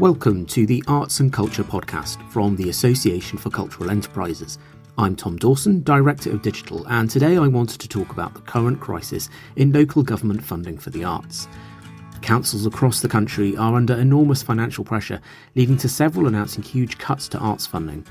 Welcome 0.00 0.46
to 0.46 0.64
the 0.64 0.82
Arts 0.86 1.20
and 1.20 1.30
Culture 1.30 1.62
podcast 1.62 2.26
from 2.30 2.56
the 2.56 2.70
Association 2.70 3.36
for 3.36 3.50
Cultural 3.50 3.90
Enterprises. 3.90 4.58
I'm 4.96 5.14
Tom 5.14 5.36
Dawson, 5.36 5.82
Director 5.82 6.30
of 6.30 6.40
Digital, 6.40 6.86
and 6.88 7.10
today 7.10 7.36
I 7.36 7.46
wanted 7.46 7.82
to 7.82 7.88
talk 7.88 8.10
about 8.10 8.32
the 8.32 8.40
current 8.40 8.80
crisis 8.80 9.28
in 9.56 9.74
local 9.74 10.02
government 10.02 10.42
funding 10.42 10.78
for 10.78 10.88
the 10.88 11.04
arts. 11.04 11.48
Councils 12.22 12.64
across 12.64 13.02
the 13.02 13.10
country 13.10 13.58
are 13.58 13.74
under 13.74 13.92
enormous 13.92 14.42
financial 14.42 14.84
pressure, 14.84 15.20
leading 15.54 15.76
to 15.76 15.86
several 15.86 16.26
announcing 16.26 16.62
huge 16.62 16.96
cuts 16.96 17.28
to 17.28 17.38
arts 17.38 17.66
funding. 17.66 18.06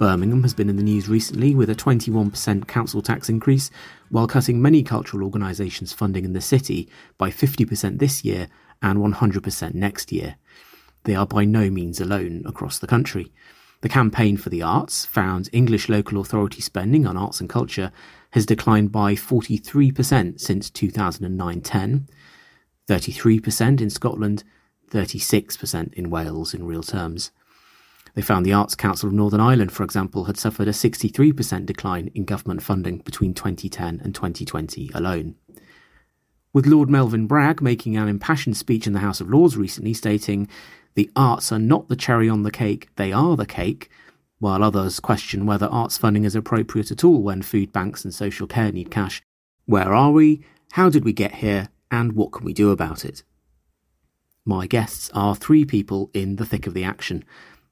Birmingham 0.00 0.42
has 0.42 0.54
been 0.54 0.68
in 0.68 0.74
the 0.74 0.82
news 0.82 1.08
recently 1.08 1.54
with 1.54 1.70
a 1.70 1.76
21% 1.76 2.66
council 2.66 3.00
tax 3.00 3.28
increase, 3.28 3.70
while 4.08 4.26
cutting 4.26 4.60
many 4.60 4.82
cultural 4.82 5.22
organisations' 5.22 5.92
funding 5.92 6.24
in 6.24 6.32
the 6.32 6.40
city 6.40 6.88
by 7.16 7.30
50% 7.30 8.00
this 8.00 8.24
year 8.24 8.48
and 8.82 8.98
100% 8.98 9.74
next 9.74 10.10
year. 10.10 10.34
They 11.04 11.14
are 11.14 11.26
by 11.26 11.44
no 11.44 11.70
means 11.70 12.00
alone 12.00 12.42
across 12.46 12.78
the 12.78 12.86
country. 12.86 13.32
The 13.80 13.88
Campaign 13.88 14.36
for 14.36 14.48
the 14.48 14.62
Arts 14.62 15.04
found 15.04 15.48
English 15.52 15.88
local 15.88 16.20
authority 16.20 16.60
spending 16.60 17.06
on 17.06 17.16
arts 17.16 17.40
and 17.40 17.48
culture 17.48 17.90
has 18.30 18.46
declined 18.46 18.92
by 18.92 19.14
43% 19.14 20.40
since 20.40 20.70
2009 20.70 21.60
10, 21.60 22.08
33% 22.88 23.80
in 23.80 23.90
Scotland, 23.90 24.44
36% 24.90 25.94
in 25.94 26.10
Wales 26.10 26.54
in 26.54 26.64
real 26.64 26.82
terms. 26.82 27.32
They 28.14 28.22
found 28.22 28.44
the 28.44 28.52
Arts 28.52 28.74
Council 28.74 29.08
of 29.08 29.14
Northern 29.14 29.40
Ireland, 29.40 29.72
for 29.72 29.82
example, 29.82 30.24
had 30.24 30.36
suffered 30.36 30.68
a 30.68 30.72
63% 30.72 31.66
decline 31.66 32.10
in 32.14 32.24
government 32.24 32.62
funding 32.62 32.98
between 32.98 33.34
2010 33.34 34.00
and 34.04 34.14
2020 34.14 34.90
alone. 34.94 35.34
With 36.52 36.66
Lord 36.66 36.90
Melvin 36.90 37.26
Bragg 37.26 37.62
making 37.62 37.96
an 37.96 38.08
impassioned 38.08 38.58
speech 38.58 38.86
in 38.86 38.92
the 38.92 38.98
House 38.98 39.22
of 39.22 39.30
Lords 39.30 39.56
recently 39.56 39.94
stating, 39.94 40.48
the 40.94 41.10
arts 41.16 41.52
are 41.52 41.58
not 41.58 41.88
the 41.88 41.96
cherry 41.96 42.28
on 42.28 42.42
the 42.42 42.50
cake, 42.50 42.88
they 42.96 43.12
are 43.12 43.36
the 43.36 43.46
cake, 43.46 43.90
while 44.38 44.62
others 44.62 45.00
question 45.00 45.46
whether 45.46 45.66
arts 45.66 45.96
funding 45.96 46.24
is 46.24 46.34
appropriate 46.34 46.90
at 46.90 47.04
all 47.04 47.22
when 47.22 47.42
food 47.42 47.72
banks 47.72 48.04
and 48.04 48.12
social 48.14 48.46
care 48.46 48.72
need 48.72 48.90
cash. 48.90 49.22
Where 49.66 49.94
are 49.94 50.10
we? 50.10 50.44
How 50.72 50.90
did 50.90 51.04
we 51.04 51.12
get 51.12 51.36
here? 51.36 51.68
And 51.90 52.12
what 52.14 52.32
can 52.32 52.44
we 52.44 52.52
do 52.52 52.70
about 52.70 53.04
it? 53.04 53.22
My 54.44 54.66
guests 54.66 55.10
are 55.14 55.36
three 55.36 55.64
people 55.64 56.10
in 56.12 56.36
the 56.36 56.46
thick 56.46 56.66
of 56.66 56.74
the 56.74 56.84
action. 56.84 57.24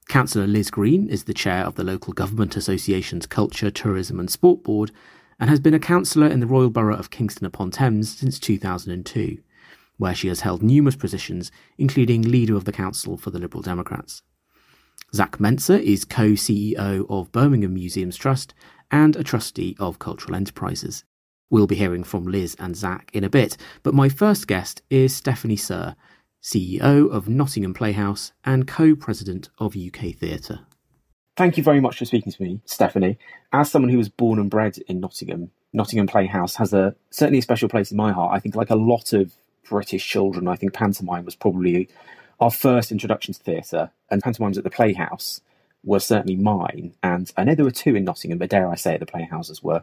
Councillor 0.08 0.46
Liz 0.46 0.70
Green 0.70 1.08
is 1.08 1.24
the 1.24 1.34
chair 1.34 1.64
of 1.64 1.74
the 1.74 1.84
Local 1.84 2.12
Government 2.12 2.56
Association's 2.56 3.26
Culture, 3.26 3.70
Tourism 3.70 4.20
and 4.20 4.30
Sport 4.30 4.62
Board 4.62 4.92
and 5.41 5.48
has 5.48 5.58
been 5.58 5.74
a 5.74 5.80
councillor 5.80 6.26
in 6.26 6.41
the 6.41 6.46
Royal 6.46 6.68
Borough 6.68 6.96
of 6.96 7.10
Kingston 7.10 7.46
upon 7.46 7.70
Thames 7.70 8.16
since 8.18 8.38
2002 8.38 9.38
where 10.00 10.14
she 10.14 10.28
has 10.28 10.40
held 10.40 10.62
numerous 10.62 10.96
positions, 10.96 11.52
including 11.76 12.22
leader 12.22 12.56
of 12.56 12.64
the 12.64 12.72
council 12.72 13.18
for 13.18 13.30
the 13.30 13.38
Liberal 13.38 13.62
Democrats. 13.62 14.22
Zak 15.14 15.36
Mensah 15.36 15.80
is 15.80 16.06
co 16.06 16.30
CEO 16.30 17.04
of 17.10 17.30
Birmingham 17.32 17.74
Museums 17.74 18.16
Trust 18.16 18.54
and 18.90 19.14
a 19.14 19.22
trustee 19.22 19.76
of 19.78 19.98
Cultural 19.98 20.34
Enterprises. 20.34 21.04
We'll 21.50 21.66
be 21.66 21.76
hearing 21.76 22.02
from 22.02 22.24
Liz 22.24 22.56
and 22.58 22.74
Zak 22.74 23.10
in 23.12 23.24
a 23.24 23.28
bit, 23.28 23.58
but 23.82 23.92
my 23.92 24.08
first 24.08 24.46
guest 24.46 24.80
is 24.88 25.14
Stephanie 25.14 25.56
Sirr, 25.56 25.96
CEO 26.42 27.10
of 27.10 27.28
Nottingham 27.28 27.74
Playhouse 27.74 28.32
and 28.42 28.66
co 28.66 28.96
president 28.96 29.50
of 29.58 29.76
UK 29.76 30.14
Theatre. 30.14 30.60
Thank 31.36 31.58
you 31.58 31.62
very 31.62 31.80
much 31.80 31.98
for 31.98 32.06
speaking 32.06 32.32
to 32.32 32.42
me, 32.42 32.60
Stephanie. 32.64 33.18
As 33.52 33.70
someone 33.70 33.90
who 33.90 33.98
was 33.98 34.08
born 34.08 34.38
and 34.38 34.48
bred 34.48 34.78
in 34.88 35.00
Nottingham, 35.00 35.50
Nottingham 35.74 36.06
Playhouse 36.06 36.56
has 36.56 36.72
a 36.72 36.94
certainly 37.10 37.40
a 37.40 37.42
special 37.42 37.68
place 37.68 37.90
in 37.90 37.98
my 37.98 38.12
heart. 38.12 38.32
I 38.34 38.38
think, 38.40 38.54
like 38.54 38.70
a 38.70 38.76
lot 38.76 39.12
of 39.12 39.34
British 39.69 40.06
children, 40.06 40.48
I 40.48 40.56
think 40.56 40.72
pantomime 40.72 41.25
was 41.25 41.36
probably 41.36 41.89
our 42.41 42.50
first 42.50 42.91
introduction 42.91 43.34
to 43.34 43.41
theatre, 43.41 43.91
and 44.11 44.22
pantomimes 44.22 44.58
at 44.58 44.64
the 44.64 44.70
Playhouse 44.70 45.41
were 45.84 46.00
certainly 46.00 46.36
mine. 46.36 46.94
And 47.03 47.30
I 47.36 47.44
know 47.44 47.55
there 47.55 47.64
were 47.64 47.70
two 47.70 47.94
in 47.94 48.04
Nottingham, 48.04 48.38
but 48.38 48.50
dare 48.50 48.69
I 48.69 48.75
say 48.75 48.94
it, 48.94 49.00
the 49.00 49.06
Playhouses 49.06 49.62
were 49.62 49.82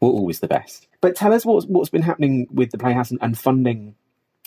were 0.00 0.08
always 0.08 0.40
the 0.40 0.48
best. 0.48 0.86
But 1.00 1.16
tell 1.16 1.32
us 1.32 1.44
what's 1.46 1.66
what's 1.66 1.90
been 1.90 2.02
happening 2.02 2.48
with 2.50 2.70
the 2.70 2.78
Playhouse 2.78 3.10
and, 3.10 3.20
and 3.22 3.38
funding, 3.38 3.94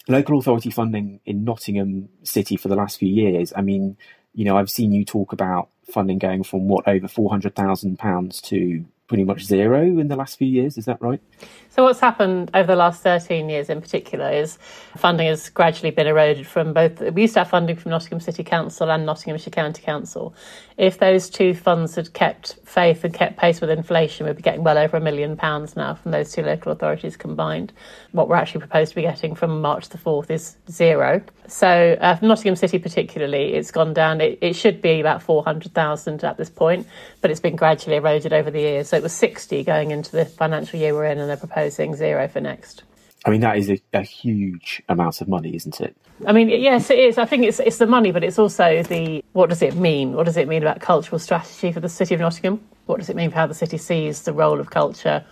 local 0.07 0.39
authority 0.39 0.69
funding 0.69 1.19
in 1.25 1.43
Nottingham 1.43 2.09
City 2.23 2.57
for 2.57 2.67
the 2.67 2.75
last 2.75 2.99
few 2.99 3.09
years. 3.09 3.53
I 3.55 3.61
mean, 3.61 3.97
you 4.33 4.45
know, 4.45 4.57
I've 4.57 4.69
seen 4.69 4.91
you 4.91 5.05
talk 5.05 5.33
about 5.33 5.69
funding 5.91 6.19
going 6.19 6.43
from 6.43 6.67
what 6.67 6.87
over 6.87 7.07
four 7.07 7.29
hundred 7.29 7.55
thousand 7.55 7.97
pounds 7.97 8.41
to 8.41 8.85
pretty 9.07 9.23
much 9.23 9.43
zero 9.43 9.81
in 9.81 10.07
the 10.07 10.15
last 10.15 10.37
few 10.37 10.47
years. 10.47 10.77
Is 10.77 10.85
that 10.85 11.01
right? 11.01 11.21
So, 11.69 11.83
what's 11.83 11.99
happened 11.99 12.49
over 12.55 12.65
the 12.65 12.75
last 12.75 13.03
13 13.03 13.49
years 13.49 13.69
in 13.69 13.81
particular 13.81 14.31
is 14.31 14.57
funding 14.95 15.27
has 15.27 15.49
gradually 15.49 15.91
been 15.91 16.07
eroded 16.07 16.47
from 16.47 16.73
both. 16.73 16.99
We 16.99 17.21
used 17.21 17.35
to 17.35 17.41
have 17.41 17.49
funding 17.49 17.75
from 17.75 17.91
Nottingham 17.91 18.19
City 18.19 18.43
Council 18.43 18.89
and 18.91 19.05
Nottinghamshire 19.05 19.51
County 19.51 19.83
Council. 19.83 20.33
If 20.77 20.97
those 20.97 21.29
two 21.29 21.53
funds 21.53 21.93
had 21.95 22.13
kept 22.13 22.57
faith 22.65 23.03
and 23.03 23.13
kept 23.13 23.37
pace 23.37 23.61
with 23.61 23.69
inflation, 23.69 24.25
we'd 24.25 24.37
be 24.37 24.41
getting 24.41 24.63
well 24.63 24.77
over 24.77 24.97
a 24.97 25.01
million 25.01 25.37
pounds 25.37 25.75
now 25.75 25.93
from 25.93 26.11
those 26.11 26.31
two 26.31 26.41
local 26.41 26.71
authorities 26.71 27.15
combined. 27.15 27.73
What 28.11 28.27
we're 28.27 28.35
actually 28.35 28.61
proposed 28.61 28.89
to 28.89 28.95
be 28.95 29.03
getting 29.03 29.35
from 29.35 29.61
March 29.61 29.89
the 29.89 29.99
4th 29.99 30.31
is 30.31 30.57
zero. 30.69 31.21
So, 31.47 31.95
uh, 32.01 32.17
Nottingham 32.21 32.55
City 32.55 32.79
particularly, 32.79 33.53
it's 33.53 33.71
gone 33.71 33.93
down. 33.93 34.19
It, 34.19 34.39
it 34.41 34.53
should 34.53 34.81
be 34.81 34.99
about 34.99 35.21
400,000 35.21 36.23
at 36.23 36.37
this 36.37 36.49
point, 36.49 36.87
but 37.21 37.31
it's 37.31 37.39
been 37.39 37.55
gradually 37.55 37.97
eroded 37.97 38.33
over 38.33 38.49
the 38.49 38.59
years. 38.59 38.89
So, 38.89 38.96
it 38.97 39.03
was 39.03 39.13
60 39.13 39.63
going 39.63 39.91
into 39.91 40.11
the 40.11 40.25
financial 40.25 40.79
year 40.79 40.93
we're 40.93 41.05
in, 41.05 41.17
and 41.17 41.29
they're 41.29 41.37
proposing 41.37 41.77
proposing 41.77 41.95
zero 41.95 42.27
for 42.27 42.41
next. 42.41 42.83
I 43.25 43.29
mean, 43.29 43.41
that 43.41 43.57
is 43.57 43.69
a, 43.69 43.79
a, 43.93 44.03
huge 44.03 44.81
amount 44.89 45.21
of 45.21 45.27
money, 45.27 45.55
isn't 45.55 45.81
it? 45.81 45.95
I 46.25 46.31
mean, 46.31 46.49
yes, 46.49 46.89
it 46.89 46.99
is. 46.99 47.17
I 47.17 47.25
think 47.25 47.43
it's 47.43 47.59
it's 47.59 47.77
the 47.77 47.87
money, 47.87 48.11
but 48.11 48.23
it's 48.23 48.39
also 48.39 48.83
the 48.83 49.23
what 49.33 49.49
does 49.49 49.61
it 49.61 49.75
mean? 49.75 50.13
What 50.13 50.25
does 50.25 50.37
it 50.37 50.47
mean 50.47 50.61
about 50.61 50.79
cultural 50.79 51.19
strategy 51.19 51.71
for 51.71 51.79
the 51.79 51.89
city 51.89 52.15
of 52.15 52.21
Nottingham? 52.21 52.61
What 52.85 52.99
does 52.99 53.09
it 53.09 53.15
mean 53.15 53.29
for 53.31 53.35
how 53.35 53.47
the 53.47 53.53
city 53.53 53.77
sees 53.77 54.23
the 54.23 54.33
role 54.33 54.59
of 54.59 54.69
culture 54.69 55.25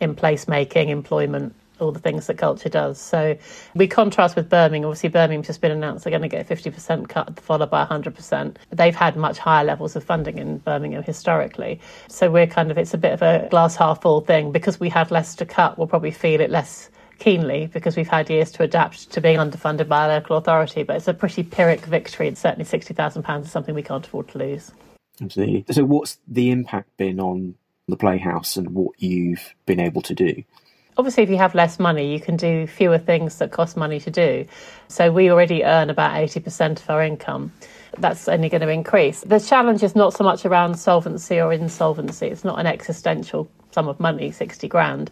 in 0.00 0.14
placemaking, 0.14 0.88
employment, 0.88 1.54
all 1.80 1.92
the 1.92 1.98
things 1.98 2.26
that 2.26 2.38
culture 2.38 2.68
does. 2.68 2.98
So 3.00 3.36
we 3.74 3.86
contrast 3.86 4.36
with 4.36 4.48
Birmingham. 4.48 4.88
Obviously, 4.88 5.08
Birmingham's 5.08 5.46
just 5.46 5.60
been 5.60 5.70
announced 5.70 6.04
they're 6.04 6.10
going 6.10 6.22
to 6.22 6.28
get 6.28 6.50
a 6.50 6.54
50% 6.54 7.08
cut, 7.08 7.38
followed 7.40 7.70
by 7.70 7.84
100%. 7.84 8.56
They've 8.70 8.94
had 8.94 9.16
much 9.16 9.38
higher 9.38 9.64
levels 9.64 9.96
of 9.96 10.04
funding 10.04 10.38
in 10.38 10.58
Birmingham 10.58 11.02
historically. 11.02 11.80
So 12.08 12.30
we're 12.30 12.46
kind 12.46 12.70
of, 12.70 12.78
it's 12.78 12.94
a 12.94 12.98
bit 12.98 13.12
of 13.12 13.22
a 13.22 13.48
glass 13.50 13.76
half 13.76 14.02
full 14.02 14.20
thing. 14.20 14.52
Because 14.52 14.80
we 14.80 14.88
had 14.88 15.10
less 15.10 15.34
to 15.36 15.46
cut, 15.46 15.78
we'll 15.78 15.86
probably 15.86 16.10
feel 16.10 16.40
it 16.40 16.50
less 16.50 16.90
keenly 17.18 17.66
because 17.66 17.96
we've 17.96 18.08
had 18.08 18.30
years 18.30 18.52
to 18.52 18.62
adapt 18.62 19.10
to 19.10 19.20
being 19.20 19.38
underfunded 19.38 19.88
by 19.88 20.06
a 20.06 20.08
local 20.08 20.36
authority. 20.36 20.82
But 20.82 20.96
it's 20.96 21.08
a 21.08 21.14
pretty 21.14 21.42
Pyrrhic 21.42 21.84
victory. 21.84 22.28
And 22.28 22.38
certainly 22.38 22.64
£60,000 22.64 23.44
is 23.44 23.50
something 23.50 23.74
we 23.74 23.82
can't 23.82 24.06
afford 24.06 24.28
to 24.28 24.38
lose. 24.38 24.72
Absolutely. 25.20 25.64
So, 25.70 25.84
what's 25.84 26.18
the 26.28 26.50
impact 26.50 26.96
been 26.96 27.20
on 27.20 27.56
the 27.88 27.96
Playhouse 27.96 28.56
and 28.56 28.70
what 28.70 29.00
you've 29.02 29.54
been 29.66 29.80
able 29.80 30.02
to 30.02 30.14
do? 30.14 30.44
Obviously 30.98 31.22
if 31.22 31.30
you 31.30 31.38
have 31.38 31.54
less 31.54 31.78
money 31.78 32.12
you 32.12 32.20
can 32.20 32.36
do 32.36 32.66
fewer 32.66 32.98
things 32.98 33.38
that 33.38 33.52
cost 33.52 33.76
money 33.76 34.00
to 34.00 34.10
do. 34.10 34.44
So 34.88 35.10
we 35.10 35.30
already 35.30 35.64
earn 35.64 35.90
about 35.90 36.12
80% 36.12 36.80
of 36.80 36.90
our 36.90 37.02
income. 37.02 37.52
That's 37.98 38.28
only 38.28 38.48
going 38.48 38.60
to 38.60 38.68
increase. 38.68 39.20
The 39.20 39.40
challenge 39.40 39.82
is 39.82 39.94
not 39.94 40.12
so 40.12 40.24
much 40.24 40.44
around 40.44 40.74
solvency 40.74 41.40
or 41.40 41.52
insolvency. 41.52 42.26
It's 42.26 42.44
not 42.44 42.58
an 42.58 42.66
existential 42.66 43.48
sum 43.70 43.88
of 43.88 44.00
money 44.00 44.30
60 44.30 44.68
grand. 44.68 45.10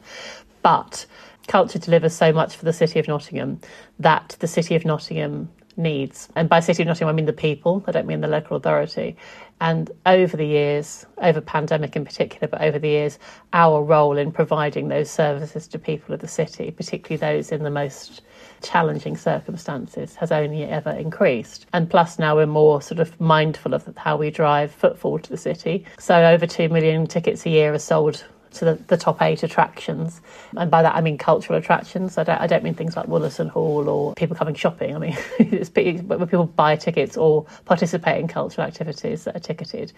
But 0.62 1.06
culture 1.46 1.78
delivers 1.78 2.14
so 2.14 2.32
much 2.32 2.56
for 2.56 2.64
the 2.64 2.72
city 2.72 2.98
of 2.98 3.06
nottingham 3.06 3.60
that 4.00 4.36
the 4.40 4.48
city 4.48 4.74
of 4.74 4.84
nottingham 4.84 5.48
needs. 5.76 6.28
And 6.34 6.48
by 6.48 6.60
City 6.60 6.82
of 6.82 6.88
Nottingham, 6.88 7.08
I 7.08 7.12
mean 7.12 7.26
the 7.26 7.32
people, 7.32 7.84
I 7.86 7.92
don't 7.92 8.06
mean 8.06 8.20
the 8.20 8.28
local 8.28 8.56
authority. 8.56 9.16
And 9.60 9.90
over 10.04 10.36
the 10.36 10.46
years, 10.46 11.06
over 11.18 11.40
pandemic 11.40 11.96
in 11.96 12.04
particular, 12.04 12.46
but 12.46 12.60
over 12.60 12.78
the 12.78 12.88
years, 12.88 13.18
our 13.54 13.82
role 13.82 14.18
in 14.18 14.30
providing 14.30 14.88
those 14.88 15.10
services 15.10 15.66
to 15.68 15.78
people 15.78 16.14
of 16.14 16.20
the 16.20 16.28
city, 16.28 16.70
particularly 16.70 17.16
those 17.16 17.50
in 17.50 17.62
the 17.62 17.70
most 17.70 18.20
challenging 18.62 19.16
circumstances, 19.16 20.14
has 20.16 20.30
only 20.30 20.64
ever 20.64 20.90
increased. 20.90 21.66
And 21.72 21.88
plus, 21.88 22.18
now 22.18 22.36
we're 22.36 22.46
more 22.46 22.82
sort 22.82 23.00
of 23.00 23.18
mindful 23.18 23.72
of 23.72 23.88
how 23.96 24.16
we 24.18 24.30
drive 24.30 24.72
footfall 24.72 25.18
to 25.18 25.30
the 25.30 25.38
city. 25.38 25.86
So, 25.98 26.22
over 26.22 26.46
2 26.46 26.68
million 26.68 27.06
tickets 27.06 27.46
a 27.46 27.50
year 27.50 27.72
are 27.72 27.78
sold 27.78 28.24
to 28.56 28.64
the, 28.64 28.74
the, 28.86 28.96
top 28.96 29.22
eight 29.22 29.42
attractions. 29.42 30.20
And 30.56 30.70
by 30.70 30.82
that 30.82 30.94
I 30.94 31.00
mean 31.00 31.18
cultural 31.18 31.58
attractions. 31.58 32.18
I 32.18 32.24
don't, 32.24 32.40
I 32.40 32.46
don't 32.46 32.64
mean 32.64 32.74
things 32.74 32.96
like 32.96 33.06
Wollaton 33.06 33.48
Hall 33.48 33.88
or 33.88 34.14
people 34.14 34.36
coming 34.36 34.54
shopping. 34.54 34.94
I 34.94 34.98
mean, 34.98 35.16
it's 35.38 35.70
when 35.74 36.26
people 36.26 36.46
buy 36.46 36.76
tickets 36.76 37.16
or 37.16 37.46
participate 37.64 38.20
in 38.20 38.28
cultural 38.28 38.66
activities 38.66 39.24
that 39.24 39.36
are 39.36 39.40
ticketed, 39.40 39.92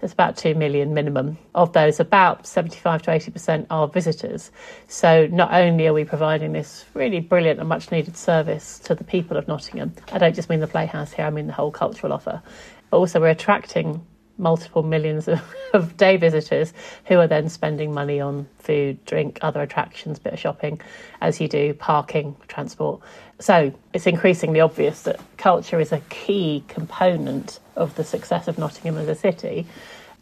there's 0.00 0.12
about 0.12 0.36
2 0.36 0.54
million 0.54 0.94
minimum. 0.94 1.38
Of 1.54 1.72
those, 1.72 2.00
about 2.00 2.46
75 2.46 3.02
to 3.02 3.10
80% 3.10 3.66
are 3.70 3.88
visitors. 3.88 4.50
So 4.88 5.26
not 5.26 5.52
only 5.52 5.86
are 5.86 5.92
we 5.92 6.04
providing 6.04 6.52
this 6.52 6.84
really 6.94 7.20
brilliant 7.20 7.60
and 7.60 7.68
much 7.68 7.90
needed 7.90 8.16
service 8.16 8.78
to 8.80 8.94
the 8.94 9.04
people 9.04 9.36
of 9.36 9.48
Nottingham, 9.48 9.94
I 10.12 10.18
don't 10.18 10.34
just 10.34 10.48
mean 10.48 10.60
the 10.60 10.66
Playhouse 10.66 11.12
here, 11.12 11.26
I 11.26 11.30
mean 11.30 11.46
the 11.46 11.52
whole 11.52 11.70
cultural 11.70 12.12
offer. 12.12 12.42
But 12.90 12.98
also, 12.98 13.20
we're 13.20 13.28
attracting 13.28 14.04
multiple 14.38 14.82
millions 14.82 15.28
of, 15.28 15.40
of, 15.72 15.96
day 15.96 16.16
visitors 16.16 16.72
who 17.06 17.18
are 17.18 17.26
then 17.26 17.48
spending 17.48 17.92
money 17.92 18.20
on 18.20 18.46
food, 18.58 19.04
drink, 19.04 19.38
other 19.42 19.62
attractions, 19.62 20.18
bit 20.18 20.32
of 20.32 20.38
shopping, 20.38 20.80
as 21.20 21.40
you 21.40 21.48
do 21.48 21.74
parking, 21.74 22.34
transport. 22.48 23.00
So 23.38 23.72
it's 23.92 24.06
increasingly 24.06 24.60
obvious 24.60 25.02
that 25.02 25.20
culture 25.36 25.80
is 25.80 25.92
a 25.92 26.00
key 26.10 26.64
component 26.68 27.60
of 27.76 27.94
the 27.96 28.04
success 28.04 28.48
of 28.48 28.58
Nottingham 28.58 28.98
as 28.98 29.08
a 29.08 29.14
city. 29.14 29.66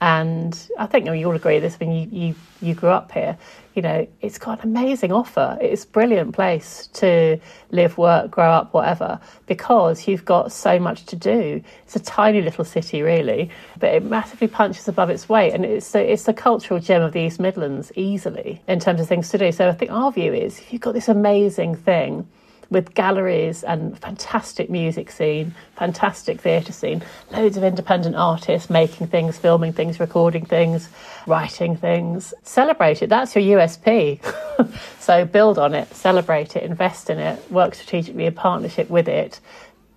And 0.00 0.58
I 0.78 0.86
think 0.86 1.06
you'll 1.06 1.34
agree 1.34 1.54
with 1.54 1.62
this 1.62 1.78
when 1.78 1.92
you, 1.92 2.08
you, 2.10 2.34
you 2.62 2.74
grew 2.74 2.88
up 2.88 3.12
here. 3.12 3.36
You 3.74 3.82
know, 3.82 4.08
it's 4.22 4.38
got 4.38 4.64
an 4.64 4.70
amazing 4.70 5.12
offer. 5.12 5.58
It's 5.60 5.84
a 5.84 5.88
brilliant 5.88 6.34
place 6.34 6.86
to 6.94 7.38
live, 7.70 7.98
work, 7.98 8.30
grow 8.30 8.50
up, 8.50 8.72
whatever, 8.72 9.20
because 9.46 10.08
you've 10.08 10.24
got 10.24 10.52
so 10.52 10.78
much 10.78 11.04
to 11.06 11.16
do. 11.16 11.62
It's 11.84 11.96
a 11.96 12.00
tiny 12.00 12.40
little 12.40 12.64
city, 12.64 13.02
really, 13.02 13.50
but 13.78 13.94
it 13.94 14.02
massively 14.02 14.48
punches 14.48 14.88
above 14.88 15.10
its 15.10 15.28
weight. 15.28 15.52
And 15.52 15.66
it's 15.66 15.92
the, 15.92 16.12
it's 16.12 16.24
the 16.24 16.34
cultural 16.34 16.80
gem 16.80 17.02
of 17.02 17.12
the 17.12 17.20
East 17.20 17.38
Midlands, 17.38 17.92
easily, 17.94 18.62
in 18.66 18.80
terms 18.80 19.00
of 19.02 19.06
things 19.06 19.28
to 19.30 19.38
do. 19.38 19.52
So 19.52 19.68
I 19.68 19.72
think 19.72 19.90
our 19.90 20.10
view 20.10 20.32
is 20.32 20.58
if 20.58 20.72
you've 20.72 20.82
got 20.82 20.94
this 20.94 21.08
amazing 21.08 21.76
thing, 21.76 22.26
with 22.70 22.94
galleries 22.94 23.64
and 23.64 23.98
fantastic 23.98 24.70
music 24.70 25.10
scene, 25.10 25.54
fantastic 25.76 26.40
theatre 26.40 26.72
scene, 26.72 27.02
loads 27.32 27.56
of 27.56 27.64
independent 27.64 28.14
artists 28.14 28.70
making 28.70 29.08
things, 29.08 29.36
filming 29.36 29.72
things, 29.72 29.98
recording 29.98 30.44
things, 30.44 30.88
writing 31.26 31.76
things. 31.76 32.32
Celebrate 32.44 33.02
it. 33.02 33.08
That's 33.08 33.34
your 33.34 33.58
USP. 33.58 34.20
so 35.00 35.24
build 35.24 35.58
on 35.58 35.74
it, 35.74 35.92
celebrate 35.94 36.56
it, 36.56 36.62
invest 36.62 37.10
in 37.10 37.18
it, 37.18 37.50
work 37.50 37.74
strategically 37.74 38.26
in 38.26 38.34
partnership 38.34 38.88
with 38.88 39.08
it. 39.08 39.40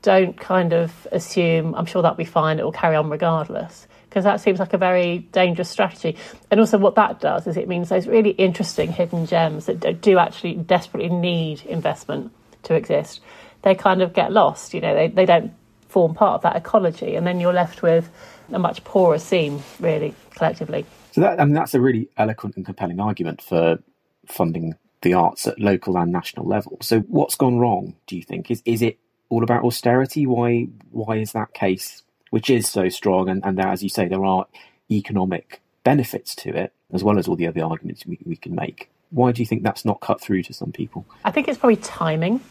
Don't 0.01 0.37
kind 0.37 0.73
of 0.73 1.07
assume, 1.11 1.75
I'm 1.75 1.85
sure 1.85 2.01
that'll 2.01 2.17
be 2.17 2.25
fine, 2.25 2.59
it 2.59 2.63
will 2.63 2.71
carry 2.71 2.95
on 2.95 3.09
regardless 3.09 3.87
because 4.09 4.25
that 4.25 4.39
seems 4.39 4.59
like 4.59 4.73
a 4.73 4.77
very 4.77 5.19
dangerous 5.31 5.71
strategy. 5.71 6.15
And 6.51 6.59
also, 6.59 6.77
what 6.77 6.93
that 6.95 7.19
does 7.19 7.47
is 7.47 7.57
it 7.57 7.67
means 7.67 7.89
those 7.89 8.05
really 8.05 8.29
interesting 8.31 8.91
hidden 8.91 9.25
gems 9.25 9.65
that 9.65 10.01
do 10.01 10.19
actually 10.19 10.53
desperately 10.53 11.09
need 11.09 11.65
investment 11.65 12.31
to 12.63 12.75
exist, 12.75 13.21
they 13.61 13.75
kind 13.75 14.01
of 14.01 14.13
get 14.13 14.31
lost. 14.31 14.73
You 14.73 14.81
know, 14.81 14.95
they, 14.95 15.07
they 15.07 15.25
don't 15.25 15.53
form 15.87 16.13
part 16.13 16.35
of 16.35 16.41
that 16.41 16.55
ecology, 16.55 17.15
and 17.15 17.25
then 17.25 17.39
you're 17.39 17.53
left 17.53 17.81
with 17.81 18.09
a 18.51 18.59
much 18.59 18.83
poorer 18.83 19.19
scene, 19.19 19.63
really, 19.79 20.13
collectively. 20.35 20.85
So 21.11 21.21
that 21.21 21.39
I 21.39 21.45
mean, 21.45 21.53
that's 21.53 21.73
a 21.73 21.81
really 21.81 22.09
eloquent 22.17 22.55
and 22.55 22.65
compelling 22.65 22.99
argument 22.99 23.41
for 23.41 23.79
funding 24.25 24.75
the 25.01 25.13
arts 25.13 25.45
at 25.47 25.59
local 25.59 25.97
and 25.97 26.11
national 26.11 26.47
level. 26.47 26.77
So 26.81 27.01
what's 27.01 27.35
gone 27.35 27.57
wrong? 27.59 27.95
Do 28.07 28.15
you 28.15 28.23
think 28.23 28.49
is 28.49 28.61
is 28.65 28.81
it 28.81 28.97
all 29.29 29.43
about 29.43 29.63
austerity? 29.63 30.25
Why 30.25 30.67
why 30.91 31.17
is 31.17 31.33
that 31.33 31.53
case, 31.53 32.03
which 32.31 32.49
is 32.49 32.67
so 32.67 32.89
strong, 32.89 33.29
and 33.29 33.43
and 33.45 33.59
as 33.59 33.83
you 33.83 33.89
say, 33.89 34.07
there 34.07 34.25
are 34.25 34.47
economic 34.89 35.61
benefits 35.83 36.33
to 36.35 36.49
it 36.55 36.73
as 36.93 37.03
well 37.03 37.17
as 37.19 37.27
all 37.27 37.35
the 37.35 37.47
other 37.47 37.63
arguments 37.63 38.05
we, 38.05 38.19
we 38.25 38.35
can 38.35 38.55
make 38.55 38.89
why 39.13 39.31
do 39.31 39.41
you 39.41 39.45
think 39.45 39.63
that's 39.63 39.85
not 39.85 40.01
cut 40.01 40.19
through 40.19 40.43
to 40.43 40.53
some 40.53 40.71
people? 40.71 41.05
I 41.23 41.31
think 41.31 41.47
it's 41.47 41.57
probably 41.57 41.77
timing. 41.77 42.41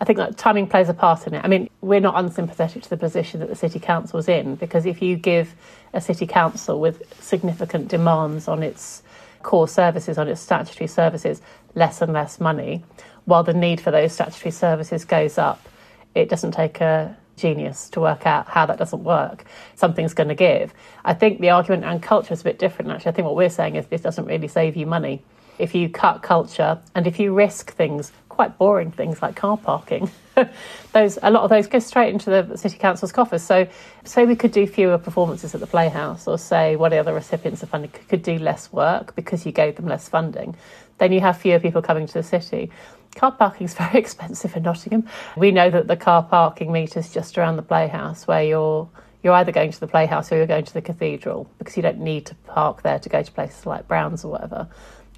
I 0.00 0.04
think 0.04 0.18
that 0.18 0.36
timing 0.36 0.66
plays 0.66 0.88
a 0.88 0.94
part 0.94 1.26
in 1.26 1.34
it. 1.34 1.44
I 1.44 1.48
mean, 1.48 1.68
we're 1.80 2.00
not 2.00 2.14
unsympathetic 2.22 2.82
to 2.82 2.90
the 2.90 2.96
position 2.96 3.40
that 3.40 3.48
the 3.48 3.56
city 3.56 3.78
council's 3.78 4.28
in 4.28 4.56
because 4.56 4.86
if 4.86 5.00
you 5.02 5.16
give 5.16 5.54
a 5.92 6.00
city 6.00 6.26
council 6.26 6.78
with 6.78 7.02
significant 7.22 7.88
demands 7.88 8.48
on 8.48 8.62
its 8.62 9.02
core 9.42 9.68
services, 9.68 10.18
on 10.18 10.28
its 10.28 10.40
statutory 10.40 10.86
services, 10.86 11.40
less 11.74 12.02
and 12.02 12.12
less 12.12 12.38
money, 12.38 12.84
while 13.24 13.42
the 13.42 13.54
need 13.54 13.80
for 13.80 13.90
those 13.90 14.12
statutory 14.12 14.52
services 14.52 15.04
goes 15.04 15.38
up, 15.38 15.66
it 16.14 16.28
doesn't 16.28 16.52
take 16.52 16.80
a 16.80 17.16
genius 17.36 17.88
to 17.90 18.00
work 18.00 18.26
out 18.26 18.46
how 18.46 18.66
that 18.66 18.78
doesn't 18.78 19.04
work. 19.04 19.44
Something's 19.74 20.12
going 20.12 20.28
to 20.28 20.34
give. 20.34 20.74
I 21.04 21.14
think 21.14 21.40
the 21.40 21.50
argument 21.50 21.84
and 21.84 22.02
culture 22.02 22.34
is 22.34 22.42
a 22.42 22.44
bit 22.44 22.58
different, 22.58 22.90
actually. 22.90 23.10
I 23.10 23.14
think 23.14 23.26
what 23.26 23.36
we're 23.36 23.48
saying 23.48 23.76
is 23.76 23.86
this 23.86 24.02
doesn't 24.02 24.26
really 24.26 24.48
save 24.48 24.76
you 24.76 24.86
money 24.86 25.22
if 25.60 25.74
you 25.74 25.88
cut 25.88 26.22
culture 26.22 26.80
and 26.94 27.06
if 27.06 27.20
you 27.20 27.34
risk 27.34 27.72
things, 27.72 28.12
quite 28.28 28.56
boring 28.58 28.90
things 28.90 29.20
like 29.20 29.36
car 29.36 29.56
parking, 29.56 30.10
those 30.92 31.18
a 31.22 31.30
lot 31.30 31.42
of 31.42 31.50
those 31.50 31.66
go 31.66 31.78
straight 31.78 32.12
into 32.12 32.30
the 32.30 32.56
city 32.56 32.78
council's 32.78 33.12
coffers. 33.12 33.42
So, 33.42 33.68
say 34.04 34.24
we 34.24 34.36
could 34.36 34.52
do 34.52 34.66
fewer 34.66 34.98
performances 34.98 35.54
at 35.54 35.60
the 35.60 35.66
Playhouse, 35.66 36.26
or 36.26 36.38
say 36.38 36.76
one 36.76 36.92
of 36.92 36.96
the 36.96 37.00
other 37.00 37.14
recipients 37.14 37.62
of 37.62 37.68
funding 37.68 37.90
could 38.08 38.22
do 38.22 38.38
less 38.38 38.72
work 38.72 39.14
because 39.14 39.44
you 39.44 39.52
gave 39.52 39.76
them 39.76 39.86
less 39.86 40.08
funding, 40.08 40.56
then 40.98 41.12
you 41.12 41.20
have 41.20 41.38
fewer 41.38 41.58
people 41.58 41.82
coming 41.82 42.06
to 42.06 42.14
the 42.14 42.22
city. 42.22 42.70
Car 43.14 43.32
parking 43.32 43.66
is 43.66 43.74
very 43.84 43.98
expensive 43.98 44.56
in 44.56 44.62
Nottingham. 44.62 45.06
We 45.36 45.50
know 45.50 45.70
that 45.70 45.88
the 45.88 45.96
car 45.96 46.22
parking 46.22 46.72
meters 46.72 47.12
just 47.12 47.36
around 47.36 47.56
the 47.56 47.62
Playhouse, 47.62 48.26
where 48.26 48.42
you're 48.42 48.88
you're 49.22 49.34
either 49.34 49.52
going 49.52 49.70
to 49.70 49.80
the 49.80 49.86
Playhouse 49.86 50.32
or 50.32 50.36
you're 50.36 50.46
going 50.46 50.64
to 50.64 50.72
the 50.72 50.80
Cathedral 50.80 51.50
because 51.58 51.76
you 51.76 51.82
don't 51.82 51.98
need 51.98 52.24
to 52.24 52.34
park 52.46 52.82
there 52.82 52.98
to 52.98 53.08
go 53.10 53.22
to 53.22 53.30
places 53.30 53.66
like 53.66 53.86
Browns 53.86 54.24
or 54.24 54.32
whatever 54.32 54.66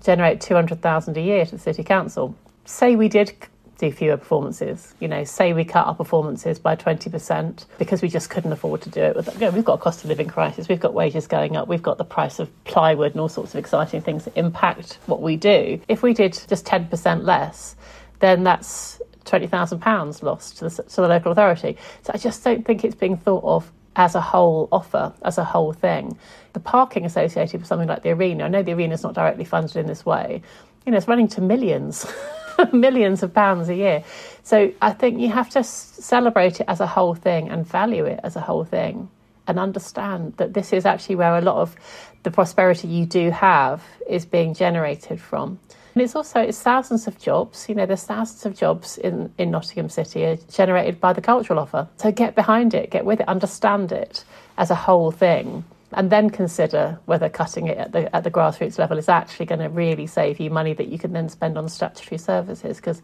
generate 0.02 0.40
200,000 0.40 1.16
a 1.16 1.20
year 1.20 1.44
to 1.46 1.52
the 1.52 1.58
city 1.58 1.82
council. 1.82 2.34
Say 2.64 2.96
we 2.96 3.08
did 3.08 3.32
do 3.78 3.90
fewer 3.90 4.16
performances, 4.16 4.94
you 5.00 5.08
know, 5.08 5.24
say 5.24 5.52
we 5.52 5.64
cut 5.64 5.86
our 5.88 5.94
performances 5.94 6.56
by 6.58 6.76
20% 6.76 7.66
because 7.78 8.00
we 8.00 8.08
just 8.08 8.30
couldn't 8.30 8.52
afford 8.52 8.80
to 8.80 8.88
do 8.90 9.02
it. 9.02 9.34
You 9.34 9.40
know, 9.40 9.50
we've 9.50 9.64
got 9.64 9.74
a 9.74 9.82
cost 9.82 10.04
of 10.04 10.08
living 10.08 10.28
crisis, 10.28 10.68
we've 10.68 10.78
got 10.78 10.94
wages 10.94 11.26
going 11.26 11.56
up, 11.56 11.66
we've 11.66 11.82
got 11.82 11.98
the 11.98 12.04
price 12.04 12.38
of 12.38 12.48
plywood 12.64 13.12
and 13.12 13.20
all 13.20 13.28
sorts 13.28 13.54
of 13.54 13.58
exciting 13.58 14.00
things 14.00 14.24
that 14.24 14.36
impact 14.36 14.98
what 15.06 15.20
we 15.20 15.36
do. 15.36 15.80
If 15.88 16.02
we 16.04 16.14
did 16.14 16.32
just 16.48 16.64
10% 16.64 17.24
less, 17.24 17.74
then 18.20 18.44
that's 18.44 19.02
£20,000 19.24 20.22
lost 20.22 20.58
to 20.58 20.68
the, 20.68 20.82
to 20.84 21.00
the 21.00 21.08
local 21.08 21.32
authority. 21.32 21.76
So 22.02 22.12
I 22.14 22.18
just 22.18 22.44
don't 22.44 22.64
think 22.64 22.84
it's 22.84 22.94
being 22.94 23.16
thought 23.16 23.42
of 23.42 23.72
as 23.96 24.14
a 24.14 24.20
whole 24.20 24.68
offer, 24.70 25.12
as 25.22 25.38
a 25.38 25.44
whole 25.44 25.72
thing. 25.72 26.16
The 26.52 26.60
parking 26.60 27.04
associated 27.04 27.60
with 27.60 27.66
something 27.66 27.88
like 27.88 28.02
the 28.02 28.10
arena, 28.10 28.44
I 28.44 28.48
know 28.48 28.62
the 28.62 28.72
arena 28.72 28.94
is 28.94 29.02
not 29.02 29.14
directly 29.14 29.44
funded 29.44 29.76
in 29.76 29.86
this 29.86 30.04
way, 30.04 30.42
you 30.84 30.92
know, 30.92 30.98
it's 30.98 31.08
running 31.08 31.28
to 31.28 31.40
millions, 31.40 32.06
millions 32.72 33.22
of 33.22 33.32
pounds 33.32 33.68
a 33.68 33.74
year. 33.74 34.04
So 34.42 34.72
I 34.82 34.92
think 34.92 35.20
you 35.20 35.28
have 35.30 35.50
to 35.50 35.62
celebrate 35.62 36.60
it 36.60 36.66
as 36.68 36.80
a 36.80 36.86
whole 36.86 37.14
thing 37.14 37.48
and 37.48 37.66
value 37.66 38.04
it 38.04 38.20
as 38.22 38.36
a 38.36 38.40
whole 38.40 38.64
thing 38.64 39.08
and 39.46 39.58
understand 39.58 40.34
that 40.36 40.54
this 40.54 40.72
is 40.72 40.86
actually 40.86 41.16
where 41.16 41.36
a 41.36 41.40
lot 41.40 41.56
of 41.56 41.76
the 42.22 42.30
prosperity 42.30 42.88
you 42.88 43.06
do 43.06 43.30
have 43.30 43.82
is 44.08 44.24
being 44.24 44.54
generated 44.54 45.20
from. 45.20 45.58
And 45.94 46.02
it's 46.02 46.16
also 46.16 46.40
it's 46.40 46.60
thousands 46.60 47.06
of 47.06 47.18
jobs. 47.18 47.68
You 47.68 47.74
know, 47.74 47.84
there's 47.84 48.04
thousands 48.04 48.46
of 48.46 48.56
jobs 48.56 48.96
in, 48.98 49.32
in 49.36 49.50
Nottingham 49.50 49.90
City 49.90 50.38
generated 50.50 51.00
by 51.00 51.12
the 51.12 51.20
cultural 51.20 51.58
offer. 51.58 51.88
So 51.98 52.10
get 52.10 52.34
behind 52.34 52.72
it, 52.72 52.90
get 52.90 53.04
with 53.04 53.20
it, 53.20 53.28
understand 53.28 53.92
it 53.92 54.24
as 54.56 54.70
a 54.70 54.74
whole 54.74 55.10
thing, 55.10 55.64
and 55.94 56.10
then 56.10 56.30
consider 56.30 56.98
whether 57.06 57.28
cutting 57.28 57.66
it 57.66 57.78
at 57.78 57.92
the 57.92 58.14
at 58.14 58.24
the 58.24 58.30
grassroots 58.30 58.78
level 58.78 58.98
is 58.98 59.08
actually 59.08 59.46
going 59.46 59.60
to 59.60 59.68
really 59.68 60.06
save 60.06 60.40
you 60.40 60.50
money 60.50 60.74
that 60.74 60.88
you 60.88 60.98
can 60.98 61.12
then 61.12 61.28
spend 61.28 61.56
on 61.58 61.68
statutory 61.68 62.18
services. 62.18 62.76
Because 62.76 63.02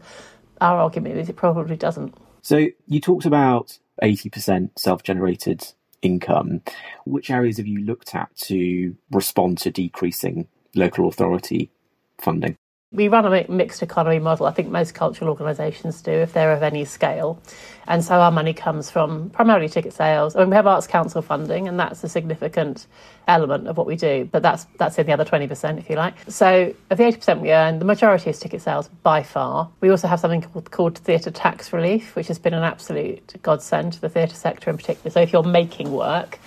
our 0.61 0.77
argument 0.77 1.17
is 1.17 1.29
it 1.29 1.35
probably 1.35 1.77
doesn't. 1.77 2.15
So 2.41 2.67
you 2.87 2.99
talked 3.01 3.25
about 3.25 3.77
eighty 4.01 4.29
percent 4.29 4.77
self-generated 4.77 5.73
income. 6.01 6.61
Which 7.05 7.29
areas 7.29 7.57
have 7.57 7.67
you 7.67 7.79
looked 7.81 8.15
at 8.15 8.35
to 8.47 8.95
respond 9.11 9.57
to 9.59 9.71
decreasing 9.71 10.47
local 10.75 11.07
authority 11.07 11.71
funding? 12.17 12.57
We 12.91 13.07
run 13.07 13.31
a 13.31 13.45
mixed 13.51 13.83
economy 13.83 14.17
model. 14.17 14.47
I 14.47 14.51
think 14.51 14.69
most 14.69 14.95
cultural 14.95 15.29
organisations 15.29 16.01
do, 16.01 16.11
if 16.11 16.33
they're 16.33 16.53
of 16.53 16.63
any 16.63 16.85
scale. 16.85 17.39
And 17.87 18.03
so 18.03 18.15
our 18.15 18.31
money 18.31 18.51
comes 18.51 18.89
from 18.89 19.29
primarily 19.29 19.69
ticket 19.69 19.93
sales. 19.93 20.35
I 20.35 20.39
mean, 20.39 20.49
we 20.49 20.55
have 20.55 20.65
Arts 20.65 20.87
Council 20.87 21.21
funding, 21.21 21.67
and 21.67 21.79
that's 21.79 22.03
a 22.03 22.09
significant 22.09 22.87
element 23.27 23.67
of 23.67 23.77
what 23.77 23.85
we 23.85 23.95
do. 23.95 24.27
But 24.31 24.41
that's 24.41 24.65
that's 24.79 24.97
in 24.97 25.05
the 25.05 25.13
other 25.13 25.23
twenty 25.23 25.47
percent, 25.47 25.77
if 25.77 25.87
you 25.87 25.97
like. 25.97 26.15
So 26.29 26.73
of 26.89 26.97
the 26.97 27.05
eighty 27.05 27.17
percent 27.17 27.41
we 27.41 27.51
earn, 27.51 27.77
the 27.77 27.85
majority 27.85 28.31
is 28.31 28.39
ticket 28.39 28.63
sales 28.63 28.87
by 29.03 29.21
far. 29.21 29.69
We 29.81 29.91
also 29.91 30.07
have 30.07 30.19
something 30.19 30.41
called, 30.41 30.71
called 30.71 30.97
theatre 30.97 31.29
tax 31.29 31.71
relief, 31.71 32.15
which 32.15 32.27
has 32.27 32.39
been 32.39 32.55
an 32.55 32.63
absolute 32.63 33.39
godsend 33.43 33.93
to 33.93 34.01
the 34.01 34.09
theatre 34.09 34.35
sector 34.35 34.71
in 34.71 34.77
particular. 34.77 35.11
So 35.11 35.21
if 35.21 35.31
you're 35.31 35.43
making 35.43 35.91
work 35.91 36.39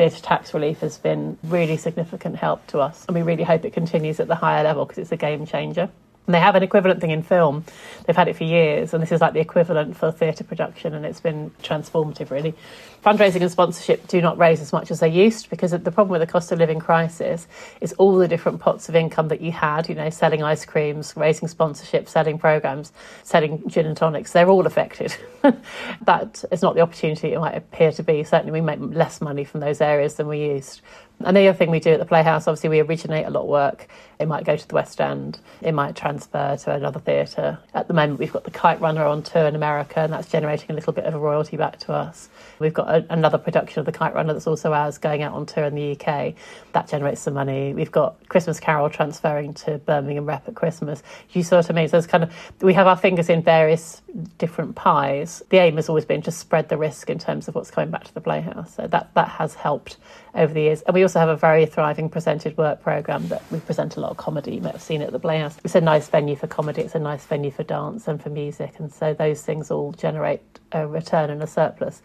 theatre 0.00 0.22
tax 0.22 0.54
relief 0.54 0.80
has 0.80 0.96
been 0.96 1.36
really 1.44 1.76
significant 1.76 2.36
help 2.36 2.66
to 2.68 2.80
us, 2.80 3.04
and 3.06 3.14
we 3.14 3.20
really 3.20 3.42
hope 3.42 3.66
it 3.66 3.74
continues 3.74 4.18
at 4.18 4.28
the 4.28 4.34
higher 4.34 4.64
level 4.64 4.86
because 4.86 4.96
it's 4.96 5.12
a 5.12 5.16
game 5.16 5.44
changer. 5.44 5.90
And 6.26 6.34
they 6.34 6.40
have 6.40 6.54
an 6.54 6.62
equivalent 6.62 7.02
thing 7.02 7.10
in 7.10 7.22
film. 7.22 7.64
They've 8.06 8.16
had 8.16 8.26
it 8.26 8.34
for 8.34 8.44
years, 8.44 8.94
and 8.94 9.02
this 9.02 9.12
is 9.12 9.20
like 9.20 9.34
the 9.34 9.40
equivalent 9.40 9.98
for 9.98 10.10
theatre 10.10 10.44
production, 10.44 10.94
and 10.94 11.04
it's 11.04 11.20
been 11.20 11.50
transformative, 11.62 12.30
really. 12.30 12.54
Fundraising 13.04 13.40
and 13.40 13.50
sponsorship 13.50 14.06
do 14.08 14.20
not 14.20 14.36
raise 14.36 14.60
as 14.60 14.74
much 14.74 14.90
as 14.90 15.00
they 15.00 15.08
used 15.08 15.48
because 15.48 15.70
the 15.70 15.78
problem 15.78 16.10
with 16.10 16.20
the 16.20 16.30
cost 16.30 16.52
of 16.52 16.58
living 16.58 16.78
crisis 16.78 17.46
is 17.80 17.94
all 17.94 18.16
the 18.18 18.28
different 18.28 18.60
pots 18.60 18.90
of 18.90 18.94
income 18.94 19.28
that 19.28 19.40
you 19.40 19.52
had, 19.52 19.88
you 19.88 19.94
know, 19.94 20.10
selling 20.10 20.42
ice 20.42 20.66
creams, 20.66 21.14
raising 21.16 21.48
sponsorship, 21.48 22.10
selling 22.10 22.38
programmes, 22.38 22.92
selling 23.22 23.66
gin 23.68 23.86
and 23.86 23.96
tonics, 23.96 24.32
they're 24.32 24.50
all 24.50 24.66
affected. 24.66 25.14
that 26.02 26.44
is 26.50 26.60
not 26.60 26.74
the 26.74 26.82
opportunity 26.82 27.32
it 27.32 27.40
might 27.40 27.56
appear 27.56 27.90
to 27.90 28.02
be. 28.02 28.22
Certainly, 28.22 28.52
we 28.52 28.60
make 28.60 28.78
less 28.80 29.22
money 29.22 29.44
from 29.44 29.60
those 29.60 29.80
areas 29.80 30.16
than 30.16 30.28
we 30.28 30.38
used. 30.38 30.82
And 31.22 31.36
the 31.36 31.48
other 31.48 31.56
thing 31.56 31.70
we 31.70 31.80
do 31.80 31.90
at 31.90 31.98
the 31.98 32.06
Playhouse, 32.06 32.48
obviously, 32.48 32.70
we 32.70 32.80
originate 32.80 33.26
a 33.26 33.30
lot 33.30 33.42
of 33.42 33.48
work. 33.48 33.88
It 34.18 34.26
might 34.26 34.44
go 34.44 34.56
to 34.56 34.68
the 34.68 34.74
West 34.74 35.00
End, 35.00 35.38
it 35.60 35.72
might 35.72 35.94
transfer 35.94 36.56
to 36.56 36.74
another 36.74 36.98
theatre. 36.98 37.58
At 37.74 37.88
the 37.88 37.94
moment, 37.94 38.20
we've 38.20 38.32
got 38.32 38.44
the 38.44 38.50
Kite 38.50 38.80
Runner 38.80 39.04
on 39.04 39.22
tour 39.22 39.46
in 39.46 39.54
America, 39.54 40.00
and 40.00 40.12
that's 40.12 40.30
generating 40.30 40.70
a 40.70 40.74
little 40.74 40.94
bit 40.94 41.04
of 41.04 41.14
a 41.14 41.18
royalty 41.18 41.58
back 41.58 41.78
to 41.80 41.92
us. 41.92 42.30
We've 42.58 42.72
got 42.72 42.89
a, 42.90 43.04
another 43.10 43.38
production 43.38 43.80
of 43.80 43.86
the 43.86 43.92
Kite 43.92 44.14
Runner 44.14 44.32
that's 44.32 44.46
also 44.46 44.72
ours 44.72 44.98
going 44.98 45.22
out 45.22 45.34
on 45.34 45.46
tour 45.46 45.64
in 45.64 45.74
the 45.74 45.92
UK. 45.92 46.34
That 46.72 46.88
generates 46.88 47.20
some 47.20 47.34
money. 47.34 47.72
We've 47.72 47.90
got 47.90 48.28
Christmas 48.28 48.60
Carol 48.60 48.90
transferring 48.90 49.54
to 49.54 49.78
Birmingham 49.78 50.26
Rep 50.26 50.48
at 50.48 50.54
Christmas. 50.54 51.02
You 51.30 51.42
sort 51.42 51.68
of 51.68 51.76
mean 51.76 51.88
it's 51.92 52.06
kind 52.06 52.24
of 52.24 52.32
we 52.60 52.74
have 52.74 52.86
our 52.86 52.96
fingers 52.96 53.28
in 53.28 53.42
various 53.42 54.02
different 54.38 54.74
pies. 54.76 55.42
The 55.50 55.58
aim 55.58 55.76
has 55.76 55.88
always 55.88 56.04
been 56.04 56.22
to 56.22 56.30
spread 56.30 56.68
the 56.68 56.76
risk 56.76 57.10
in 57.10 57.18
terms 57.18 57.48
of 57.48 57.54
what's 57.54 57.70
coming 57.70 57.90
back 57.90 58.04
to 58.04 58.14
the 58.14 58.20
Playhouse. 58.20 58.74
So 58.74 58.86
that 58.86 59.14
that 59.14 59.28
has 59.28 59.54
helped 59.54 59.96
over 60.34 60.52
the 60.52 60.62
years. 60.62 60.82
And 60.82 60.94
we 60.94 61.02
also 61.02 61.18
have 61.18 61.28
a 61.28 61.36
very 61.36 61.66
thriving 61.66 62.08
presented 62.08 62.56
work 62.56 62.82
programme 62.82 63.28
that 63.28 63.42
we 63.50 63.60
present 63.60 63.96
a 63.96 64.00
lot 64.00 64.10
of 64.10 64.16
comedy. 64.16 64.54
You 64.54 64.60
might 64.60 64.72
have 64.72 64.82
seen 64.82 65.02
it 65.02 65.06
at 65.06 65.12
the 65.12 65.18
Playhouse. 65.18 65.56
It's 65.64 65.74
a 65.74 65.80
nice 65.80 66.08
venue 66.08 66.36
for 66.36 66.46
comedy, 66.46 66.82
it's 66.82 66.94
a 66.94 67.00
nice 67.00 67.24
venue 67.26 67.50
for 67.50 67.62
dance 67.62 68.08
and 68.08 68.22
for 68.22 68.30
music. 68.30 68.74
And 68.78 68.92
so 68.92 69.14
those 69.14 69.42
things 69.42 69.70
all 69.70 69.92
generate 69.92 70.42
a 70.72 70.86
return 70.86 71.30
and 71.30 71.42
a 71.42 71.46
surplus. 71.46 72.02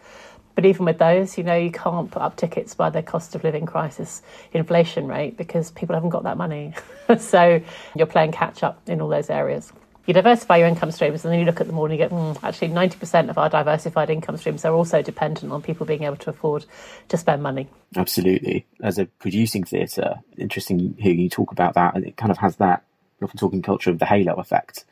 But 0.56 0.66
even 0.66 0.84
with 0.84 0.98
those, 0.98 1.38
you 1.38 1.44
know, 1.44 1.54
you 1.54 1.70
can't 1.70 2.10
put 2.10 2.22
up 2.22 2.34
tickets 2.34 2.74
by 2.74 2.90
the 2.90 3.02
cost 3.02 3.36
of 3.36 3.44
living 3.44 3.66
crisis 3.66 4.22
inflation 4.52 5.06
rate 5.06 5.36
because 5.36 5.70
people 5.70 5.94
haven't 5.94 6.10
got 6.10 6.24
that 6.24 6.36
money. 6.36 6.72
so 7.18 7.60
you're 7.94 8.06
playing 8.06 8.32
catch 8.32 8.64
up 8.64 8.80
in 8.88 9.00
all 9.00 9.08
those 9.08 9.30
areas 9.30 9.72
you 10.06 10.14
diversify 10.14 10.58
your 10.58 10.68
income 10.68 10.92
streams 10.92 11.24
and 11.24 11.32
then 11.32 11.40
you 11.40 11.46
look 11.46 11.60
at 11.60 11.66
them 11.66 11.78
all 11.78 11.86
and 11.86 11.98
you 11.98 12.08
go, 12.08 12.14
mm, 12.14 12.38
actually, 12.42 12.68
90% 12.68 13.28
of 13.28 13.38
our 13.38 13.50
diversified 13.50 14.08
income 14.08 14.36
streams 14.36 14.64
are 14.64 14.72
also 14.72 15.02
dependent 15.02 15.52
on 15.52 15.60
people 15.60 15.84
being 15.84 16.04
able 16.04 16.16
to 16.16 16.30
afford 16.30 16.64
to 17.08 17.16
spend 17.16 17.42
money. 17.42 17.68
Absolutely. 17.96 18.66
As 18.82 18.98
a 18.98 19.06
producing 19.06 19.64
theatre, 19.64 20.14
interesting 20.38 20.94
hearing 20.98 21.18
you 21.18 21.28
talk 21.28 21.50
about 21.50 21.74
that. 21.74 21.96
And 21.96 22.06
it 22.06 22.16
kind 22.16 22.30
of 22.30 22.38
has 22.38 22.56
that, 22.56 22.84
we're 23.18 23.26
often 23.26 23.38
talking 23.38 23.62
culture 23.62 23.90
of 23.90 23.98
the 23.98 24.06
halo 24.06 24.34
effect 24.34 24.84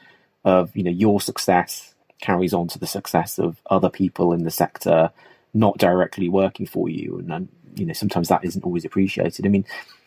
of, 0.44 0.76
you 0.76 0.82
know, 0.82 0.90
your 0.90 1.20
success 1.20 1.94
carries 2.20 2.52
on 2.52 2.66
to 2.68 2.78
the 2.78 2.86
success 2.86 3.38
of 3.38 3.60
other 3.70 3.90
people 3.90 4.32
in 4.32 4.42
the 4.42 4.50
sector 4.50 5.10
not 5.54 5.78
directly 5.78 6.28
working 6.28 6.66
for 6.66 6.88
you. 6.88 7.18
And, 7.18 7.32
and 7.32 7.48
you 7.74 7.86
know, 7.86 7.92
sometimes 7.92 8.28
that 8.28 8.44
isn't 8.44 8.64
always 8.64 8.84
appreciated. 8.84 9.46
I 9.46 9.48
mean, 9.48 9.64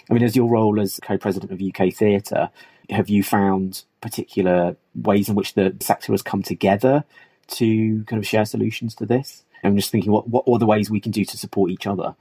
I 0.10 0.13
mean, 0.13 0.24
as 0.24 0.36
your 0.36 0.50
role 0.50 0.80
as 0.80 1.00
co-president 1.01 1.51
of 1.51 1.62
UK 1.62 1.94
Theatre, 1.94 2.50
have 2.89 3.10
you 3.10 3.24
found 3.24 3.84
particular 4.01 4.77
ways 4.96 5.27
in 5.27 5.36
which 5.36 5.54
the 5.54 5.75
sector 5.82 6.13
has 6.13 6.22
come 6.22 6.44
together 6.44 7.04
to 7.48 8.04
kind 8.06 8.20
of 8.20 8.27
share 8.27 8.46
solutions 8.46 8.96
to 8.96 9.06
this? 9.06 9.44
I'm 9.63 9.75
just 9.75 9.92
thinking, 9.92 10.12
what 10.12 10.30
what 10.30 10.46
are 10.48 10.60
the 10.60 10.66
ways 10.66 10.89
we 10.89 11.00
can 11.00 11.12
do 11.12 11.25
to 11.25 11.38
support 11.38 11.72
each 11.72 11.88
other? 11.88 12.16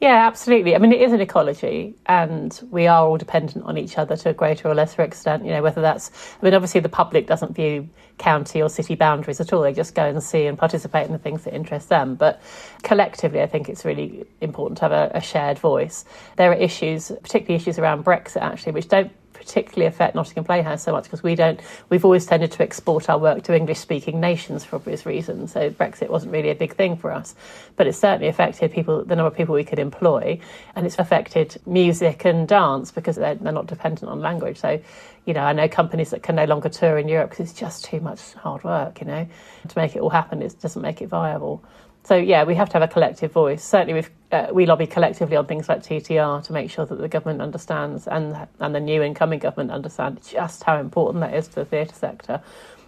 Yeah, 0.00 0.28
absolutely. 0.28 0.76
I 0.76 0.78
mean, 0.78 0.92
it 0.92 1.00
is 1.00 1.12
an 1.12 1.20
ecology, 1.20 1.96
and 2.06 2.56
we 2.70 2.86
are 2.86 3.04
all 3.04 3.16
dependent 3.16 3.64
on 3.64 3.76
each 3.76 3.98
other 3.98 4.16
to 4.16 4.28
a 4.28 4.32
greater 4.32 4.68
or 4.68 4.74
lesser 4.74 5.02
extent. 5.02 5.44
You 5.44 5.50
know, 5.50 5.62
whether 5.62 5.80
that's, 5.80 6.12
I 6.40 6.44
mean, 6.44 6.54
obviously 6.54 6.80
the 6.80 6.88
public 6.88 7.26
doesn't 7.26 7.56
view 7.56 7.88
county 8.16 8.62
or 8.62 8.68
city 8.68 8.94
boundaries 8.94 9.40
at 9.40 9.52
all. 9.52 9.62
They 9.62 9.72
just 9.72 9.96
go 9.96 10.04
and 10.04 10.22
see 10.22 10.46
and 10.46 10.56
participate 10.56 11.06
in 11.06 11.12
the 11.12 11.18
things 11.18 11.42
that 11.44 11.54
interest 11.54 11.88
them. 11.88 12.14
But 12.14 12.40
collectively, 12.84 13.42
I 13.42 13.46
think 13.46 13.68
it's 13.68 13.84
really 13.84 14.24
important 14.40 14.78
to 14.78 14.84
have 14.84 14.92
a, 14.92 15.10
a 15.14 15.20
shared 15.20 15.58
voice. 15.58 16.04
There 16.36 16.52
are 16.52 16.54
issues, 16.54 17.10
particularly 17.22 17.56
issues 17.56 17.76
around 17.80 18.04
Brexit, 18.04 18.42
actually, 18.42 18.72
which 18.72 18.86
don't 18.86 19.10
particularly 19.48 19.86
affect 19.86 20.14
Nottingham 20.14 20.44
Playhouse 20.44 20.82
so 20.82 20.92
much 20.92 21.04
because 21.04 21.22
we 21.22 21.34
don't. 21.34 21.58
We've 21.88 22.04
always 22.04 22.26
tended 22.26 22.52
to 22.52 22.62
export 22.62 23.08
our 23.08 23.18
work 23.18 23.42
to 23.44 23.56
English-speaking 23.56 24.20
nations 24.20 24.62
for 24.62 24.76
obvious 24.76 25.06
reasons. 25.06 25.52
So 25.52 25.70
Brexit 25.70 26.10
wasn't 26.10 26.32
really 26.32 26.50
a 26.50 26.54
big 26.54 26.74
thing 26.74 26.96
for 26.96 27.10
us, 27.10 27.34
but 27.76 27.86
it 27.86 27.94
certainly 27.94 28.28
affected 28.28 28.70
people, 28.72 29.04
the 29.04 29.16
number 29.16 29.28
of 29.28 29.34
people 29.34 29.54
we 29.54 29.64
could 29.64 29.78
employ, 29.78 30.38
and 30.76 30.84
it's 30.84 30.98
affected 30.98 31.58
music 31.64 32.26
and 32.26 32.46
dance 32.46 32.90
because 32.90 33.16
they're, 33.16 33.36
they're 33.36 33.52
not 33.52 33.66
dependent 33.66 34.10
on 34.10 34.20
language. 34.20 34.58
So, 34.58 34.78
you 35.24 35.32
know, 35.32 35.40
I 35.40 35.54
know 35.54 35.66
companies 35.66 36.10
that 36.10 36.22
can 36.22 36.36
no 36.36 36.44
longer 36.44 36.68
tour 36.68 36.98
in 36.98 37.08
Europe 37.08 37.30
because 37.30 37.48
it's 37.50 37.58
just 37.58 37.86
too 37.86 38.00
much 38.00 38.34
hard 38.34 38.64
work. 38.64 39.00
You 39.00 39.06
know, 39.06 39.26
to 39.66 39.78
make 39.78 39.96
it 39.96 40.00
all 40.00 40.10
happen, 40.10 40.42
it 40.42 40.60
doesn't 40.60 40.82
make 40.82 41.00
it 41.00 41.06
viable. 41.06 41.64
So 42.04 42.16
yeah, 42.16 42.44
we 42.44 42.54
have 42.54 42.68
to 42.70 42.74
have 42.74 42.82
a 42.82 42.92
collective 42.92 43.32
voice. 43.32 43.62
Certainly, 43.62 44.02
we 44.02 44.36
uh, 44.36 44.48
we 44.52 44.66
lobby 44.66 44.86
collectively 44.86 45.36
on 45.36 45.46
things 45.46 45.68
like 45.68 45.82
TTR 45.82 46.42
to 46.44 46.52
make 46.52 46.70
sure 46.70 46.86
that 46.86 46.96
the 46.96 47.08
government 47.08 47.42
understands 47.42 48.06
and 48.06 48.36
and 48.60 48.74
the 48.74 48.80
new 48.80 49.02
incoming 49.02 49.38
government 49.38 49.70
understand 49.70 50.20
just 50.22 50.62
how 50.64 50.78
important 50.78 51.20
that 51.20 51.34
is 51.34 51.48
to 51.48 51.56
the 51.56 51.64
theatre 51.64 51.94
sector. 51.94 52.40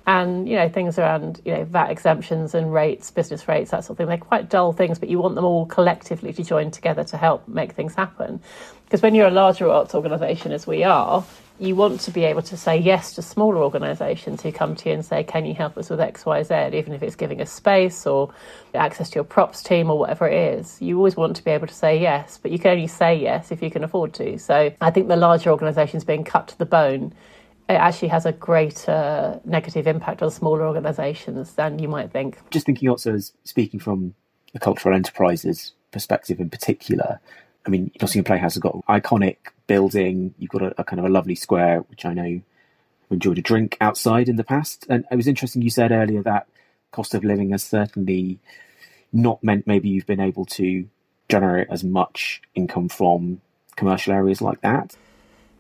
And 0.06 0.48
you 0.48 0.56
know 0.56 0.68
things 0.68 0.98
around 0.98 1.40
you 1.44 1.52
know 1.54 1.64
VAT 1.64 1.90
exemptions 1.90 2.54
and 2.54 2.72
rates, 2.72 3.10
business 3.10 3.46
rates, 3.46 3.70
that 3.72 3.84
sort 3.84 3.90
of 3.90 3.96
thing. 3.98 4.06
They're 4.06 4.18
quite 4.18 4.48
dull 4.48 4.72
things, 4.72 4.98
but 4.98 5.08
you 5.08 5.18
want 5.18 5.34
them 5.34 5.44
all 5.44 5.66
collectively 5.66 6.32
to 6.32 6.42
join 6.42 6.70
together 6.70 7.04
to 7.04 7.16
help 7.16 7.46
make 7.46 7.72
things 7.72 7.94
happen. 7.94 8.40
Because 8.84 9.02
when 9.02 9.14
you're 9.14 9.28
a 9.28 9.30
larger 9.30 9.68
arts 9.68 9.94
organisation, 9.94 10.50
as 10.50 10.66
we 10.66 10.82
are, 10.82 11.24
you 11.60 11.76
want 11.76 12.00
to 12.00 12.10
be 12.10 12.24
able 12.24 12.40
to 12.40 12.56
say 12.56 12.76
yes 12.78 13.14
to 13.14 13.22
smaller 13.22 13.58
organisations 13.58 14.42
who 14.42 14.50
come 14.50 14.74
to 14.76 14.88
you 14.88 14.94
and 14.94 15.04
say, 15.04 15.22
"Can 15.22 15.44
you 15.44 15.54
help 15.54 15.76
us 15.76 15.90
with 15.90 16.00
X, 16.00 16.24
Y, 16.24 16.42
Z?" 16.42 16.70
Even 16.72 16.94
if 16.94 17.02
it's 17.02 17.14
giving 17.14 17.40
us 17.40 17.52
space 17.52 18.06
or 18.06 18.32
access 18.74 19.10
to 19.10 19.16
your 19.16 19.24
props 19.24 19.62
team 19.62 19.90
or 19.90 19.98
whatever 19.98 20.26
it 20.26 20.58
is, 20.58 20.80
you 20.80 20.96
always 20.96 21.16
want 21.16 21.36
to 21.36 21.44
be 21.44 21.50
able 21.50 21.66
to 21.66 21.74
say 21.74 22.00
yes. 22.00 22.38
But 22.42 22.50
you 22.50 22.58
can 22.58 22.70
only 22.70 22.86
say 22.86 23.14
yes 23.14 23.52
if 23.52 23.62
you 23.62 23.70
can 23.70 23.84
afford 23.84 24.14
to. 24.14 24.38
So 24.38 24.72
I 24.80 24.90
think 24.90 25.08
the 25.08 25.16
larger 25.16 25.50
organisations 25.50 26.02
being 26.02 26.24
cut 26.24 26.48
to 26.48 26.58
the 26.58 26.66
bone. 26.66 27.12
It 27.68 27.74
actually 27.74 28.08
has 28.08 28.26
a 28.26 28.32
greater 28.32 29.38
negative 29.44 29.86
impact 29.86 30.22
on 30.22 30.30
smaller 30.32 30.66
organisations 30.66 31.54
than 31.54 31.78
you 31.78 31.86
might 31.86 32.10
think. 32.10 32.38
Just 32.50 32.66
thinking 32.66 32.88
also 32.88 33.14
as 33.14 33.32
speaking 33.44 33.78
from 33.78 34.14
the 34.52 34.58
cultural 34.58 34.96
enterprises 34.96 35.72
perspective 35.92 36.40
in 36.40 36.50
particular, 36.50 37.20
I 37.64 37.70
mean, 37.70 37.92
Nottingham 38.00 38.24
Playhouse 38.24 38.54
has 38.54 38.60
got 38.60 38.84
iconic 38.86 39.36
building. 39.70 40.34
You've 40.36 40.50
got 40.50 40.62
a, 40.62 40.80
a, 40.80 40.84
kind 40.84 40.98
of 40.98 41.06
a 41.06 41.08
lovely 41.08 41.36
square, 41.36 41.78
which 41.82 42.04
I 42.04 42.12
know 42.12 42.24
I've 42.24 43.12
enjoyed 43.12 43.38
a 43.38 43.42
drink 43.42 43.76
outside 43.80 44.28
in 44.28 44.34
the 44.34 44.42
past. 44.42 44.84
And 44.90 45.04
it 45.12 45.14
was 45.14 45.28
interesting 45.28 45.62
you 45.62 45.70
said 45.70 45.92
earlier 45.92 46.24
that 46.24 46.48
cost 46.90 47.14
of 47.14 47.22
living 47.22 47.50
has 47.50 47.62
certainly 47.62 48.40
not 49.12 49.44
meant 49.44 49.68
maybe 49.68 49.88
you've 49.88 50.08
been 50.08 50.18
able 50.18 50.44
to 50.44 50.88
generate 51.28 51.68
as 51.70 51.84
much 51.84 52.42
income 52.56 52.88
from 52.88 53.40
commercial 53.76 54.12
areas 54.12 54.42
like 54.42 54.60
that. 54.62 54.96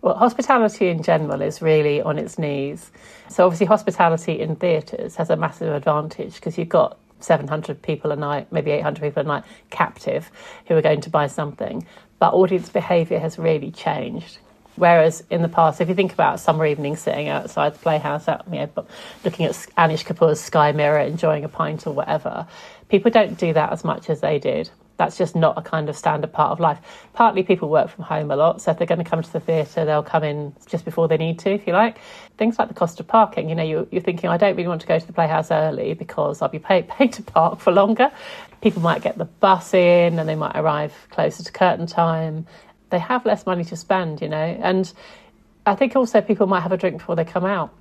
Well, 0.02 0.16
hospitality 0.16 0.88
in 0.88 1.04
general 1.04 1.40
is 1.40 1.62
really 1.62 2.02
on 2.02 2.18
its 2.18 2.36
knees. 2.36 2.90
So, 3.28 3.44
obviously, 3.44 3.66
hospitality 3.66 4.40
in 4.40 4.56
theatres 4.56 5.14
has 5.16 5.30
a 5.30 5.36
massive 5.36 5.72
advantage 5.72 6.34
because 6.34 6.58
you've 6.58 6.68
got 6.68 6.98
700 7.20 7.80
people 7.80 8.10
a 8.10 8.16
night, 8.16 8.50
maybe 8.50 8.72
800 8.72 9.02
people 9.02 9.20
a 9.20 9.26
night 9.26 9.44
captive 9.68 10.32
who 10.66 10.74
are 10.74 10.82
going 10.82 11.02
to 11.02 11.10
buy 11.10 11.28
something. 11.28 11.86
But 12.20 12.34
audience 12.34 12.68
behaviour 12.68 13.18
has 13.18 13.38
really 13.38 13.72
changed. 13.72 14.38
Whereas 14.76 15.24
in 15.28 15.42
the 15.42 15.48
past, 15.48 15.80
if 15.80 15.88
you 15.88 15.96
think 15.96 16.12
about 16.12 16.38
summer 16.38 16.64
evenings 16.64 17.00
sitting 17.00 17.28
outside 17.28 17.74
the 17.74 17.78
playhouse, 17.80 18.28
out, 18.28 18.44
you 18.50 18.60
know, 18.60 18.86
looking 19.24 19.46
at 19.46 19.52
Anish 19.76 20.04
Kapoor's 20.04 20.40
Sky 20.40 20.70
Mirror, 20.70 21.00
enjoying 21.00 21.44
a 21.44 21.48
pint 21.48 21.86
or 21.86 21.92
whatever, 21.92 22.46
people 22.88 23.10
don't 23.10 23.36
do 23.36 23.52
that 23.52 23.72
as 23.72 23.82
much 23.82 24.08
as 24.08 24.20
they 24.20 24.38
did 24.38 24.70
that's 25.00 25.16
just 25.16 25.34
not 25.34 25.56
a 25.56 25.62
kind 25.62 25.88
of 25.88 25.96
standard 25.96 26.30
part 26.30 26.52
of 26.52 26.60
life. 26.60 26.78
Partly 27.14 27.42
people 27.42 27.70
work 27.70 27.88
from 27.88 28.04
home 28.04 28.30
a 28.30 28.36
lot, 28.36 28.60
so 28.60 28.70
if 28.70 28.76
they're 28.76 28.86
going 28.86 29.02
to 29.02 29.10
come 29.10 29.22
to 29.22 29.32
the 29.32 29.40
theatre, 29.40 29.86
they'll 29.86 30.02
come 30.02 30.22
in 30.22 30.54
just 30.66 30.84
before 30.84 31.08
they 31.08 31.16
need 31.16 31.38
to, 31.38 31.50
if 31.50 31.66
you 31.66 31.72
like. 31.72 31.96
Things 32.36 32.58
like 32.58 32.68
the 32.68 32.74
cost 32.74 33.00
of 33.00 33.08
parking, 33.08 33.48
you 33.48 33.54
know, 33.54 33.62
you're, 33.62 33.86
you're 33.90 34.02
thinking, 34.02 34.28
I 34.28 34.36
don't 34.36 34.54
really 34.56 34.68
want 34.68 34.82
to 34.82 34.86
go 34.86 34.98
to 34.98 35.06
the 35.06 35.14
Playhouse 35.14 35.50
early 35.50 35.94
because 35.94 36.42
I'll 36.42 36.50
be 36.50 36.58
paid, 36.58 36.86
paid 36.98 37.14
to 37.14 37.22
park 37.22 37.60
for 37.60 37.72
longer. 37.72 38.12
People 38.60 38.82
might 38.82 39.00
get 39.00 39.16
the 39.16 39.24
bus 39.24 39.72
in 39.72 40.18
and 40.18 40.28
they 40.28 40.34
might 40.34 40.54
arrive 40.54 40.92
closer 41.08 41.42
to 41.42 41.50
curtain 41.50 41.86
time. 41.86 42.46
They 42.90 42.98
have 42.98 43.24
less 43.24 43.46
money 43.46 43.64
to 43.64 43.76
spend, 43.76 44.20
you 44.20 44.28
know, 44.28 44.36
and 44.36 44.92
I 45.64 45.76
think 45.76 45.96
also 45.96 46.20
people 46.20 46.46
might 46.46 46.60
have 46.60 46.72
a 46.72 46.76
drink 46.76 46.98
before 46.98 47.16
they 47.16 47.24
come 47.24 47.46
out 47.46 47.72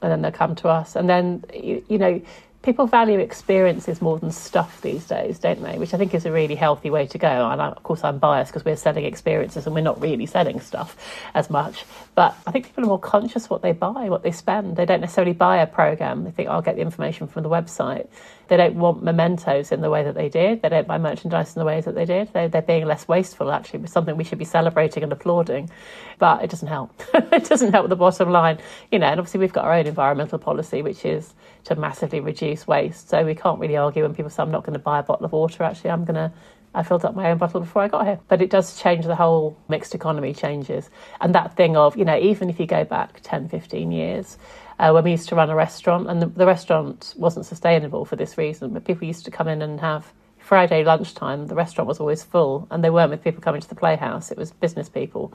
and 0.00 0.12
then 0.12 0.22
they'll 0.22 0.30
come 0.30 0.54
to 0.56 0.68
us. 0.68 0.94
And 0.94 1.10
then, 1.10 1.42
you, 1.52 1.84
you 1.88 1.98
know, 1.98 2.22
people 2.68 2.86
value 2.86 3.18
experiences 3.18 4.02
more 4.02 4.18
than 4.18 4.30
stuff 4.30 4.82
these 4.82 5.06
days, 5.06 5.38
don't 5.38 5.62
they? 5.62 5.78
Which 5.78 5.94
I 5.94 5.96
think 5.96 6.12
is 6.12 6.26
a 6.26 6.30
really 6.30 6.54
healthy 6.54 6.90
way 6.90 7.06
to 7.06 7.16
go. 7.16 7.48
And 7.48 7.62
I, 7.62 7.68
of 7.68 7.82
course, 7.82 8.04
I'm 8.04 8.18
biased 8.18 8.52
because 8.52 8.62
we're 8.62 8.76
selling 8.76 9.06
experiences 9.06 9.64
and 9.64 9.74
we're 9.74 9.80
not 9.80 9.98
really 10.02 10.26
selling 10.26 10.60
stuff 10.60 10.94
as 11.34 11.48
much. 11.48 11.86
But 12.14 12.36
I 12.46 12.50
think 12.50 12.66
people 12.66 12.84
are 12.84 12.88
more 12.88 12.98
conscious 12.98 13.48
what 13.48 13.62
they 13.62 13.72
buy, 13.72 14.10
what 14.10 14.22
they 14.22 14.32
spend. 14.32 14.76
They 14.76 14.84
don't 14.84 15.00
necessarily 15.00 15.32
buy 15.32 15.56
a 15.62 15.66
program. 15.66 16.24
They 16.24 16.30
think, 16.30 16.50
I'll 16.50 16.60
get 16.60 16.76
the 16.76 16.82
information 16.82 17.26
from 17.26 17.42
the 17.42 17.48
website. 17.48 18.06
They 18.48 18.56
don't 18.56 18.76
want 18.76 19.02
mementos 19.02 19.72
in 19.72 19.80
the 19.80 19.90
way 19.90 20.02
that 20.02 20.14
they 20.14 20.28
did. 20.28 20.62
They 20.62 20.68
don't 20.68 20.86
buy 20.86 20.98
merchandise 20.98 21.54
in 21.54 21.60
the 21.60 21.66
ways 21.66 21.84
that 21.84 21.94
they 21.94 22.04
did. 22.04 22.32
They, 22.32 22.44
are 22.46 22.62
being 22.62 22.86
less 22.86 23.06
wasteful, 23.06 23.52
actually, 23.52 23.80
which 23.80 23.90
something 23.90 24.16
we 24.16 24.24
should 24.24 24.38
be 24.38 24.44
celebrating 24.44 25.02
and 25.02 25.12
applauding. 25.12 25.70
But 26.18 26.42
it 26.42 26.50
doesn't 26.50 26.68
help. 26.68 26.90
it 27.14 27.44
doesn't 27.44 27.72
help 27.72 27.88
the 27.88 27.96
bottom 27.96 28.30
line. 28.30 28.58
You 28.90 28.98
know, 28.98 29.06
and 29.06 29.20
obviously 29.20 29.40
we've 29.40 29.52
got 29.52 29.64
our 29.64 29.74
own 29.74 29.86
environmental 29.86 30.38
policy, 30.38 30.82
which 30.82 31.04
is 31.04 31.34
to 31.64 31.76
massively 31.76 32.20
reduce 32.20 32.66
waste. 32.66 33.10
So 33.10 33.24
we 33.24 33.34
can't 33.34 33.60
really 33.60 33.76
argue 33.76 34.02
when 34.02 34.14
people 34.14 34.30
say, 34.30 34.42
I'm 34.42 34.50
not 34.50 34.64
going 34.64 34.74
to 34.74 34.78
buy 34.78 34.98
a 34.98 35.02
bottle 35.02 35.26
of 35.26 35.32
water. 35.32 35.62
Actually, 35.62 35.90
I'm 35.90 36.04
going 36.04 36.16
to 36.16 36.32
I 36.74 36.82
filled 36.82 37.04
up 37.04 37.14
my 37.14 37.30
own 37.30 37.38
bottle 37.38 37.60
before 37.60 37.82
I 37.82 37.88
got 37.88 38.06
here. 38.06 38.20
But 38.28 38.42
it 38.42 38.50
does 38.50 38.80
change 38.80 39.04
the 39.06 39.16
whole 39.16 39.56
mixed 39.68 39.94
economy 39.94 40.34
changes. 40.34 40.90
And 41.20 41.34
that 41.34 41.56
thing 41.56 41.76
of, 41.76 41.96
you 41.96 42.04
know, 42.04 42.18
even 42.18 42.50
if 42.50 42.60
you 42.60 42.66
go 42.66 42.84
back 42.84 43.20
10, 43.22 43.48
15 43.48 43.90
years, 43.90 44.38
uh, 44.78 44.90
when 44.92 45.04
we 45.04 45.10
used 45.10 45.28
to 45.28 45.34
run 45.34 45.50
a 45.50 45.54
restaurant, 45.54 46.08
and 46.08 46.22
the, 46.22 46.26
the, 46.26 46.46
restaurant 46.46 47.14
wasn't 47.16 47.44
sustainable 47.44 48.04
for 48.04 48.16
this 48.16 48.38
reason, 48.38 48.72
but 48.72 48.84
people 48.84 49.06
used 49.06 49.24
to 49.24 49.30
come 49.30 49.48
in 49.48 49.62
and 49.62 49.80
have 49.80 50.12
Friday 50.38 50.82
lunchtime, 50.84 51.46
the 51.46 51.54
restaurant 51.54 51.88
was 51.88 52.00
always 52.00 52.22
full, 52.22 52.66
and 52.70 52.82
they 52.82 52.90
weren't 52.90 53.10
with 53.10 53.22
people 53.22 53.42
coming 53.42 53.60
to 53.60 53.68
the 53.68 53.74
playhouse, 53.74 54.30
it 54.30 54.38
was 54.38 54.52
business 54.52 54.88
people. 54.88 55.32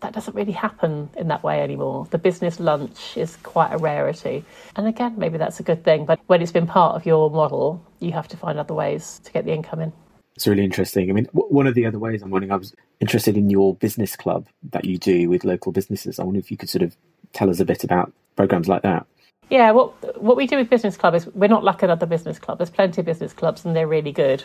That 0.00 0.12
doesn't 0.12 0.34
really 0.34 0.52
happen 0.52 1.10
in 1.16 1.28
that 1.28 1.42
way 1.42 1.60
anymore. 1.62 2.06
The 2.10 2.18
business 2.18 2.60
lunch 2.60 3.16
is 3.16 3.36
quite 3.42 3.72
a 3.72 3.78
rarity. 3.78 4.44
And 4.76 4.86
again, 4.86 5.14
maybe 5.16 5.38
that's 5.38 5.58
a 5.58 5.62
good 5.62 5.84
thing, 5.84 6.04
but 6.06 6.20
when 6.26 6.42
it's 6.42 6.52
been 6.52 6.66
part 6.66 6.94
of 6.94 7.06
your 7.06 7.30
model, 7.30 7.84
you 7.98 8.12
have 8.12 8.28
to 8.28 8.36
find 8.36 8.58
other 8.58 8.74
ways 8.74 9.20
to 9.24 9.32
get 9.32 9.44
the 9.44 9.52
income 9.52 9.80
in. 9.80 9.92
It's 10.36 10.46
really 10.46 10.64
interesting. 10.64 11.10
I 11.10 11.12
mean, 11.12 11.26
one 11.32 11.66
of 11.66 11.74
the 11.74 11.86
other 11.86 11.98
ways 11.98 12.22
I'm 12.22 12.30
wondering, 12.30 12.52
I 12.52 12.56
was 12.56 12.74
interested 13.00 13.36
in 13.36 13.50
your 13.50 13.74
business 13.74 14.16
club 14.16 14.46
that 14.70 14.84
you 14.84 14.96
do 14.96 15.28
with 15.28 15.44
local 15.44 15.72
businesses. 15.72 16.18
I 16.18 16.24
wonder 16.24 16.38
if 16.38 16.50
you 16.50 16.56
could 16.56 16.70
sort 16.70 16.82
of 16.82 16.96
tell 17.32 17.50
us 17.50 17.60
a 17.60 17.64
bit 17.64 17.84
about 17.84 18.12
programs 18.36 18.68
like 18.68 18.82
that. 18.82 19.06
Yeah, 19.50 19.72
what 19.72 20.22
what 20.22 20.36
we 20.36 20.46
do 20.46 20.56
with 20.56 20.70
Business 20.70 20.96
Club 20.96 21.14
is 21.14 21.26
we're 21.28 21.48
not 21.48 21.64
like 21.64 21.82
another 21.82 22.06
business 22.06 22.38
club. 22.38 22.58
There's 22.58 22.70
plenty 22.70 23.00
of 23.02 23.06
business 23.06 23.32
clubs 23.32 23.64
and 23.64 23.76
they're 23.76 23.86
really 23.86 24.12
good. 24.12 24.44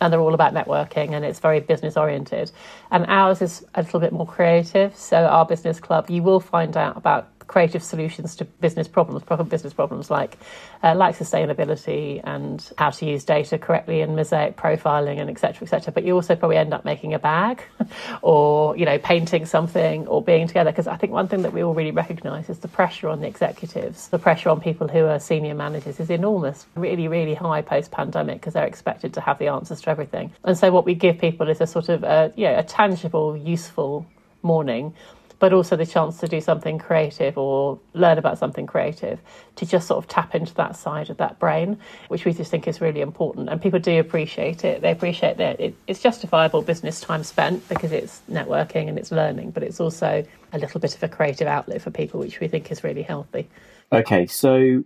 And 0.00 0.12
they're 0.12 0.20
all 0.20 0.34
about 0.34 0.54
networking 0.54 1.10
and 1.10 1.24
it's 1.24 1.40
very 1.40 1.60
business 1.60 1.96
oriented. 1.96 2.52
And 2.92 3.04
ours 3.08 3.42
is 3.42 3.64
a 3.74 3.82
little 3.82 3.98
bit 4.00 4.12
more 4.12 4.26
creative. 4.26 4.96
So 4.96 5.26
our 5.26 5.44
business 5.44 5.80
club, 5.80 6.08
you 6.08 6.22
will 6.22 6.40
find 6.40 6.76
out 6.76 6.96
about 6.96 7.37
creative 7.48 7.82
solutions 7.82 8.36
to 8.36 8.44
business 8.44 8.86
problems, 8.86 9.24
proper 9.24 9.42
business 9.42 9.72
problems 9.72 10.10
like 10.10 10.38
uh, 10.84 10.94
like 10.94 11.16
sustainability 11.16 12.20
and 12.22 12.70
how 12.78 12.90
to 12.90 13.06
use 13.06 13.24
data 13.24 13.58
correctly 13.58 14.00
and 14.02 14.14
mosaic 14.14 14.56
profiling 14.56 15.18
and 15.20 15.28
etc 15.28 15.62
etc. 15.62 15.92
But 15.92 16.04
you 16.04 16.14
also 16.14 16.36
probably 16.36 16.58
end 16.58 16.72
up 16.72 16.84
making 16.84 17.14
a 17.14 17.18
bag, 17.18 17.62
or 18.22 18.76
you 18.76 18.84
know 18.84 18.98
painting 18.98 19.46
something 19.46 20.06
or 20.06 20.22
being 20.22 20.46
together. 20.46 20.70
Because 20.70 20.86
I 20.86 20.96
think 20.96 21.12
one 21.12 21.26
thing 21.26 21.42
that 21.42 21.52
we 21.52 21.64
all 21.64 21.74
really 21.74 21.90
recognise 21.90 22.48
is 22.48 22.58
the 22.58 22.68
pressure 22.68 23.08
on 23.08 23.20
the 23.20 23.26
executives, 23.26 24.08
the 24.08 24.18
pressure 24.18 24.50
on 24.50 24.60
people 24.60 24.86
who 24.86 25.06
are 25.06 25.18
senior 25.18 25.54
managers 25.54 25.98
is 25.98 26.10
enormous, 26.10 26.66
really 26.76 27.08
really 27.08 27.34
high 27.34 27.62
post 27.62 27.90
pandemic 27.90 28.40
because 28.40 28.54
they're 28.54 28.66
expected 28.66 29.14
to 29.14 29.20
have 29.20 29.38
the 29.38 29.48
answers 29.48 29.80
to 29.80 29.90
everything. 29.90 30.32
And 30.44 30.56
so 30.56 30.70
what 30.70 30.84
we 30.84 30.94
give 30.94 31.18
people 31.18 31.48
is 31.48 31.60
a 31.60 31.66
sort 31.66 31.88
of 31.88 32.04
a, 32.04 32.32
you 32.36 32.44
know 32.44 32.58
a 32.58 32.62
tangible, 32.62 33.36
useful 33.36 34.06
morning 34.42 34.94
but 35.38 35.52
also 35.52 35.76
the 35.76 35.86
chance 35.86 36.18
to 36.18 36.26
do 36.26 36.40
something 36.40 36.78
creative 36.78 37.38
or 37.38 37.78
learn 37.94 38.18
about 38.18 38.38
something 38.38 38.66
creative 38.66 39.20
to 39.56 39.66
just 39.66 39.86
sort 39.86 39.98
of 39.98 40.08
tap 40.08 40.34
into 40.34 40.52
that 40.54 40.76
side 40.76 41.10
of 41.10 41.16
that 41.18 41.38
brain, 41.38 41.78
which 42.08 42.24
we 42.24 42.32
just 42.32 42.50
think 42.50 42.66
is 42.66 42.80
really 42.80 43.00
important. 43.00 43.48
And 43.48 43.60
people 43.62 43.78
do 43.78 44.00
appreciate 44.00 44.64
it. 44.64 44.82
They 44.82 44.90
appreciate 44.90 45.36
that 45.36 45.60
it, 45.60 45.74
it's 45.86 46.00
justifiable 46.00 46.62
business 46.62 47.00
time 47.00 47.22
spent 47.22 47.68
because 47.68 47.92
it's 47.92 48.20
networking 48.30 48.88
and 48.88 48.98
it's 48.98 49.12
learning, 49.12 49.52
but 49.52 49.62
it's 49.62 49.80
also 49.80 50.24
a 50.52 50.58
little 50.58 50.80
bit 50.80 50.94
of 50.94 51.02
a 51.02 51.08
creative 51.08 51.46
outlet 51.46 51.82
for 51.82 51.90
people, 51.90 52.18
which 52.20 52.40
we 52.40 52.48
think 52.48 52.70
is 52.72 52.82
really 52.82 53.02
healthy. 53.02 53.48
Okay, 53.92 54.26
so 54.26 54.82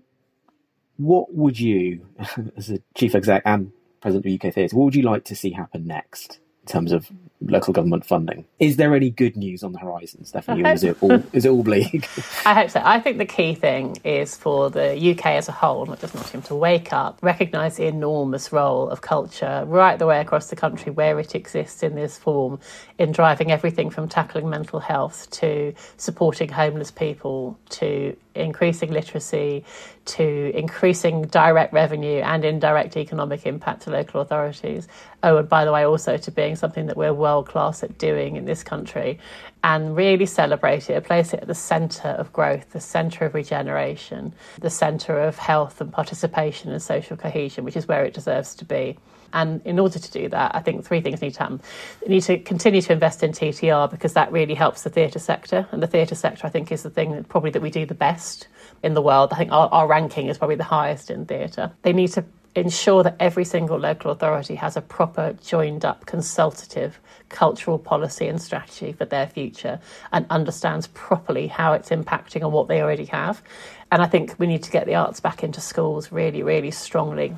what 0.96 1.34
would 1.34 1.58
you, 1.58 2.06
as 2.56 2.70
a 2.70 2.78
chief 2.94 3.14
exec 3.14 3.42
and 3.46 3.72
president 4.00 4.26
of 4.26 4.32
UK 4.48 4.54
Theatre, 4.54 4.76
what 4.76 4.84
would 4.84 4.94
you 4.94 5.02
like 5.02 5.24
to 5.24 5.34
see 5.34 5.52
happen 5.52 5.86
next 5.86 6.40
in 6.62 6.72
terms 6.72 6.92
of 6.92 7.10
local 7.40 7.72
government 7.72 8.04
funding. 8.04 8.44
Is 8.58 8.76
there 8.76 8.94
any 8.94 9.10
good 9.10 9.36
news 9.36 9.62
on 9.62 9.72
the 9.72 9.78
horizon, 9.78 10.24
Stephanie, 10.24 10.62
or 10.62 10.72
is 10.72 10.84
it 10.84 10.96
all 11.02 11.12
is 11.32 11.44
it 11.44 11.48
all 11.50 11.62
bleak? 11.62 12.08
I 12.46 12.54
hope 12.54 12.70
so. 12.70 12.80
I 12.84 13.00
think 13.00 13.18
the 13.18 13.26
key 13.26 13.54
thing 13.54 13.96
is 14.04 14.36
for 14.36 14.70
the 14.70 15.12
UK 15.12 15.26
as 15.26 15.48
a 15.48 15.52
whole, 15.52 15.86
which 15.86 16.00
does 16.00 16.14
not 16.14 16.22
just 16.22 16.34
Nottingham, 16.34 16.48
to 16.48 16.54
wake 16.54 16.92
up, 16.92 17.18
recognise 17.22 17.76
the 17.76 17.86
enormous 17.86 18.52
role 18.52 18.88
of 18.88 19.00
culture 19.00 19.64
right 19.66 19.98
the 19.98 20.06
way 20.06 20.20
across 20.20 20.50
the 20.50 20.56
country 20.56 20.92
where 20.92 21.18
it 21.18 21.34
exists 21.34 21.82
in 21.82 21.94
this 21.94 22.16
form, 22.18 22.60
in 22.98 23.12
driving 23.12 23.50
everything 23.50 23.90
from 23.90 24.08
tackling 24.08 24.48
mental 24.48 24.80
health 24.80 25.28
to 25.30 25.74
supporting 25.96 26.48
homeless 26.48 26.90
people 26.90 27.58
to 27.70 28.16
increasing 28.34 28.90
literacy 28.90 29.64
to 30.04 30.50
increasing 30.54 31.22
direct 31.22 31.72
revenue 31.72 32.20
and 32.20 32.44
indirect 32.44 32.96
economic 32.96 33.46
impact 33.46 33.82
to 33.82 33.90
local 33.90 34.20
authorities. 34.20 34.88
Oh, 35.22 35.36
and 35.36 35.48
by 35.48 35.64
the 35.64 35.72
way, 35.72 35.84
also 35.84 36.16
to 36.16 36.30
being 36.30 36.56
something 36.56 36.86
that 36.86 36.96
we're 36.96 37.12
world 37.12 37.46
class 37.46 37.82
at 37.82 37.98
doing 37.98 38.36
in 38.36 38.44
this 38.44 38.62
country 38.62 39.18
and 39.64 39.94
really 39.96 40.26
celebrate 40.26 40.90
it, 40.90 41.04
place 41.04 41.32
it 41.32 41.40
at 41.40 41.46
the 41.46 41.54
centre 41.54 42.08
of 42.08 42.32
growth, 42.32 42.70
the 42.70 42.80
centre 42.80 43.24
of 43.24 43.34
regeneration, 43.34 44.34
the 44.60 44.70
centre 44.70 45.20
of 45.20 45.38
health 45.38 45.80
and 45.80 45.92
participation 45.92 46.72
and 46.72 46.82
social 46.82 47.16
cohesion, 47.16 47.64
which 47.64 47.76
is 47.76 47.86
where 47.86 48.04
it 48.04 48.14
deserves 48.14 48.54
to 48.56 48.64
be. 48.64 48.98
And 49.32 49.60
in 49.64 49.78
order 49.78 49.98
to 49.98 50.10
do 50.10 50.28
that, 50.28 50.54
I 50.54 50.60
think 50.60 50.84
three 50.84 51.00
things 51.00 51.22
need 51.22 51.34
to 51.34 51.38
happen. 51.40 51.60
We 52.02 52.14
need 52.14 52.22
to 52.22 52.38
continue 52.38 52.82
to 52.82 52.92
invest 52.92 53.22
in 53.22 53.32
TTR 53.32 53.90
because 53.90 54.12
that 54.14 54.30
really 54.32 54.54
helps 54.54 54.82
the 54.82 54.90
theatre 54.90 55.18
sector. 55.18 55.66
And 55.72 55.82
the 55.82 55.86
theatre 55.86 56.14
sector, 56.14 56.46
I 56.46 56.50
think, 56.50 56.70
is 56.72 56.82
the 56.82 56.90
thing 56.90 57.12
that 57.12 57.28
probably 57.28 57.50
that 57.50 57.62
we 57.62 57.70
do 57.70 57.86
the 57.86 57.94
best 57.94 58.48
in 58.82 58.94
the 58.94 59.02
world. 59.02 59.32
I 59.32 59.36
think 59.36 59.52
our, 59.52 59.68
our 59.68 59.86
ranking 59.86 60.28
is 60.28 60.38
probably 60.38 60.56
the 60.56 60.64
highest 60.64 61.10
in 61.10 61.26
theatre. 61.26 61.72
They 61.82 61.92
need 61.92 62.08
to 62.12 62.24
ensure 62.54 63.02
that 63.02 63.16
every 63.18 63.44
single 63.44 63.78
local 63.78 64.10
authority 64.10 64.54
has 64.56 64.76
a 64.76 64.80
proper, 64.82 65.34
joined 65.42 65.84
up, 65.84 66.04
consultative 66.06 67.00
cultural 67.30 67.78
policy 67.78 68.28
and 68.28 68.40
strategy 68.40 68.92
for 68.92 69.06
their 69.06 69.26
future 69.26 69.80
and 70.12 70.26
understands 70.28 70.86
properly 70.88 71.46
how 71.46 71.72
it's 71.72 71.88
impacting 71.88 72.44
on 72.44 72.52
what 72.52 72.68
they 72.68 72.82
already 72.82 73.06
have. 73.06 73.42
And 73.90 74.02
I 74.02 74.06
think 74.06 74.34
we 74.38 74.46
need 74.46 74.62
to 74.64 74.70
get 74.70 74.86
the 74.86 74.94
arts 74.94 75.20
back 75.20 75.42
into 75.42 75.60
schools 75.60 76.12
really, 76.12 76.42
really 76.42 76.70
strongly 76.70 77.34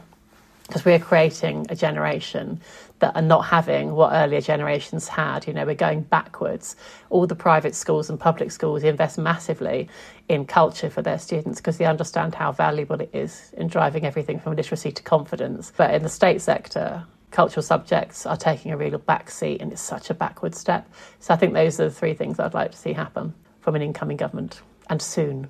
because 0.66 0.84
we're 0.84 0.98
creating 0.98 1.66
a 1.68 1.76
generation 1.76 2.60
that 3.00 3.14
are 3.14 3.22
not 3.22 3.42
having 3.42 3.92
what 3.92 4.12
earlier 4.12 4.40
generations 4.40 5.08
had. 5.08 5.46
You 5.46 5.52
know, 5.52 5.66
we're 5.66 5.74
going 5.74 6.02
backwards. 6.02 6.76
All 7.10 7.26
the 7.26 7.34
private 7.34 7.74
schools 7.74 8.08
and 8.08 8.18
public 8.18 8.50
schools 8.50 8.82
invest 8.82 9.18
massively 9.18 9.88
in 10.28 10.46
culture 10.46 10.88
for 10.88 11.02
their 11.02 11.18
students 11.18 11.60
because 11.60 11.76
they 11.76 11.84
understand 11.84 12.34
how 12.34 12.52
valuable 12.52 13.00
it 13.00 13.10
is 13.12 13.52
in 13.58 13.68
driving 13.68 14.06
everything 14.06 14.38
from 14.40 14.56
literacy 14.56 14.90
to 14.92 15.02
confidence. 15.02 15.72
But 15.76 15.92
in 15.92 16.02
the 16.02 16.08
state 16.08 16.40
sector, 16.40 17.04
cultural 17.30 17.62
subjects 17.62 18.24
are 18.24 18.36
taking 18.36 18.72
a 18.72 18.76
real 18.76 18.98
backseat 18.98 19.60
and 19.60 19.70
it's 19.70 19.82
such 19.82 20.08
a 20.08 20.14
backward 20.14 20.54
step. 20.54 20.88
So 21.18 21.34
I 21.34 21.36
think 21.36 21.52
those 21.52 21.78
are 21.80 21.88
the 21.88 21.94
three 21.94 22.14
things 22.14 22.40
I'd 22.40 22.54
like 22.54 22.70
to 22.70 22.78
see 22.78 22.94
happen 22.94 23.34
from 23.60 23.74
an 23.74 23.82
incoming 23.82 24.16
government 24.16 24.62
and 24.88 25.02
soon. 25.02 25.48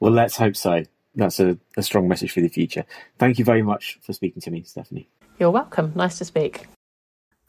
Well, 0.00 0.12
let's 0.12 0.36
hope 0.36 0.56
so 0.56 0.84
that's 1.14 1.40
a, 1.40 1.58
a 1.76 1.82
strong 1.82 2.08
message 2.08 2.32
for 2.32 2.40
the 2.40 2.48
future. 2.48 2.84
Thank 3.18 3.38
you 3.38 3.44
very 3.44 3.62
much 3.62 3.98
for 4.02 4.12
speaking 4.12 4.42
to 4.42 4.50
me, 4.50 4.62
Stephanie. 4.62 5.08
You're 5.38 5.50
welcome. 5.50 5.92
Nice 5.94 6.18
to 6.18 6.24
speak. 6.24 6.66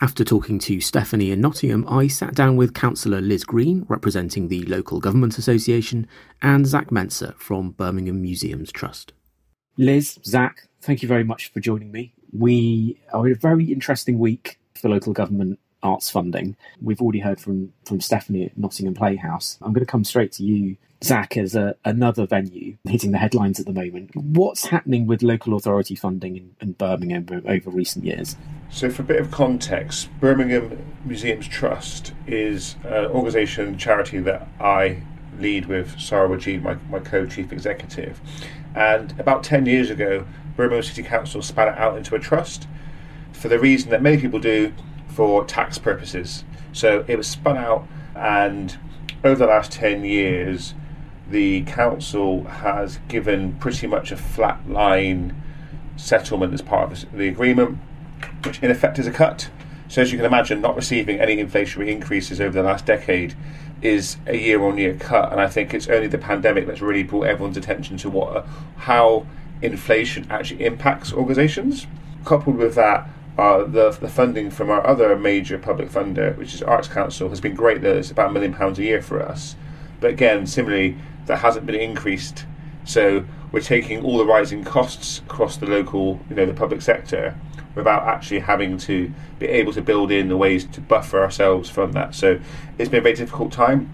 After 0.02 0.26
talking 0.26 0.60
to 0.60 0.82
Stephanie 0.82 1.32
in 1.32 1.40
Nottingham, 1.40 1.86
I 1.88 2.08
sat 2.08 2.36
down 2.36 2.58
with 2.58 2.74
Councillor 2.74 3.22
Liz 3.22 3.46
Green, 3.46 3.86
representing 3.88 4.50
the 4.50 4.64
Local 4.64 5.00
Government 5.00 5.38
Association, 5.38 6.06
and 6.42 6.68
Zak 6.68 6.90
Mensah 6.90 7.34
from 7.38 7.72
Birmingham 7.72 8.22
Museums 8.22 8.74
Trust. 8.74 9.14
Liz, 9.78 10.20
Zak, 10.26 10.68
thank 10.82 11.02
you 11.02 11.08
very 11.08 11.24
much 11.24 11.52
for 11.52 11.62
joining 11.62 11.92
me. 11.92 12.14
We 12.38 13.00
are 13.14 13.26
in 13.26 13.34
a 13.34 13.36
very 13.36 13.72
interesting 13.72 14.20
week 14.20 14.60
for 14.74 14.90
local 14.90 15.14
government 15.14 15.60
arts 15.82 16.10
funding. 16.10 16.58
We've 16.82 17.02
already 17.02 17.20
heard 17.20 17.40
from, 17.40 17.72
from 17.86 18.02
Stephanie 18.02 18.48
at 18.48 18.58
Nottingham 18.58 18.96
Playhouse. 18.96 19.58
I'm 19.62 19.72
going 19.72 19.86
to 19.86 19.92
come 19.92 20.04
straight 20.04 20.34
to 20.34 20.44
you, 20.44 20.76
Zak, 21.04 21.38
as 21.38 21.56
a, 21.56 21.76
another 21.84 22.26
venue 22.26 22.78
hitting 22.88 23.12
the 23.12 23.18
headlines 23.18 23.60
at 23.60 23.66
the 23.66 23.74
moment. 23.74 24.16
What's 24.16 24.66
happening 24.66 25.06
with 25.08 25.22
local 25.22 25.56
authority 25.56 25.96
funding 25.96 26.38
in, 26.38 26.56
in 26.62 26.72
Birmingham 26.74 27.28
over 27.48 27.70
recent 27.70 28.06
years? 28.06 28.36
So, 28.70 28.90
for 28.90 29.04
a 29.04 29.06
bit 29.06 29.22
of 29.22 29.30
context, 29.30 30.10
Birmingham 30.20 30.84
Museums 31.06 31.48
Trust 31.48 32.14
is 32.28 32.76
an 32.84 33.06
organisation, 33.08 33.68
and 33.68 33.80
charity 33.80 34.20
that 34.20 34.48
I 34.60 35.04
lead 35.40 35.66
with 35.66 36.00
Sara 36.00 36.30
Wajid, 36.30 36.62
my, 36.62 36.76
my 36.90 37.00
co 37.00 37.26
chief 37.26 37.52
executive. 37.52 38.20
And 38.74 39.18
about 39.20 39.44
10 39.44 39.66
years 39.66 39.90
ago, 39.90 40.26
Birmingham 40.56 40.84
City 40.84 41.04
Council 41.04 41.42
spat 41.42 41.68
it 41.68 41.78
out 41.78 41.98
into 41.98 42.16
a 42.16 42.20
trust 42.20 42.68
for 43.32 43.48
the 43.48 43.60
reason 43.60 43.90
that 43.92 44.02
many 44.02 44.18
people 44.18 44.40
do 44.40 44.74
for 45.08 45.46
tax 45.46 45.78
purposes. 45.78 46.44
So 46.74 47.06
it 47.08 47.18
was 47.18 47.28
spun 47.28 47.58
out, 47.58 47.88
and 48.16 48.78
over 49.24 49.36
the 49.36 49.48
last 49.48 49.72
10 49.72 50.04
years, 50.04 50.74
the 51.30 51.64
council 51.64 52.44
has 52.46 53.00
given 53.08 53.54
pretty 53.56 53.88
much 53.88 54.12
a 54.12 54.18
flat 54.18 54.70
line 54.70 55.42
settlement 55.98 56.54
as 56.54 56.62
part 56.62 56.92
of 56.92 57.18
the 57.18 57.28
agreement, 57.28 57.78
which 58.44 58.62
in 58.62 58.70
effect 58.70 59.00
is 59.00 59.08
a 59.08 59.12
cut. 59.12 59.50
So, 59.88 60.02
as 60.02 60.12
you 60.12 60.18
can 60.18 60.26
imagine, 60.26 60.62
not 60.62 60.76
receiving 60.76 61.20
any 61.20 61.38
inflationary 61.38 61.90
increases 61.90 62.42
over 62.42 62.52
the 62.52 62.64
last 62.64 62.86
decade 62.86 63.36
is 63.82 64.18
a 64.26 64.36
year 64.36 64.64
on 64.64 64.78
year 64.78 64.96
cut. 64.96 65.32
And 65.32 65.40
I 65.40 65.48
think 65.48 65.74
it's 65.74 65.88
only 65.88 66.08
the 66.08 66.18
pandemic 66.18 66.66
that's 66.66 66.82
really 66.82 67.04
brought 67.04 67.28
everyone's 67.28 67.58
attention 67.58 67.98
to 67.98 68.10
what, 68.10 68.48
how 68.78 69.26
inflation 69.62 70.26
actually 70.30 70.66
impacts 70.66 71.14
organisations. 71.14 71.88
Coupled 72.24 72.58
with 72.58 72.76
that, 72.76 73.08
uh, 73.38 73.64
the, 73.64 73.92
the 73.92 74.08
funding 74.08 74.50
from 74.50 74.70
our 74.70 74.86
other 74.86 75.16
major 75.16 75.58
public 75.58 75.90
funder, 75.90 76.36
which 76.38 76.54
is 76.54 76.64
Arts 76.64 76.88
Council, 76.88 77.30
has 77.30 77.42
been 77.42 77.54
great. 77.54 77.84
It's 77.84 78.12
about 78.12 78.30
a 78.30 78.34
million 78.34 78.54
pounds 78.54 78.80
a 78.80 78.84
year 78.84 79.02
for 79.02 79.22
us. 79.22 79.56
But 80.00 80.12
again, 80.12 80.48
similarly, 80.48 80.98
that 81.26 81.38
hasn't 81.38 81.66
been 81.66 81.76
increased. 81.76 82.46
So 82.84 83.26
we're 83.52 83.62
taking 83.62 84.04
all 84.04 84.18
the 84.18 84.26
rising 84.26 84.64
costs 84.64 85.20
across 85.20 85.58
the 85.58 85.66
local, 85.66 86.20
you 86.30 86.36
know, 86.36 86.46
the 86.46 86.54
public 86.54 86.82
sector, 86.82 87.36
without 87.74 88.04
actually 88.04 88.40
having 88.40 88.78
to 88.78 89.12
be 89.40 89.48
able 89.48 89.74
to 89.74 89.82
build 89.82 90.12
in 90.12 90.30
the 90.30 90.38
ways 90.38 90.66
to 90.66 90.82
buffer 90.82 91.22
ourselves 91.22 91.70
from 91.70 91.92
that. 91.94 92.16
So 92.16 92.40
it's 92.78 92.90
been 92.90 93.00
a 93.00 93.04
very 93.04 93.16
difficult 93.16 93.52
time. 93.52 93.94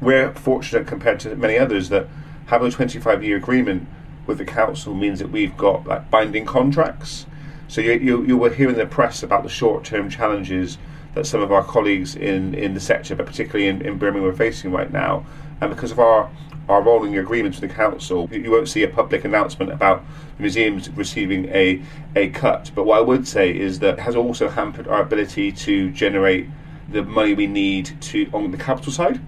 We're 0.00 0.32
fortunate 0.34 0.86
compared 0.86 1.20
to 1.20 1.34
many 1.34 1.58
others 1.58 1.88
that 1.88 2.06
having 2.46 2.68
a 2.68 2.70
25 2.70 3.24
year 3.24 3.36
agreement 3.36 3.88
with 4.26 4.38
the 4.38 4.44
council 4.44 4.94
means 4.94 5.18
that 5.18 5.30
we've 5.30 5.56
got 5.56 5.86
like 5.86 6.10
binding 6.10 6.44
contracts 6.44 7.26
So 7.68 7.82
you, 7.82 7.92
you, 7.92 8.24
you 8.24 8.36
were 8.36 8.50
hearing 8.50 8.74
in 8.74 8.78
the 8.78 8.86
press 8.86 9.22
about 9.22 9.42
the 9.42 9.48
short 9.48 9.84
term 9.84 10.08
challenges 10.08 10.78
that 11.18 11.26
some 11.26 11.42
of 11.42 11.50
our 11.50 11.64
colleagues 11.64 12.14
in, 12.14 12.54
in 12.54 12.74
the 12.74 12.80
sector, 12.80 13.16
but 13.16 13.26
particularly 13.26 13.66
in, 13.66 13.82
in 13.82 13.98
Birmingham, 13.98 14.30
are 14.30 14.36
facing 14.36 14.70
right 14.70 14.92
now. 14.92 15.26
And 15.60 15.68
because 15.68 15.90
of 15.90 15.98
our, 15.98 16.30
our 16.68 16.80
rolling 16.80 17.18
agreements 17.18 17.60
with 17.60 17.68
the 17.68 17.74
council, 17.74 18.28
you 18.30 18.52
won't 18.52 18.68
see 18.68 18.84
a 18.84 18.88
public 18.88 19.24
announcement 19.24 19.72
about 19.72 20.04
museums 20.38 20.88
receiving 20.90 21.46
a, 21.46 21.82
a 22.14 22.28
cut. 22.28 22.70
But 22.72 22.84
what 22.84 22.98
I 22.98 23.00
would 23.00 23.26
say 23.26 23.50
is 23.50 23.80
that 23.80 23.98
has 23.98 24.14
also 24.14 24.48
hampered 24.48 24.86
our 24.86 25.02
ability 25.02 25.50
to 25.50 25.90
generate 25.90 26.46
the 26.88 27.02
money 27.02 27.34
we 27.34 27.48
need 27.48 28.00
to 28.00 28.30
on 28.32 28.52
the 28.52 28.56
capital 28.56 28.92
side. 28.92 29.20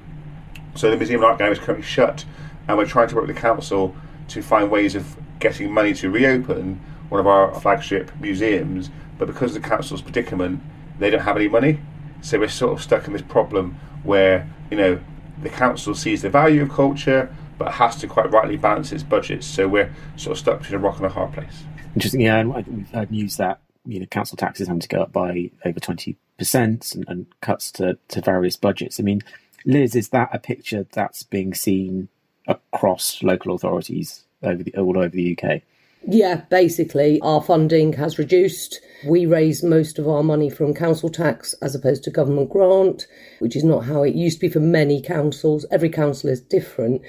So 0.77 0.93
the 0.93 0.97
Museum 0.97 1.23
of 1.23 1.25
Art 1.25 1.39
Gallery 1.39 1.55
is 1.55 1.59
currently 1.59 1.85
shut, 1.85 2.25
and 2.69 2.79
we're 2.79 2.87
trying 2.87 3.09
to 3.09 3.17
work 3.17 3.27
with 3.27 3.35
the 3.35 3.41
council 3.41 3.97
to 4.29 4.43
find 4.43 4.71
ways 4.71 4.95
of 4.95 5.17
getting 5.41 5.73
money 5.73 5.93
to 5.95 6.09
reopen 6.09 6.81
one 7.09 7.19
of 7.19 7.27
our 7.27 7.53
flagship 7.61 8.13
museums. 8.21 8.91
But 9.19 9.27
because 9.27 9.57
of 9.57 9.63
the 9.63 9.69
council's 9.69 10.03
predicament, 10.03 10.63
they 11.01 11.11
don't 11.11 11.23
have 11.23 11.37
any 11.37 11.49
money. 11.49 11.81
So 12.23 12.39
we're 12.39 12.49
sort 12.49 12.73
of 12.73 12.83
stuck 12.83 13.07
in 13.07 13.13
this 13.13 13.23
problem 13.23 13.77
where, 14.05 14.49
you 14.71 14.77
know, 14.77 15.01
the 15.43 15.49
council 15.49 15.95
sees 15.95 16.23
the 16.23 16.31
value 16.31 16.63
of 16.63 16.71
culture, 16.71 17.35
but 17.59 17.73
has 17.73 17.97
to 17.97 18.07
quite 18.07 18.31
rightly 18.31 18.57
balance 18.57 18.93
its 18.93 19.03
budgets. 19.03 19.47
So 19.47 19.67
we're 19.67 19.93
sort 20.17 20.33
of 20.33 20.39
stuck 20.39 20.61
between 20.61 20.77
a 20.77 20.83
rock 20.83 20.99
and 20.99 21.07
a 21.07 21.09
hard 21.09 21.33
place. 21.33 21.65
Interesting. 21.95 22.21
Yeah, 22.21 22.37
and 22.37 22.55
we've 22.55 22.91
heard 22.91 23.11
news 23.11 23.37
that 23.39 23.61
you 23.87 23.99
know 23.99 24.07
council 24.07 24.37
taxes 24.37 24.69
having 24.69 24.81
to 24.81 24.89
go 24.89 25.03
up 25.03 25.13
by 25.13 25.51
over 25.65 25.81
twenty 25.81 26.17
percent 26.39 26.95
and, 26.95 27.05
and 27.09 27.27
cuts 27.41 27.73
to, 27.73 27.99
to 28.09 28.21
various 28.21 28.57
budgets. 28.57 29.01
I 29.01 29.03
mean, 29.03 29.23
Liz, 29.65 29.95
is 29.95 30.11
that 30.11 30.31
a 30.33 30.39
picture 30.39 30.87
that's 30.93 31.23
being 31.23 31.53
seen 31.55 32.09
across 32.47 33.23
local 33.23 33.55
authorities 33.55 34.25
over 34.43 34.63
the, 34.63 34.75
all 34.77 34.99
over 34.99 35.09
the 35.09 35.37
UK? 35.37 35.63
Yeah, 36.07 36.43
basically, 36.49 37.21
our 37.21 37.43
funding 37.43 37.93
has 37.95 38.19
reduced. 38.19 38.81
We 39.07 39.27
raise 39.27 39.63
most 39.63 39.99
of 39.99 40.09
our 40.09 40.23
money 40.23 40.49
from 40.49 40.75
council 40.75 41.11
tax 41.11 41.55
as 41.61 41.75
opposed 41.75 42.05
to 42.05 42.11
government 42.11 42.51
grant, 42.51 43.07
which 43.39 43.55
is 43.55 43.65
not 43.65 43.85
how 43.85 44.03
it 44.03 44.15
used 44.15 44.39
to 44.39 44.47
be 44.47 44.53
for 44.53 44.61
many 44.61 45.03
councils. 45.03 45.67
Every 45.71 45.91
council 45.91 46.31
is 46.31 46.41
different. 46.41 47.03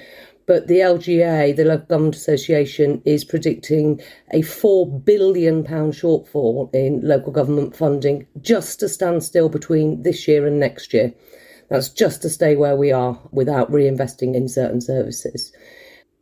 But 0.46 0.66
the 0.66 0.80
LGA, 0.80 1.56
the 1.56 1.64
Local 1.64 1.86
Government 1.86 2.16
Association, 2.16 3.00
is 3.04 3.24
predicting 3.24 4.00
a 4.32 4.40
£4 4.42 5.04
billion 5.04 5.64
shortfall 5.64 6.74
in 6.74 7.00
local 7.00 7.32
government 7.32 7.76
funding 7.76 8.26
just 8.40 8.80
to 8.80 8.88
stand 8.88 9.22
still 9.22 9.48
between 9.48 10.02
this 10.02 10.26
year 10.26 10.46
and 10.46 10.58
next 10.58 10.92
year. 10.92 11.14
That's 11.70 11.88
just 11.88 12.20
to 12.22 12.28
stay 12.28 12.56
where 12.56 12.76
we 12.76 12.92
are 12.92 13.18
without 13.30 13.70
reinvesting 13.70 14.34
in 14.34 14.48
certain 14.48 14.80
services. 14.80 15.52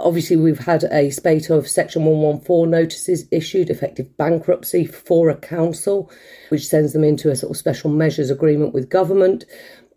Obviously, 0.02 0.36
we've 0.36 0.58
had 0.58 0.84
a 0.84 1.10
spate 1.10 1.50
of 1.50 1.68
Section 1.68 2.04
114 2.04 2.70
notices 2.70 3.26
issued, 3.30 3.70
effective 3.70 4.16
bankruptcy 4.16 4.84
for 4.84 5.28
a 5.28 5.36
council, 5.36 6.10
which 6.48 6.66
sends 6.66 6.92
them 6.92 7.04
into 7.04 7.30
a 7.30 7.36
sort 7.36 7.50
of 7.50 7.56
special 7.56 7.90
measures 7.90 8.30
agreement 8.30 8.72
with 8.74 8.88
government. 8.88 9.44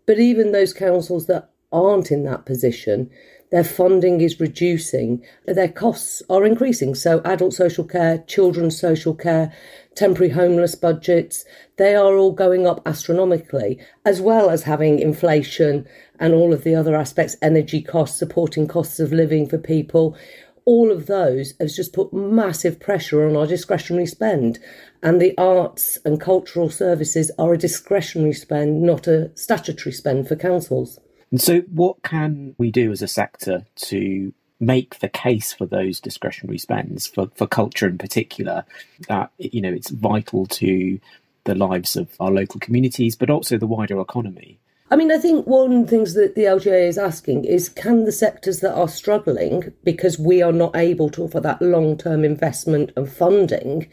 But 0.06 0.18
even 0.18 0.52
those 0.52 0.72
councils 0.72 1.26
that 1.26 1.50
aren't 1.72 2.10
in 2.10 2.24
that 2.24 2.46
position, 2.46 3.10
their 3.54 3.62
funding 3.62 4.20
is 4.20 4.40
reducing, 4.40 5.24
their 5.46 5.68
costs 5.68 6.24
are 6.28 6.44
increasing. 6.44 6.92
So, 6.92 7.20
adult 7.24 7.54
social 7.54 7.84
care, 7.84 8.18
children's 8.26 8.76
social 8.80 9.14
care, 9.14 9.52
temporary 9.94 10.32
homeless 10.32 10.74
budgets, 10.74 11.44
they 11.76 11.94
are 11.94 12.16
all 12.16 12.32
going 12.32 12.66
up 12.66 12.82
astronomically, 12.84 13.78
as 14.04 14.20
well 14.20 14.50
as 14.50 14.64
having 14.64 14.98
inflation 14.98 15.86
and 16.18 16.34
all 16.34 16.52
of 16.52 16.64
the 16.64 16.74
other 16.74 16.96
aspects, 16.96 17.36
energy 17.42 17.80
costs, 17.80 18.18
supporting 18.18 18.66
costs 18.66 18.98
of 18.98 19.12
living 19.12 19.48
for 19.48 19.56
people. 19.56 20.16
All 20.64 20.90
of 20.90 21.06
those 21.06 21.54
has 21.60 21.76
just 21.76 21.92
put 21.92 22.12
massive 22.12 22.80
pressure 22.80 23.24
on 23.24 23.36
our 23.36 23.46
discretionary 23.46 24.06
spend. 24.06 24.58
And 25.00 25.22
the 25.22 25.32
arts 25.38 25.96
and 26.04 26.20
cultural 26.20 26.70
services 26.70 27.30
are 27.38 27.54
a 27.54 27.58
discretionary 27.58 28.32
spend, 28.32 28.82
not 28.82 29.06
a 29.06 29.30
statutory 29.36 29.92
spend 29.92 30.26
for 30.26 30.34
councils. 30.34 30.98
And 31.34 31.42
so, 31.42 31.62
what 31.62 32.00
can 32.04 32.54
we 32.58 32.70
do 32.70 32.92
as 32.92 33.02
a 33.02 33.08
sector 33.08 33.66
to 33.86 34.32
make 34.60 35.00
the 35.00 35.08
case 35.08 35.52
for 35.52 35.66
those 35.66 35.98
discretionary 35.98 36.58
spends 36.58 37.08
for, 37.08 37.28
for 37.34 37.48
culture 37.48 37.88
in 37.88 37.98
particular 37.98 38.64
that 39.08 39.32
you 39.38 39.60
know 39.60 39.72
it's 39.72 39.90
vital 39.90 40.46
to 40.46 41.00
the 41.42 41.56
lives 41.56 41.96
of 41.96 42.08
our 42.20 42.30
local 42.30 42.60
communities 42.60 43.16
but 43.16 43.30
also 43.30 43.58
the 43.58 43.66
wider 43.66 43.98
economy 44.00 44.60
I 44.92 44.96
mean, 44.96 45.10
I 45.10 45.18
think 45.18 45.44
one 45.48 45.72
of 45.72 45.80
the 45.82 45.90
things 45.90 46.14
that 46.14 46.36
the 46.36 46.42
LGA 46.42 46.86
is 46.86 46.98
asking 46.98 47.46
is 47.46 47.68
can 47.68 48.04
the 48.04 48.12
sectors 48.12 48.60
that 48.60 48.76
are 48.76 48.86
struggling 48.86 49.72
because 49.82 50.20
we 50.20 50.40
are 50.40 50.52
not 50.52 50.76
able 50.76 51.10
to 51.10 51.24
offer 51.24 51.40
that 51.40 51.60
long 51.60 51.98
term 51.98 52.22
investment 52.22 52.92
and 52.96 53.10
funding 53.10 53.88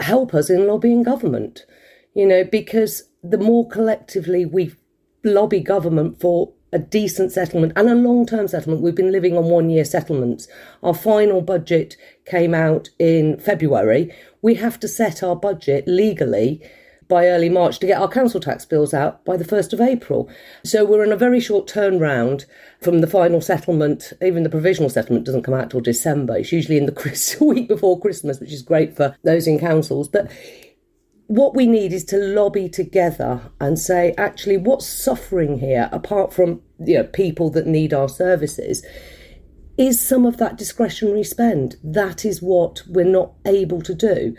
help 0.00 0.32
us 0.32 0.48
in 0.48 0.66
lobbying 0.66 1.02
government? 1.02 1.66
You 2.14 2.26
know, 2.26 2.44
because 2.44 3.10
the 3.22 3.36
more 3.36 3.68
collectively 3.68 4.46
we 4.46 4.74
lobby 5.22 5.60
government 5.60 6.18
for 6.20 6.52
a 6.72 6.78
decent 6.78 7.32
settlement 7.32 7.72
and 7.76 7.88
a 7.88 7.94
long 7.94 8.26
term 8.26 8.48
settlement. 8.48 8.82
We've 8.82 8.94
been 8.94 9.12
living 9.12 9.36
on 9.36 9.44
one 9.44 9.70
year 9.70 9.84
settlements. 9.84 10.48
Our 10.82 10.94
final 10.94 11.40
budget 11.40 11.96
came 12.24 12.54
out 12.54 12.90
in 12.98 13.38
February. 13.38 14.12
We 14.42 14.54
have 14.56 14.78
to 14.80 14.88
set 14.88 15.22
our 15.22 15.36
budget 15.36 15.86
legally 15.86 16.62
by 17.08 17.26
early 17.26 17.48
March 17.48 17.78
to 17.78 17.86
get 17.86 18.00
our 18.00 18.08
council 18.08 18.38
tax 18.38 18.64
bills 18.66 18.92
out 18.92 19.24
by 19.24 19.36
the 19.36 19.44
1st 19.44 19.72
of 19.72 19.80
April. 19.80 20.28
So 20.62 20.84
we're 20.84 21.04
in 21.04 21.12
a 21.12 21.16
very 21.16 21.40
short 21.40 21.66
turnaround 21.66 22.44
from 22.82 23.00
the 23.00 23.06
final 23.06 23.40
settlement. 23.40 24.12
Even 24.22 24.42
the 24.42 24.50
provisional 24.50 24.90
settlement 24.90 25.24
doesn't 25.24 25.42
come 25.42 25.54
out 25.54 25.70
till 25.70 25.80
December. 25.80 26.36
It's 26.36 26.52
usually 26.52 26.76
in 26.76 26.86
the 26.86 27.36
week 27.40 27.68
before 27.68 27.98
Christmas, 27.98 28.38
which 28.38 28.52
is 28.52 28.62
great 28.62 28.94
for 28.94 29.16
those 29.24 29.46
in 29.46 29.58
councils. 29.58 30.08
But 30.08 30.30
what 31.28 31.54
we 31.54 31.66
need 31.66 31.92
is 31.92 32.04
to 32.06 32.16
lobby 32.16 32.70
together 32.70 33.50
and 33.60 33.78
say, 33.78 34.14
actually, 34.16 34.56
what's 34.56 34.86
suffering 34.86 35.58
here, 35.58 35.90
apart 35.92 36.32
from 36.32 36.62
you 36.78 36.96
know, 36.96 37.04
people 37.04 37.50
that 37.50 37.66
need 37.66 37.92
our 37.92 38.08
services, 38.08 38.84
is 39.76 40.00
some 40.00 40.24
of 40.24 40.38
that 40.38 40.56
discretionary 40.56 41.22
spend. 41.22 41.76
That 41.84 42.24
is 42.24 42.40
what 42.40 42.82
we're 42.88 43.04
not 43.04 43.34
able 43.44 43.82
to 43.82 43.94
do. 43.94 44.34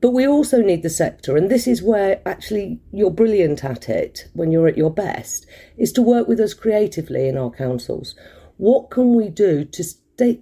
But 0.00 0.12
we 0.12 0.26
also 0.26 0.62
need 0.62 0.82
the 0.82 0.90
sector, 0.90 1.36
and 1.36 1.50
this 1.50 1.66
is 1.66 1.82
where 1.82 2.22
actually 2.26 2.80
you're 2.90 3.10
brilliant 3.10 3.62
at 3.62 3.90
it 3.90 4.28
when 4.32 4.50
you're 4.50 4.68
at 4.68 4.78
your 4.78 4.92
best, 4.92 5.46
is 5.76 5.92
to 5.92 6.02
work 6.02 6.26
with 6.26 6.40
us 6.40 6.54
creatively 6.54 7.28
in 7.28 7.36
our 7.36 7.50
councils. 7.50 8.14
What 8.56 8.90
can 8.90 9.14
we 9.14 9.28
do 9.28 9.64
to 9.66 9.84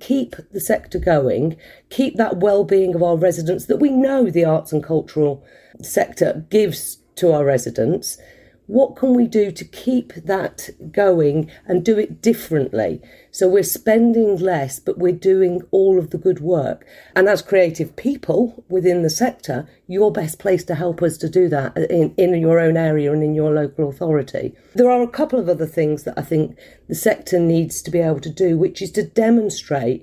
keep 0.01 0.37
the 0.53 0.61
sector 0.61 0.99
going, 0.99 1.57
keep 1.91 2.17
that 2.17 2.39
well-being 2.39 2.95
of 2.95 3.03
our 3.03 3.17
residents 3.17 3.67
that 3.67 3.77
we 3.77 3.91
know 3.91 4.31
the 4.31 4.45
arts 4.45 4.73
and 4.73 4.83
cultural 4.83 5.45
sector 5.83 6.47
gives 6.51 6.99
to 7.17 7.33
our 7.33 7.45
residents. 7.45 8.19
What 8.67 8.97
can 8.97 9.15
we 9.15 9.27
do 9.27 9.53
to 9.53 9.65
keep 9.65 10.15
that 10.15 10.71
going 10.91 11.51
and 11.67 11.85
do 11.85 11.99
it 11.99 12.21
differently? 12.21 13.01
So 13.37 13.51
we're 13.51 13.64
spending 13.64 14.38
less, 14.38 14.79
but 14.79 14.96
we're 14.96 15.12
doing 15.12 15.61
all 15.70 15.99
of 15.99 16.09
the 16.09 16.16
good 16.16 16.40
work. 16.40 16.87
And 17.14 17.29
as 17.29 17.42
creative 17.42 17.94
people 17.94 18.64
within 18.70 19.03
the 19.03 19.11
sector, 19.11 19.68
you're 19.87 20.11
best 20.11 20.38
placed 20.38 20.68
to 20.68 20.75
help 20.75 21.03
us 21.03 21.18
to 21.18 21.29
do 21.29 21.46
that 21.51 21.77
uh, 21.77 21.83
in, 21.90 22.14
in 22.16 22.40
your 22.40 22.59
own 22.59 22.79
area 22.79 23.12
and 23.12 23.22
in 23.22 23.35
your 23.35 23.53
local 23.53 23.90
authority. 23.90 24.55
There 24.75 24.90
are 24.90 25.03
a 25.03 25.07
couple 25.07 25.38
of 25.38 25.51
other 25.51 25.66
things 25.66 26.05
that 26.05 26.18
I 26.18 26.22
think 26.22 26.57
the 26.88 26.94
sector 26.94 27.38
needs 27.38 27.83
to 27.83 27.90
be 27.90 27.99
able 27.99 28.20
to 28.20 28.31
do, 28.31 28.57
which 28.57 28.81
is 28.81 28.90
to 28.92 29.03
demonstrate 29.03 30.03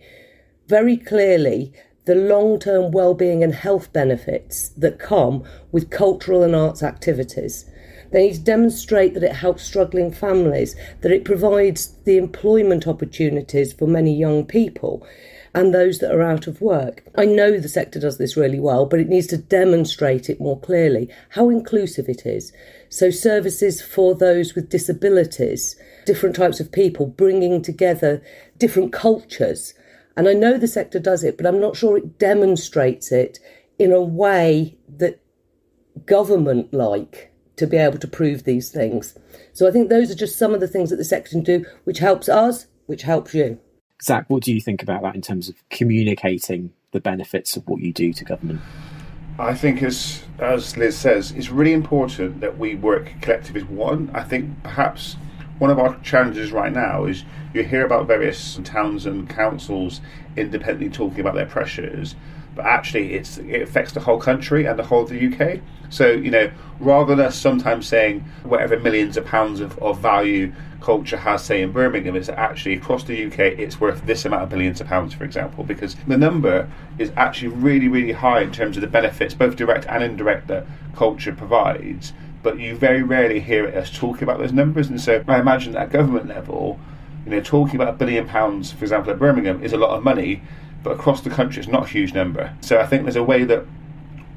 very 0.68 0.96
clearly 0.96 1.74
the 2.06 2.14
long 2.14 2.60
term 2.60 2.92
well-being 2.92 3.44
and 3.44 3.56
health 3.56 3.92
benefits 3.92 4.70
that 4.78 5.00
come 5.00 5.44
with 5.72 5.90
cultural 5.90 6.44
and 6.44 6.56
arts 6.56 6.84
activities. 6.84 7.66
They 8.14 8.28
need 8.28 8.36
to 8.36 8.42
demonstrate 8.42 9.16
that 9.16 9.24
it 9.24 9.36
helps 9.36 9.64
struggling 9.64 10.12
families, 10.12 10.76
that 11.02 11.12
it 11.12 11.26
provides 11.26 11.96
the 12.06 12.18
employment 12.18 12.88
opportunities 12.88 13.74
for 13.74 13.88
many 13.88 14.16
young 14.16 14.46
people 14.46 15.06
and 15.56 15.74
those 15.74 15.98
that 15.98 16.14
are 16.14 16.22
out 16.22 16.46
of 16.46 16.62
work. 16.62 17.04
I 17.16 17.26
know 17.26 17.60
the 17.60 17.68
sector 17.68 18.00
does 18.00 18.20
this 18.20 18.38
really 18.38 18.60
well, 18.60 18.86
but 18.86 19.00
it 19.00 19.10
needs 19.10 19.26
to 19.28 19.38
demonstrate 19.38 20.30
it 20.30 20.40
more 20.40 20.60
clearly 20.60 21.10
how 21.30 21.50
inclusive 21.50 22.08
it 22.08 22.24
is. 22.24 22.54
So, 22.88 23.10
services 23.10 23.82
for 23.82 24.14
those 24.14 24.54
with 24.54 24.70
disabilities, 24.70 25.76
different 26.06 26.36
types 26.36 26.60
of 26.60 26.72
people, 26.72 27.08
bringing 27.08 27.64
together 27.64 28.22
different 28.60 28.94
cultures. 28.94 29.74
And 30.16 30.28
I 30.28 30.34
know 30.34 30.60
the 30.60 30.68
sector 30.68 31.00
does 31.00 31.24
it, 31.24 31.36
but 31.36 31.48
I'm 31.48 31.60
not 31.60 31.76
sure 31.76 31.98
it 31.98 32.20
demonstrates 32.20 33.12
it 33.12 33.40
in 33.80 33.92
a 33.92 34.02
way 34.02 34.78
that 34.88 35.20
government 36.06 36.74
like 36.74 37.33
to 37.56 37.68
be 37.68 37.78
able 37.78 38.00
to 38.00 38.08
prove 38.08 38.44
these 38.44 38.70
things. 38.70 39.18
So 39.54 39.68
I 39.68 39.72
think 39.72 39.90
those 39.90 40.10
are 40.12 40.16
just 40.16 40.38
some 40.38 40.54
of 40.54 40.60
the 40.60 40.68
things 40.68 40.90
that 40.90 40.96
the 40.98 41.04
section 41.04 41.42
do, 41.42 41.66
which 41.84 42.00
helps 42.00 42.28
us, 42.28 42.68
which 42.86 43.04
helps 43.04 43.34
you. 43.34 43.60
Zak, 44.02 44.26
what 44.28 44.44
do 44.44 44.54
you 44.54 44.60
think 44.60 44.84
about 44.84 45.02
that 45.04 45.16
in 45.16 45.22
terms 45.22 45.50
of 45.50 45.56
communicating 45.70 46.74
the 46.92 47.00
benefits 47.00 47.56
of 47.56 47.68
what 47.68 47.82
you 47.82 47.94
do 47.94 48.12
to 48.14 48.26
government? 48.26 48.62
I 49.40 49.56
think, 49.56 49.82
as 49.82 50.24
as 50.40 50.78
Liz 50.78 50.98
says, 50.98 51.32
it's 51.32 51.50
really 51.50 51.74
important 51.74 52.42
that 52.42 52.58
we 52.58 52.76
work 52.76 53.14
collective 53.22 53.56
as 53.56 53.64
one. 53.66 54.12
I 54.14 54.24
think 54.24 54.62
perhaps 54.62 55.16
one 55.58 55.72
of 55.72 55.80
our 55.80 56.00
challenges 56.02 56.52
right 56.52 56.72
now 56.72 57.06
is 57.06 57.24
you 57.54 57.64
hear 57.64 57.86
about 57.86 58.08
various 58.08 58.60
towns 58.64 59.06
and 59.06 59.30
councils 59.30 60.02
independently 60.36 60.90
talking 60.90 61.22
about 61.22 61.36
their 61.36 61.46
pressures, 61.46 62.16
but 62.56 62.66
actually 62.66 63.14
it's 63.14 63.38
it 63.38 63.62
affects 63.62 63.94
the 63.94 64.00
whole 64.00 64.20
country 64.20 64.66
and 64.66 64.78
the 64.78 64.84
whole 64.84 65.04
of 65.04 65.10
the 65.10 65.28
UK. 65.28 65.60
So 65.90 66.10
you 66.10 66.32
know, 66.32 66.52
rather 66.80 67.16
than 67.16 67.26
us 67.26 67.36
sometimes 67.36 67.88
saying 67.88 68.22
whatever 68.44 68.80
millions 68.80 69.18
of 69.18 69.26
pounds 69.26 69.60
of, 69.60 69.78
of 69.80 70.00
value 70.00 70.54
culture 70.82 71.18
has, 71.18 71.44
say 71.44 71.62
in 71.62 71.72
Birmingham, 71.72 72.16
it's 72.16 72.30
actually 72.30 72.76
across 72.76 73.04
the 73.04 73.26
UK 73.26 73.40
it's 73.40 73.80
worth 73.80 74.06
this 74.06 74.26
amount 74.26 74.44
of 74.44 74.50
billions 74.50 74.82
of 74.82 74.88
pounds, 74.88 75.14
for 75.14 75.24
example, 75.24 75.64
because 75.64 75.96
the 76.08 76.18
number 76.18 76.70
is 77.00 77.12
actually 77.16 77.50
really 77.50 77.88
really 77.88 78.12
high 78.12 78.42
in 78.42 78.52
terms 78.52 78.78
of 78.78 78.82
the 78.82 78.88
benefits, 78.88 79.34
both 79.34 79.56
direct 79.56 79.86
and 79.88 80.04
indirect, 80.04 80.48
that 80.48 80.66
culture 80.96 81.34
provides. 81.34 82.14
But 82.44 82.60
you 82.60 82.76
very 82.76 83.04
rarely 83.04 83.40
hear 83.40 83.68
us 83.70 83.90
talking 83.90 84.24
about 84.24 84.40
those 84.40 84.52
numbers, 84.52 84.90
and 84.90 85.00
so 85.00 85.24
I 85.28 85.40
imagine 85.40 85.76
at 85.78 85.92
government 85.92 86.28
level, 86.28 86.78
you 87.24 87.32
know, 87.32 87.40
talking 87.40 87.76
about 87.76 87.88
a 87.88 87.98
billion 87.98 88.28
pounds, 88.28 88.74
for 88.74 88.84
example, 88.84 89.14
at 89.14 89.20
Birmingham 89.20 89.64
is 89.64 89.72
a 89.72 89.78
lot 89.78 89.92
of 89.92 90.04
money, 90.04 90.42
but 90.84 90.92
across 90.92 91.22
the 91.22 91.30
country 91.30 91.62
it's 91.62 91.72
not 91.72 91.86
a 91.86 91.88
huge 91.88 92.14
number. 92.14 92.56
So 92.62 92.80
I 92.80 92.86
think 92.86 93.04
there's 93.04 93.16
a 93.16 93.24
way 93.24 93.44
that 93.46 93.66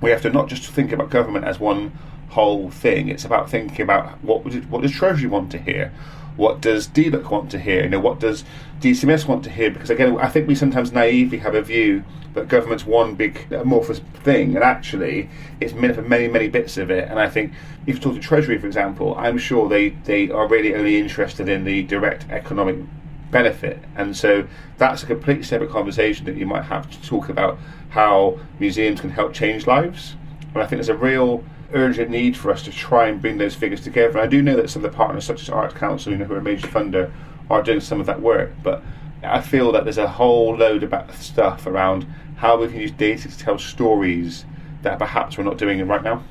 we 0.00 0.10
have 0.10 0.22
to 0.22 0.30
not 0.30 0.48
just 0.48 0.64
think 0.66 0.92
about 0.92 1.10
government 1.10 1.44
as 1.44 1.58
one 1.58 1.98
whole 2.30 2.70
thing. 2.70 3.08
It's 3.08 3.24
about 3.24 3.50
thinking 3.50 3.82
about 3.82 4.22
what 4.22 4.44
what 4.68 4.82
does 4.82 4.92
Treasury 4.92 5.28
want 5.28 5.50
to 5.52 5.58
hear, 5.58 5.92
what 6.36 6.60
does 6.60 6.86
DLUHC 6.88 7.30
want 7.30 7.50
to 7.50 7.58
hear, 7.58 7.84
you 7.84 7.88
know, 7.88 8.00
what 8.00 8.20
does 8.20 8.44
DCMS 8.80 9.26
want 9.26 9.42
to 9.44 9.50
hear? 9.50 9.70
Because 9.70 9.90
again, 9.90 10.18
I 10.18 10.28
think 10.28 10.46
we 10.46 10.54
sometimes 10.54 10.92
naively 10.92 11.38
have 11.38 11.54
a 11.54 11.62
view 11.62 12.04
that 12.34 12.48
government's 12.48 12.84
one 12.84 13.14
big 13.14 13.50
amorphous 13.50 14.00
thing, 14.22 14.54
and 14.54 14.62
actually 14.62 15.30
it's 15.60 15.72
made 15.72 15.90
up 15.90 15.98
of 15.98 16.06
many, 16.06 16.28
many 16.28 16.48
bits 16.48 16.76
of 16.76 16.90
it. 16.90 17.08
And 17.08 17.18
I 17.18 17.28
think 17.28 17.52
if 17.86 17.96
you 17.96 18.00
talk 18.00 18.14
to 18.14 18.20
Treasury, 18.20 18.58
for 18.58 18.66
example, 18.66 19.14
I'm 19.16 19.38
sure 19.38 19.68
they, 19.68 19.90
they 20.04 20.30
are 20.30 20.46
really 20.46 20.74
only 20.74 20.98
interested 20.98 21.48
in 21.48 21.64
the 21.64 21.82
direct 21.84 22.28
economic 22.30 22.76
benefit. 23.30 23.78
And 23.96 24.16
so 24.16 24.46
that's 24.78 25.02
a 25.02 25.06
completely 25.06 25.42
separate 25.42 25.70
conversation 25.70 26.24
that 26.26 26.36
you 26.36 26.46
might 26.46 26.64
have 26.64 26.90
to 26.90 27.02
talk 27.02 27.28
about 27.28 27.58
how 27.90 28.38
museums 28.58 29.00
can 29.00 29.10
help 29.10 29.32
change 29.32 29.66
lives. 29.66 30.16
And 30.54 30.62
I 30.62 30.66
think 30.66 30.78
there's 30.78 30.88
a 30.88 30.96
real 30.96 31.44
urgent 31.72 32.10
need 32.10 32.36
for 32.36 32.50
us 32.50 32.62
to 32.62 32.70
try 32.70 33.08
and 33.08 33.20
bring 33.20 33.38
those 33.38 33.54
figures 33.54 33.80
together. 33.80 34.10
And 34.10 34.20
I 34.20 34.26
do 34.26 34.42
know 34.42 34.56
that 34.56 34.70
some 34.70 34.84
of 34.84 34.90
the 34.90 34.96
partners, 34.96 35.24
such 35.24 35.42
as 35.42 35.50
Arts 35.50 35.74
Council, 35.74 36.12
you 36.12 36.18
know, 36.18 36.24
who 36.24 36.34
are 36.34 36.38
a 36.38 36.42
major 36.42 36.68
funder, 36.68 37.12
are 37.50 37.62
doing 37.62 37.80
some 37.80 38.00
of 38.00 38.06
that 38.06 38.20
work. 38.20 38.52
But 38.62 38.82
I 39.22 39.40
feel 39.40 39.72
that 39.72 39.84
there's 39.84 39.98
a 39.98 40.08
whole 40.08 40.56
load 40.56 40.82
of 40.82 41.16
stuff 41.16 41.66
around 41.66 42.06
how 42.36 42.58
we 42.58 42.68
can 42.68 42.80
use 42.80 42.92
data 42.92 43.28
to 43.28 43.38
tell 43.38 43.58
stories 43.58 44.44
that 44.82 44.98
perhaps 44.98 45.36
we're 45.36 45.44
not 45.44 45.58
doing 45.58 45.84
right 45.86 46.02
now. 46.02 46.22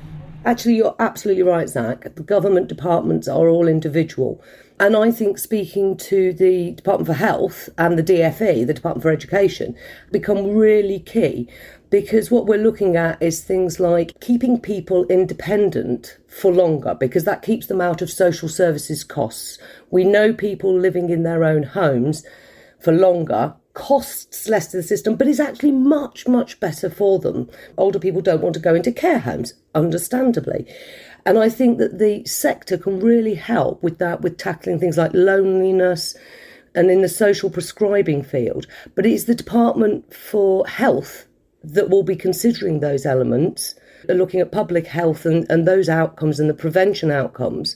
Actually, 0.44 0.76
you're 0.76 0.94
absolutely 1.00 1.42
right, 1.42 1.68
Zak. 1.68 2.14
The 2.14 2.22
government 2.22 2.68
departments 2.68 3.26
are 3.26 3.48
all 3.48 3.66
individual. 3.66 4.40
And 4.78 4.94
I 4.94 5.10
think 5.10 5.38
speaking 5.38 5.96
to 5.98 6.34
the 6.34 6.72
Department 6.72 7.06
for 7.06 7.14
Health 7.14 7.70
and 7.78 7.98
the 7.98 8.02
DFE, 8.02 8.66
the 8.66 8.74
Department 8.74 9.02
for 9.02 9.10
Education, 9.10 9.74
become 10.12 10.54
really 10.54 11.00
key 11.00 11.48
because 11.88 12.30
what 12.30 12.46
we're 12.46 12.58
looking 12.58 12.94
at 12.94 13.22
is 13.22 13.42
things 13.42 13.80
like 13.80 14.20
keeping 14.20 14.60
people 14.60 15.06
independent 15.06 16.18
for 16.28 16.52
longer 16.52 16.94
because 16.94 17.24
that 17.24 17.42
keeps 17.42 17.66
them 17.66 17.80
out 17.80 18.02
of 18.02 18.10
social 18.10 18.50
services 18.50 19.02
costs. 19.02 19.58
We 19.90 20.04
know 20.04 20.34
people 20.34 20.78
living 20.78 21.08
in 21.08 21.22
their 21.22 21.44
own 21.44 21.62
homes 21.62 22.22
for 22.78 22.92
longer 22.92 23.54
costs 23.72 24.48
less 24.48 24.68
to 24.68 24.78
the 24.78 24.82
system, 24.82 25.16
but 25.16 25.28
is 25.28 25.40
actually 25.40 25.70
much, 25.72 26.26
much 26.26 26.58
better 26.60 26.90
for 26.90 27.18
them. 27.18 27.48
Older 27.76 27.98
people 27.98 28.22
don't 28.22 28.42
want 28.42 28.54
to 28.54 28.60
go 28.60 28.74
into 28.74 28.90
care 28.90 29.20
homes, 29.20 29.54
understandably. 29.74 30.66
And 31.26 31.38
I 31.38 31.48
think 31.48 31.78
that 31.78 31.98
the 31.98 32.24
sector 32.24 32.78
can 32.78 33.00
really 33.00 33.34
help 33.34 33.82
with 33.82 33.98
that, 33.98 34.22
with 34.22 34.38
tackling 34.38 34.78
things 34.78 34.96
like 34.96 35.10
loneliness 35.12 36.16
and 36.76 36.88
in 36.88 37.02
the 37.02 37.08
social 37.08 37.50
prescribing 37.50 38.22
field. 38.22 38.68
But 38.94 39.06
it's 39.06 39.24
the 39.24 39.34
Department 39.34 40.14
for 40.14 40.64
Health 40.68 41.26
that 41.64 41.90
will 41.90 42.04
be 42.04 42.14
considering 42.14 42.78
those 42.78 43.04
elements, 43.04 43.74
looking 44.08 44.38
at 44.38 44.52
public 44.52 44.86
health 44.86 45.26
and, 45.26 45.44
and 45.50 45.66
those 45.66 45.88
outcomes 45.88 46.38
and 46.38 46.48
the 46.48 46.54
prevention 46.54 47.10
outcomes, 47.10 47.74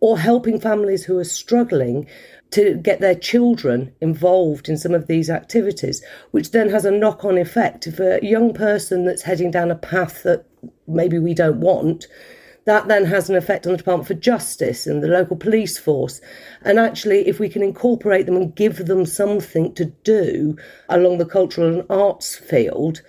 or 0.00 0.18
helping 0.18 0.58
families 0.58 1.04
who 1.04 1.16
are 1.16 1.24
struggling 1.24 2.08
to 2.50 2.74
get 2.74 2.98
their 2.98 3.14
children 3.14 3.94
involved 4.00 4.68
in 4.68 4.76
some 4.76 4.94
of 4.94 5.06
these 5.06 5.30
activities, 5.30 6.02
which 6.32 6.50
then 6.50 6.70
has 6.70 6.84
a 6.84 6.90
knock 6.90 7.24
on 7.24 7.38
effect. 7.38 7.86
If 7.86 8.00
a 8.00 8.18
young 8.20 8.52
person 8.52 9.04
that's 9.04 9.22
heading 9.22 9.52
down 9.52 9.70
a 9.70 9.76
path 9.76 10.24
that 10.24 10.44
maybe 10.88 11.20
we 11.20 11.34
don't 11.34 11.60
want, 11.60 12.08
that 12.64 12.88
then 12.88 13.04
has 13.06 13.30
an 13.30 13.36
effect 13.36 13.66
on 13.66 13.72
the 13.72 13.78
Department 13.78 14.06
for 14.06 14.14
Justice 14.14 14.86
and 14.86 15.02
the 15.02 15.08
local 15.08 15.36
police 15.36 15.78
force. 15.78 16.20
And 16.62 16.78
actually, 16.78 17.26
if 17.26 17.40
we 17.40 17.48
can 17.48 17.62
incorporate 17.62 18.26
them 18.26 18.36
and 18.36 18.54
give 18.54 18.86
them 18.86 19.06
something 19.06 19.74
to 19.74 19.86
do 19.86 20.56
along 20.88 21.18
the 21.18 21.26
cultural 21.26 21.68
and 21.68 21.86
arts 21.88 22.36
field, 22.36 23.02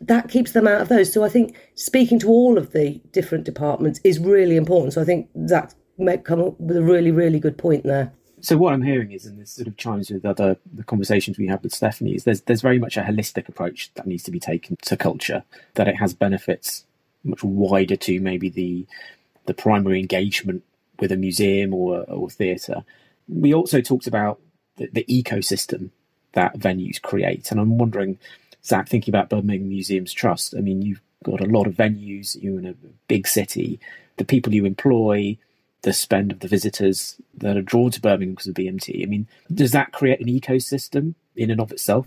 that 0.00 0.28
keeps 0.28 0.52
them 0.52 0.66
out 0.66 0.80
of 0.80 0.88
those. 0.88 1.12
So 1.12 1.24
I 1.24 1.28
think 1.28 1.56
speaking 1.74 2.18
to 2.20 2.28
all 2.28 2.58
of 2.58 2.72
the 2.72 3.00
different 3.12 3.44
departments 3.44 4.00
is 4.04 4.18
really 4.18 4.56
important. 4.56 4.94
So 4.94 5.02
I 5.02 5.04
think 5.04 5.28
Zak 5.46 5.72
may 5.98 6.18
come 6.18 6.40
up 6.40 6.60
with 6.60 6.76
a 6.76 6.82
really, 6.82 7.10
really 7.10 7.38
good 7.38 7.58
point 7.58 7.84
there. 7.84 8.12
So 8.40 8.58
what 8.58 8.74
I'm 8.74 8.82
hearing 8.82 9.12
is, 9.12 9.24
and 9.24 9.40
this 9.40 9.52
sort 9.52 9.68
of 9.68 9.78
chimes 9.78 10.10
with 10.10 10.26
other 10.26 10.58
the 10.70 10.84
conversations 10.84 11.38
we 11.38 11.46
had 11.46 11.62
with 11.62 11.72
Stephanie, 11.72 12.14
is 12.14 12.24
there's 12.24 12.42
there's 12.42 12.60
very 12.60 12.78
much 12.78 12.98
a 12.98 13.00
holistic 13.00 13.48
approach 13.48 13.90
that 13.94 14.06
needs 14.06 14.22
to 14.24 14.30
be 14.30 14.40
taken 14.40 14.76
to 14.82 14.98
culture. 14.98 15.44
That 15.74 15.88
it 15.88 15.96
has 15.96 16.12
benefits 16.12 16.84
much 17.24 17.42
wider 17.42 17.96
to 17.96 18.20
maybe 18.20 18.48
the 18.48 18.86
the 19.46 19.54
primary 19.54 20.00
engagement 20.00 20.62
with 21.00 21.12
a 21.12 21.16
museum 21.16 21.74
or 21.74 22.04
or 22.04 22.30
theatre. 22.30 22.84
We 23.28 23.54
also 23.54 23.80
talked 23.80 24.06
about 24.06 24.40
the, 24.76 24.88
the 24.92 25.04
ecosystem 25.04 25.90
that 26.32 26.58
venues 26.58 27.00
create, 27.00 27.50
and 27.50 27.60
I'm 27.60 27.78
wondering, 27.78 28.18
Zak, 28.64 28.88
thinking 28.88 29.12
about 29.12 29.30
Birmingham 29.30 29.68
Museums 29.68 30.12
Trust. 30.12 30.54
I 30.56 30.60
mean, 30.60 30.82
you've 30.82 31.00
got 31.24 31.40
a 31.40 31.46
lot 31.46 31.66
of 31.66 31.74
venues. 31.74 32.36
You're 32.40 32.58
in 32.58 32.66
a 32.66 32.74
big 33.08 33.26
city. 33.26 33.80
The 34.16 34.24
people 34.24 34.54
you 34.54 34.64
employ, 34.64 35.38
the 35.82 35.92
spend 35.92 36.32
of 36.32 36.40
the 36.40 36.48
visitors 36.48 37.16
that 37.36 37.56
are 37.56 37.62
drawn 37.62 37.90
to 37.92 38.00
Birmingham 38.00 38.34
because 38.34 38.48
of 38.48 38.54
BMT. 38.54 39.02
I 39.02 39.06
mean, 39.06 39.28
does 39.52 39.72
that 39.72 39.92
create 39.92 40.20
an 40.20 40.26
ecosystem 40.26 41.14
in 41.36 41.50
and 41.50 41.60
of 41.60 41.72
itself? 41.72 42.06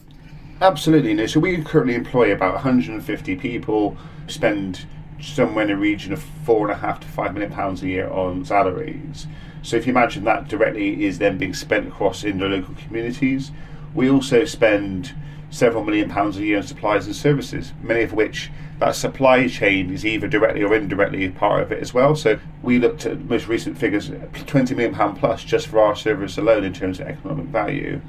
Absolutely. 0.61 1.13
No. 1.13 1.27
So 1.27 1.39
we 1.39 1.61
currently 1.63 1.93
employ 1.93 2.33
about 2.33 2.53
150 2.55 3.35
people, 3.35 3.95
spend 4.27 4.85
somewhere 5.19 5.63
in 5.63 5.69
the 5.69 5.77
region 5.77 6.13
of 6.13 6.21
four 6.45 6.69
and 6.69 6.71
a 6.71 6.81
half 6.81 6.99
to 6.99 7.07
five 7.07 7.33
million 7.33 7.51
pounds 7.51 7.83
a 7.83 7.87
year 7.87 8.09
on 8.09 8.45
salaries. 8.45 9.27
So 9.61 9.75
if 9.75 9.87
you 9.87 9.91
imagine 9.91 10.23
that 10.25 10.47
directly 10.47 11.05
is 11.05 11.19
then 11.19 11.37
being 11.37 11.53
spent 11.53 11.87
across 11.87 12.23
in 12.23 12.39
the 12.39 12.47
local 12.47 12.75
communities, 12.75 13.51
we 13.93 14.09
also 14.09 14.45
spend 14.45 15.13
several 15.49 15.83
million 15.83 16.09
pounds 16.09 16.37
a 16.37 16.43
year 16.43 16.57
on 16.57 16.63
supplies 16.63 17.05
and 17.05 17.15
services, 17.15 17.73
many 17.81 18.03
of 18.03 18.13
which 18.13 18.51
that 18.79 18.95
supply 18.95 19.47
chain 19.47 19.91
is 19.91 20.05
either 20.05 20.27
directly 20.27 20.61
or 20.61 20.75
indirectly 20.75 21.27
part 21.29 21.63
of 21.63 21.71
it 21.71 21.81
as 21.81 21.93
well. 21.93 22.15
So 22.15 22.39
we 22.61 22.77
looked 22.77 23.05
at 23.05 23.21
most 23.21 23.47
recent 23.47 23.77
figures, 23.77 24.11
twenty 24.45 24.75
million 24.75 24.93
pound 24.93 25.17
plus 25.17 25.43
just 25.43 25.67
for 25.67 25.79
our 25.79 25.95
service 25.95 26.37
alone 26.37 26.63
in 26.63 26.73
terms 26.73 26.99
of 26.99 27.07
economic 27.07 27.45
value, 27.45 28.01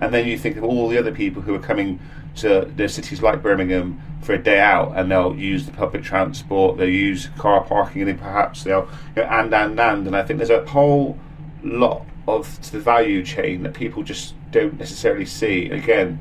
and 0.00 0.12
then 0.12 0.26
you 0.26 0.36
think 0.36 0.56
of 0.56 0.64
all 0.64 0.88
the 0.88 0.98
other 0.98 1.12
people 1.12 1.42
who 1.42 1.54
are 1.54 1.60
coming 1.60 2.00
to 2.36 2.70
the 2.76 2.88
cities 2.88 3.22
like 3.22 3.42
Birmingham 3.42 4.00
for 4.22 4.34
a 4.34 4.38
day 4.38 4.58
out, 4.58 4.92
and 4.96 5.10
they'll 5.10 5.36
use 5.36 5.66
the 5.66 5.72
public 5.72 6.02
transport, 6.02 6.76
they'll 6.76 6.88
use 6.88 7.28
car 7.38 7.62
parking, 7.64 8.02
and 8.02 8.10
then 8.10 8.18
perhaps 8.18 8.64
they'll 8.64 8.88
you 9.14 9.22
know, 9.22 9.28
and 9.28 9.54
and 9.54 9.78
and, 9.78 10.06
and 10.06 10.16
I 10.16 10.22
think 10.22 10.38
there's 10.38 10.50
a 10.50 10.64
whole 10.66 11.18
lot 11.62 12.04
of 12.28 12.70
the 12.70 12.80
value 12.80 13.24
chain 13.24 13.62
that 13.62 13.74
people 13.74 14.02
just 14.02 14.34
don't 14.50 14.78
necessarily 14.78 15.26
see. 15.26 15.70
Again, 15.70 16.20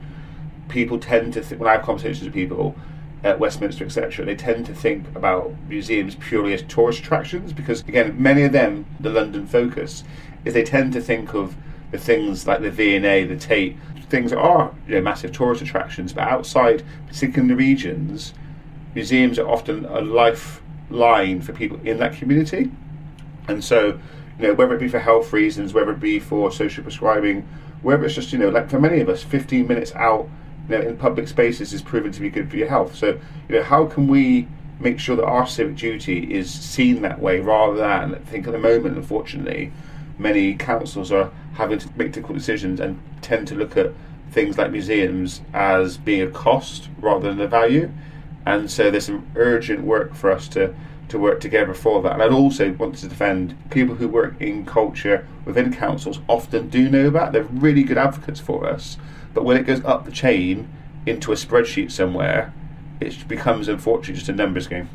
people 0.69 0.99
tend 0.99 1.33
to 1.33 1.41
th- 1.41 1.59
when 1.59 1.69
I 1.69 1.73
have 1.73 1.83
conversations 1.83 2.23
with 2.25 2.33
people 2.33 2.75
at 3.23 3.39
Westminster, 3.39 3.85
etc., 3.85 4.23
they 4.25 4.35
tend 4.35 4.65
to 4.67 4.73
think 4.73 5.07
about 5.15 5.51
museums 5.67 6.15
purely 6.15 6.53
as 6.53 6.61
tourist 6.63 6.99
attractions 6.99 7.53
because, 7.53 7.81
again, 7.81 8.15
many 8.21 8.43
of 8.43 8.51
them, 8.51 8.85
the 8.99 9.09
London 9.09 9.47
focus, 9.47 10.03
is 10.43 10.53
they 10.53 10.63
tend 10.63 10.93
to 10.93 11.01
think 11.01 11.33
of 11.33 11.55
the 11.91 11.97
things 11.97 12.45
like 12.45 12.61
the 12.61 12.69
V&A, 12.69 13.23
the 13.23 13.35
Tate, 13.35 13.77
things 14.09 14.31
are 14.33 14.73
you 14.87 14.95
know, 14.95 15.01
massive 15.01 15.31
tourist 15.31 15.61
attractions, 15.61 16.13
but 16.13 16.27
outside, 16.27 16.83
particularly 17.07 17.41
in 17.41 17.47
the 17.47 17.55
regions, 17.55 18.33
museums 18.93 19.39
are 19.39 19.47
often 19.47 19.85
a 19.85 20.01
lifeline 20.01 21.41
for 21.41 21.53
people 21.53 21.79
in 21.83 21.97
that 21.97 22.13
community. 22.13 22.71
And 23.47 23.63
so, 23.63 23.99
you 24.39 24.47
know, 24.47 24.53
whether 24.53 24.75
it 24.75 24.79
be 24.79 24.87
for 24.87 24.99
health 24.99 25.33
reasons, 25.33 25.73
whether 25.73 25.91
it 25.91 25.99
be 25.99 26.19
for 26.19 26.51
social 26.51 26.83
prescribing, 26.83 27.47
whether 27.81 28.05
it's 28.05 28.15
just, 28.15 28.31
you 28.33 28.39
know, 28.39 28.49
like 28.49 28.69
for 28.69 28.79
many 28.79 28.99
of 29.01 29.09
us, 29.09 29.23
15 29.23 29.67
minutes 29.67 29.93
out 29.95 30.27
you 30.69 30.77
know, 30.77 30.81
in 30.81 30.97
public 30.97 31.27
spaces 31.27 31.73
is 31.73 31.81
proven 31.81 32.11
to 32.11 32.21
be 32.21 32.29
good 32.29 32.49
for 32.49 32.57
your 32.57 32.67
health. 32.67 32.95
So, 32.95 33.19
you 33.47 33.55
know, 33.55 33.63
how 33.63 33.85
can 33.85 34.07
we 34.07 34.47
make 34.79 34.99
sure 34.99 35.15
that 35.15 35.25
our 35.25 35.47
civic 35.47 35.75
duty 35.75 36.33
is 36.33 36.51
seen 36.51 37.01
that 37.01 37.19
way 37.19 37.39
rather 37.39 37.77
than 37.77 38.15
I 38.15 38.17
think 38.19 38.47
at 38.47 38.53
the 38.53 38.59
moment, 38.59 38.97
unfortunately, 38.97 39.71
many 40.17 40.55
councils 40.55 41.11
are 41.11 41.31
having 41.53 41.79
to 41.79 41.89
make 41.95 42.11
difficult 42.11 42.37
decisions 42.37 42.79
and 42.79 43.01
tend 43.21 43.47
to 43.47 43.55
look 43.55 43.77
at 43.77 43.91
things 44.31 44.57
like 44.57 44.71
museums 44.71 45.41
as 45.53 45.97
being 45.97 46.21
a 46.21 46.31
cost 46.31 46.89
rather 46.99 47.29
than 47.29 47.41
a 47.41 47.47
value. 47.47 47.91
And 48.45 48.69
so 48.69 48.91
there's 48.91 49.05
some 49.05 49.27
urgent 49.35 49.83
work 49.83 50.13
for 50.13 50.31
us 50.31 50.47
to 50.49 50.75
to 51.09 51.19
work 51.19 51.39
together 51.39 51.73
for 51.73 52.01
that. 52.01 52.13
And 52.13 52.23
I'd 52.23 52.31
also 52.31 52.71
want 52.73 52.95
to 52.97 53.07
defend 53.07 53.55
people 53.69 53.95
who 53.95 54.07
work 54.07 54.41
in 54.41 54.65
culture 54.65 55.27
within 55.45 55.73
councils 55.73 56.19
often 56.27 56.69
do 56.69 56.89
know 56.89 57.09
that. 57.11 57.31
They're 57.31 57.43
really 57.43 57.83
good 57.83 57.97
advocates 57.97 58.39
for 58.39 58.65
us. 58.65 58.97
But 59.33 59.45
when 59.45 59.57
it 59.57 59.67
goes 59.67 59.83
up 59.83 60.05
the 60.05 60.11
chain 60.11 60.67
into 61.05 61.31
a 61.31 61.35
spreadsheet 61.35 61.91
somewhere, 61.91 62.53
it 62.99 63.27
becomes 63.27 63.67
unfortunately 63.67 64.15
just 64.15 64.29
a 64.29 64.33
numbers 64.33 64.67
game. 64.67 64.89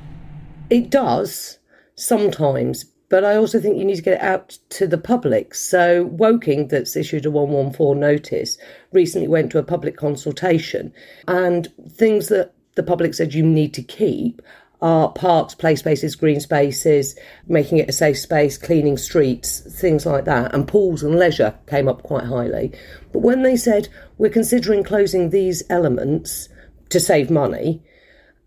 It 0.68 0.90
does 0.90 1.58
sometimes, 1.94 2.86
but 3.10 3.24
I 3.24 3.36
also 3.36 3.60
think 3.60 3.76
you 3.76 3.84
need 3.84 3.96
to 3.96 4.02
get 4.02 4.14
it 4.14 4.22
out 4.22 4.58
to 4.70 4.86
the 4.86 4.96
public. 4.96 5.54
So, 5.54 6.04
Woking, 6.04 6.68
that's 6.68 6.96
issued 6.96 7.26
a 7.26 7.30
114 7.30 8.00
notice, 8.00 8.56
recently 8.92 9.28
went 9.28 9.52
to 9.52 9.58
a 9.58 9.62
public 9.62 9.96
consultation, 9.96 10.94
and 11.28 11.68
things 11.90 12.28
that 12.28 12.54
the 12.76 12.82
public 12.82 13.12
said 13.12 13.34
you 13.34 13.42
need 13.42 13.74
to 13.74 13.82
keep 13.82 14.40
are 14.80 15.12
parks, 15.12 15.54
play 15.54 15.76
spaces, 15.76 16.16
green 16.16 16.40
spaces, 16.40 17.14
making 17.46 17.78
it 17.78 17.88
a 17.88 17.92
safe 17.92 18.18
space, 18.18 18.56
cleaning 18.56 18.96
streets, 18.96 19.60
things 19.78 20.06
like 20.06 20.24
that. 20.24 20.54
And 20.54 20.66
pools 20.66 21.02
and 21.02 21.16
leisure 21.16 21.54
came 21.66 21.88
up 21.88 22.02
quite 22.02 22.24
highly. 22.24 22.72
But 23.12 23.20
when 23.20 23.42
they 23.42 23.56
said 23.56 23.88
we're 24.18 24.30
considering 24.30 24.84
closing 24.84 25.30
these 25.30 25.62
elements 25.68 26.48
to 26.88 27.00
save 27.00 27.30
money, 27.30 27.82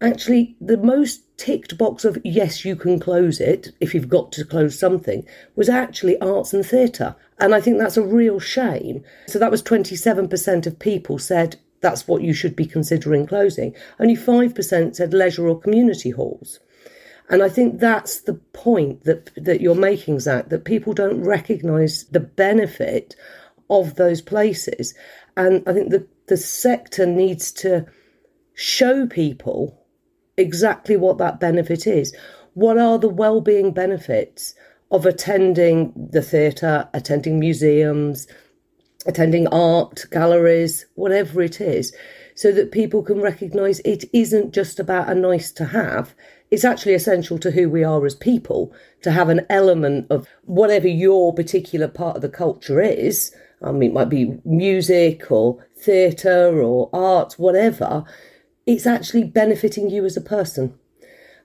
actually 0.01 0.55
the 0.59 0.77
most 0.77 1.22
ticked 1.43 1.77
box 1.77 2.05
of 2.05 2.17
yes, 2.23 2.63
you 2.63 2.73
can 2.73 2.97
close 2.97 3.41
it 3.41 3.73
if 3.81 3.93
you've 3.93 4.07
got 4.07 4.31
to 4.31 4.45
close 4.45 4.79
something 4.79 5.27
was 5.57 5.67
actually 5.67 6.17
arts 6.21 6.53
and 6.53 6.65
theatre. 6.65 7.13
And 7.37 7.53
I 7.53 7.59
think 7.59 7.77
that's 7.77 7.97
a 7.97 8.01
real 8.01 8.39
shame. 8.39 9.03
So 9.27 9.39
that 9.39 9.51
was 9.51 9.61
27% 9.61 10.65
of 10.65 10.79
people 10.79 11.19
said 11.19 11.57
that's 11.81 12.07
what 12.07 12.21
you 12.21 12.31
should 12.31 12.55
be 12.55 12.65
considering 12.65 13.27
closing. 13.27 13.75
Only 13.99 14.15
5% 14.15 14.95
said 14.95 15.13
leisure 15.13 15.45
or 15.45 15.59
community 15.59 16.11
halls. 16.11 16.61
And 17.27 17.43
I 17.43 17.49
think 17.49 17.77
that's 17.77 18.21
the 18.21 18.35
point 18.35 19.03
that, 19.03 19.31
that 19.35 19.59
you're 19.59 19.75
making, 19.75 20.21
Zak, 20.21 20.47
that 20.47 20.63
people 20.63 20.93
don't 20.93 21.25
recognise 21.25 22.05
the 22.05 22.21
benefit 22.21 23.17
of 23.69 23.95
those 23.95 24.21
places. 24.21 24.93
And 25.35 25.61
I 25.67 25.73
think 25.73 25.89
the, 25.89 26.07
the 26.27 26.37
sector 26.37 27.05
needs 27.05 27.51
to 27.63 27.85
show 28.53 29.07
people 29.07 29.82
exactly 30.37 30.97
what 30.97 31.17
that 31.17 31.39
benefit 31.39 31.87
is. 31.87 32.15
What 32.53 32.77
are 32.77 32.99
the 32.99 33.09
well-being 33.09 33.71
benefits 33.71 34.55
of 34.91 35.05
attending 35.05 35.91
the 35.95 36.21
theatre, 36.21 36.87
attending 36.93 37.39
museums, 37.39 38.27
attending 39.05 39.47
art 39.47 40.05
galleries, 40.11 40.85
whatever 40.95 41.41
it 41.41 41.59
is, 41.59 41.93
so 42.35 42.51
that 42.51 42.71
people 42.71 43.03
can 43.03 43.19
recognise 43.19 43.79
it 43.79 44.05
isn't 44.13 44.53
just 44.53 44.79
about 44.79 45.09
a 45.09 45.15
nice 45.15 45.51
to 45.51 45.65
have. 45.65 46.13
It's 46.51 46.63
actually 46.63 46.93
essential 46.93 47.39
to 47.39 47.51
who 47.51 47.69
we 47.69 47.83
are 47.83 48.05
as 48.05 48.15
people 48.15 48.71
to 49.01 49.11
have 49.11 49.29
an 49.29 49.45
element 49.49 50.07
of 50.09 50.27
whatever 50.43 50.87
your 50.87 51.33
particular 51.33 51.87
part 51.87 52.15
of 52.15 52.21
the 52.21 52.29
culture 52.29 52.79
is. 52.79 53.35
I 53.61 53.71
mean, 53.71 53.91
it 53.91 53.93
might 53.93 54.09
be 54.09 54.37
music 54.45 55.31
or 55.31 55.65
theatre 55.75 56.61
or 56.61 56.89
art, 56.93 57.33
whatever 57.33 58.05
it's 58.65 58.87
actually 58.87 59.23
benefiting 59.23 59.89
you 59.89 60.05
as 60.05 60.17
a 60.17 60.21
person. 60.21 60.77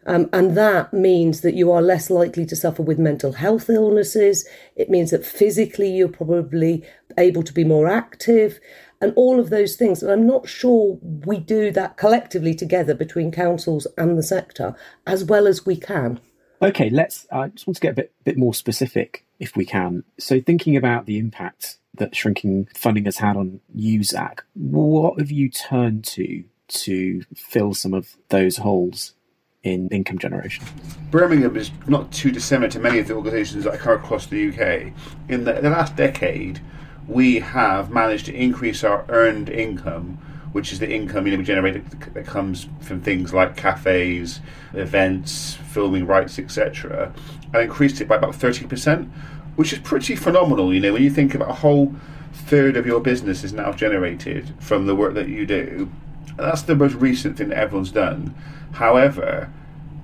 Um, 0.07 0.31
and 0.33 0.57
that 0.57 0.95
means 0.95 1.43
that 1.43 1.55
you 1.55 1.71
are 1.71 1.83
less 1.83 2.09
likely 2.09 2.47
to 2.47 2.57
suffer 2.57 2.83
with 2.83 2.99
mental 2.99 3.33
health 3.33 3.69
illnesses. 3.69 4.49
It 4.75 4.89
means 4.89 5.11
that 5.11 5.27
physically 5.27 5.91
you're 5.91 6.09
probably 6.09 6.83
able 7.19 7.43
to 7.43 7.53
be 7.53 7.65
more 7.65 7.89
active 7.89 8.59
and 9.01 9.13
all 9.17 9.39
of 9.39 9.51
those 9.51 9.77
things. 9.77 10.03
And 10.03 10.11
I'm 10.11 10.27
not 10.27 10.49
sure 10.49 10.99
we 11.03 11.39
do 11.39 11.71
that 11.73 11.97
collectively 11.97 12.55
together 12.55 12.95
between 12.95 13.31
councils 13.31 13.87
and 13.97 14.17
the 14.17 14.23
sector 14.23 14.75
as 15.07 15.25
well 15.25 15.47
as 15.47 15.67
we 15.67 15.77
can. 15.77 16.21
Okay, 16.63 16.91
let's. 16.91 17.27
I 17.31 17.49
just 17.49 17.67
want 17.67 17.77
to 17.77 17.81
get 17.81 17.93
a 17.93 17.97
bit, 17.97 18.13
bit 18.25 18.39
more 18.39 18.55
specific 18.55 19.25
if 19.39 19.57
we 19.57 19.65
can. 19.65 20.03
So, 20.19 20.41
thinking 20.41 20.77
about 20.77 21.07
the 21.07 21.19
impact 21.19 21.79
that 21.95 22.17
shrinking 22.17 22.69
funding 22.75 23.05
has 23.05 23.19
had 23.19 23.37
on 23.37 23.61
Zak, 24.03 24.45
what 24.55 25.21
have 25.21 25.31
you 25.31 25.51
turned 25.51 26.05
to 26.07 26.45
to 26.69 27.23
fill 27.35 27.75
some 27.75 27.95
of 27.95 28.17
those 28.29 28.59
holes 28.59 29.15
in 29.63 29.89
income 29.89 30.19
generation. 30.19 30.65
Birmingham 31.11 31.57
is 31.57 31.71
not 31.87 32.11
too 32.13 32.31
dissimilar 32.31 32.69
to 32.71 32.79
many 32.79 32.99
of 32.99 33.09
the 33.09 33.15
organisations 33.15 33.65
that 33.65 33.75
occur 33.75 33.95
across 33.95 34.27
the 34.27 34.49
UK. 34.49 34.93
In 35.29 35.45
the, 35.45 35.55
the 35.55 35.71
last 35.71 35.97
decade, 35.97 36.61
we 37.07 37.41
have 37.41 37.91
managed 37.91 38.27
to 38.27 38.35
increase 38.35 38.85
our 38.85 39.05
earned 39.09 39.49
income, 39.49 40.19
which 40.53 40.73
is 40.73 40.79
the 40.79 40.91
income 40.91 41.27
you 41.27 41.33
know, 41.33 41.39
we 41.39 41.45
generate 41.45 42.15
that 42.15 42.27
comes 42.27 42.69
from 42.81 43.01
things 43.01 43.35
like 43.35 43.57
cafes, 43.57 44.41
events, 44.75 45.55
filming 45.71 46.07
rights, 46.07 46.39
etc., 46.39 47.13
and 47.53 47.63
increased 47.63 48.01
it 48.01 48.09
by 48.09 48.17
about 48.17 48.35
30%, 48.35 49.11
which 49.57 49.73
is 49.73 49.79
pretty 49.81 50.15
phenomenal. 50.15 50.73
You 50.73 50.81
know, 50.81 50.93
when 50.93 51.03
you 51.03 51.11
think 51.11 51.35
about 51.35 51.51
a 51.51 51.55
whole 51.55 51.95
third 52.33 52.77
of 52.77 52.87
your 52.87 53.01
business 53.01 53.43
is 53.43 53.53
now 53.53 53.73
generated 53.73 54.55
from 54.61 54.87
the 54.87 54.95
work 54.95 55.15
that 55.15 55.29
you 55.29 55.45
do 55.45 55.91
that's 56.38 56.62
the 56.62 56.74
most 56.74 56.94
recent 56.94 57.37
thing 57.37 57.48
that 57.48 57.59
everyone's 57.59 57.90
done. 57.90 58.35
However, 58.72 59.51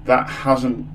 that 0.05 0.29
hasn't 0.29 0.87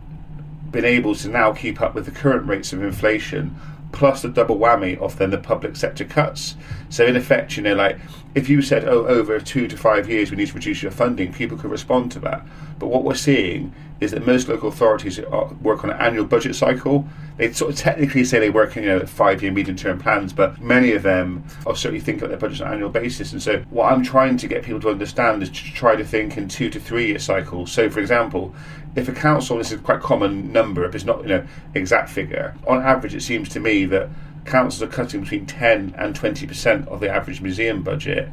been 0.71 0.85
able 0.85 1.15
to 1.15 1.29
now 1.29 1.53
keep 1.53 1.81
up 1.81 1.95
with 1.95 2.05
the 2.05 2.11
current 2.11 2.47
rates 2.47 2.73
of 2.73 2.83
inflation 2.83 3.55
plus 3.91 4.21
the 4.21 4.29
double 4.29 4.57
whammy 4.57 4.97
of 4.99 5.17
then 5.17 5.31
the 5.31 5.37
public 5.37 5.75
sector 5.75 6.05
cuts. 6.05 6.55
So 6.89 7.05
in 7.05 7.15
effect, 7.15 7.55
you 7.55 7.63
know, 7.63 7.75
like 7.75 7.99
if 8.35 8.49
you 8.49 8.61
said, 8.61 8.85
oh, 8.85 9.05
over 9.05 9.39
two 9.39 9.67
to 9.67 9.77
five 9.77 10.09
years 10.09 10.31
we 10.31 10.37
need 10.37 10.47
to 10.47 10.53
reduce 10.53 10.81
your 10.81 10.91
funding, 10.91 11.33
people 11.33 11.57
could 11.57 11.71
respond 11.71 12.11
to 12.13 12.19
that. 12.19 12.45
But 12.77 12.87
what 12.87 13.03
we're 13.03 13.15
seeing 13.15 13.73
is 13.99 14.11
that 14.11 14.25
most 14.25 14.47
local 14.47 14.69
authorities 14.69 15.19
work 15.61 15.83
on 15.83 15.89
an 15.89 15.99
annual 15.99 16.25
budget 16.25 16.55
cycle. 16.55 17.05
They 17.37 17.51
sort 17.51 17.71
of 17.71 17.77
technically 17.77 18.23
say 18.23 18.39
they 18.39 18.49
work 18.49 18.77
in 18.77 18.83
you 18.83 18.89
know, 18.89 19.05
five-year 19.05 19.51
medium-term 19.51 19.99
plans, 19.99 20.31
but 20.31 20.59
many 20.61 20.93
of 20.93 21.03
them 21.03 21.43
are 21.65 21.75
certainly 21.75 21.99
think 21.99 22.19
about 22.19 22.29
their 22.29 22.37
budgets 22.37 22.61
on 22.61 22.67
an 22.67 22.73
annual 22.73 22.89
basis. 22.89 23.33
And 23.33 23.41
so, 23.41 23.59
what 23.69 23.91
I'm 23.91 24.03
trying 24.03 24.37
to 24.37 24.47
get 24.47 24.63
people 24.63 24.79
to 24.81 24.89
understand 24.89 25.43
is 25.43 25.49
to 25.49 25.73
try 25.73 25.95
to 25.95 26.03
think 26.03 26.37
in 26.37 26.47
two 26.47 26.69
to 26.69 26.79
three-year 26.79 27.19
cycles. 27.19 27.71
So, 27.71 27.89
for 27.89 27.99
example, 27.99 28.55
if 28.95 29.07
a 29.07 29.13
council, 29.13 29.57
this 29.57 29.71
is 29.71 29.81
quite 29.81 29.97
a 29.97 30.01
common 30.01 30.51
number, 30.51 30.85
if 30.85 30.95
it's 30.95 31.05
not 31.05 31.21
you 31.23 31.29
know 31.29 31.47
exact 31.75 32.09
figure, 32.09 32.55
on 32.67 32.81
average, 32.81 33.15
it 33.15 33.21
seems 33.21 33.49
to 33.49 33.59
me 33.59 33.85
that 33.85 34.09
councils 34.45 34.81
are 34.81 34.87
cutting 34.91 35.21
between 35.21 35.45
10 35.45 35.95
and 35.97 36.15
20 36.15 36.47
percent 36.47 36.87
of 36.87 36.99
the 36.99 37.09
average 37.09 37.41
museum 37.41 37.83
budget 37.83 38.29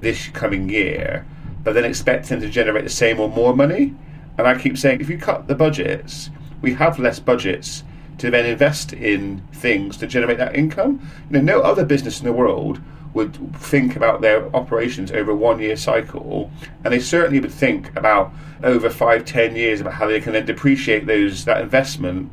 this 0.00 0.28
coming 0.28 0.68
year, 0.68 1.26
but 1.62 1.74
then 1.74 1.84
expect 1.84 2.28
them 2.28 2.40
to 2.40 2.48
generate 2.48 2.84
the 2.84 2.90
same 2.90 3.20
or 3.20 3.28
more 3.28 3.54
money. 3.54 3.94
And 4.38 4.46
I 4.46 4.58
keep 4.58 4.78
saying, 4.78 5.00
if 5.00 5.10
you 5.10 5.18
cut 5.18 5.48
the 5.48 5.54
budgets, 5.54 6.30
we 6.62 6.74
have 6.74 6.98
less 6.98 7.20
budgets 7.20 7.84
to 8.18 8.30
then 8.30 8.46
invest 8.46 8.92
in 8.92 9.42
things 9.52 9.96
to 9.98 10.06
generate 10.06 10.38
that 10.38 10.54
income. 10.54 11.00
You 11.30 11.38
know, 11.38 11.58
no 11.58 11.60
other 11.62 11.84
business 11.84 12.20
in 12.20 12.26
the 12.26 12.32
world 12.32 12.80
would 13.12 13.34
think 13.56 13.96
about 13.96 14.20
their 14.20 14.54
operations 14.54 15.10
over 15.10 15.32
a 15.32 15.36
one 15.36 15.58
year 15.58 15.76
cycle, 15.76 16.50
and 16.84 16.92
they 16.92 17.00
certainly 17.00 17.40
would 17.40 17.52
think 17.52 17.94
about 17.96 18.32
over 18.62 18.88
five, 18.90 19.24
ten 19.24 19.56
years 19.56 19.80
about 19.80 19.94
how 19.94 20.06
they 20.06 20.20
can 20.20 20.32
then 20.32 20.46
depreciate 20.46 21.06
those 21.06 21.44
that 21.44 21.60
investment. 21.60 22.30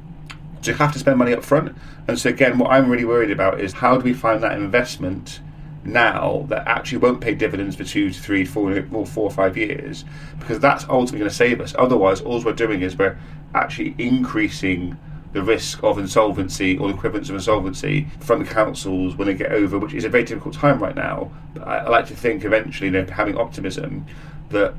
You 0.64 0.74
have 0.74 0.92
to 0.94 1.00
spend 1.00 1.18
money 1.18 1.34
up 1.34 1.44
front. 1.44 1.78
And 2.08 2.20
so 2.20 2.30
again, 2.30 2.58
what 2.58 2.72
I'm 2.72 2.90
really 2.90 3.06
worried 3.06 3.32
about 3.32 3.62
is 3.62 3.74
how 3.74 3.98
do 3.98 4.04
we 4.04 4.14
find 4.14 4.44
that 4.44 4.54
investment 4.54 5.40
now 5.84 6.46
that 6.50 6.68
actually 6.68 6.98
won't 6.98 7.22
pay 7.22 7.34
dividends 7.34 7.76
for 7.76 7.84
two 7.84 8.10
to 8.12 8.20
three, 8.20 8.44
four, 8.44 8.84
four 9.06 9.24
or 9.24 9.32
five 9.32 9.56
years, 9.58 10.04
because 10.40 10.60
that's 10.60 10.84
ultimately 10.90 11.20
going 11.20 11.30
to 11.30 11.36
save 11.36 11.62
us. 11.62 11.74
Otherwise, 11.78 12.22
all 12.22 12.44
we're 12.44 12.54
doing 12.54 12.82
is 12.82 12.98
we're 12.98 13.18
actually 13.56 13.96
increasing 13.98 14.98
the 15.34 15.42
risk 15.42 15.84
of 15.84 15.98
insolvency 15.98 16.78
or 16.78 16.88
the 16.90 16.94
equivalence 16.96 17.30
of 17.30 17.36
insolvency 17.36 18.08
from 18.20 18.44
the 18.44 18.50
councils 18.50 19.16
when 19.16 19.28
they 19.28 19.34
get 19.34 19.52
over, 19.52 19.78
which 19.78 19.94
is 19.94 20.04
a 20.04 20.10
very 20.10 20.24
difficult 20.24 20.56
time 20.56 20.80
right 20.80 20.96
now. 20.96 21.32
But 21.54 21.68
I, 21.68 21.78
I 21.78 21.90
like 21.90 22.08
to 22.08 22.16
think 22.16 22.44
eventually, 22.44 22.88
you 22.88 22.92
know, 22.92 23.06
having 23.06 23.38
optimism 23.38 24.06
that 24.50 24.74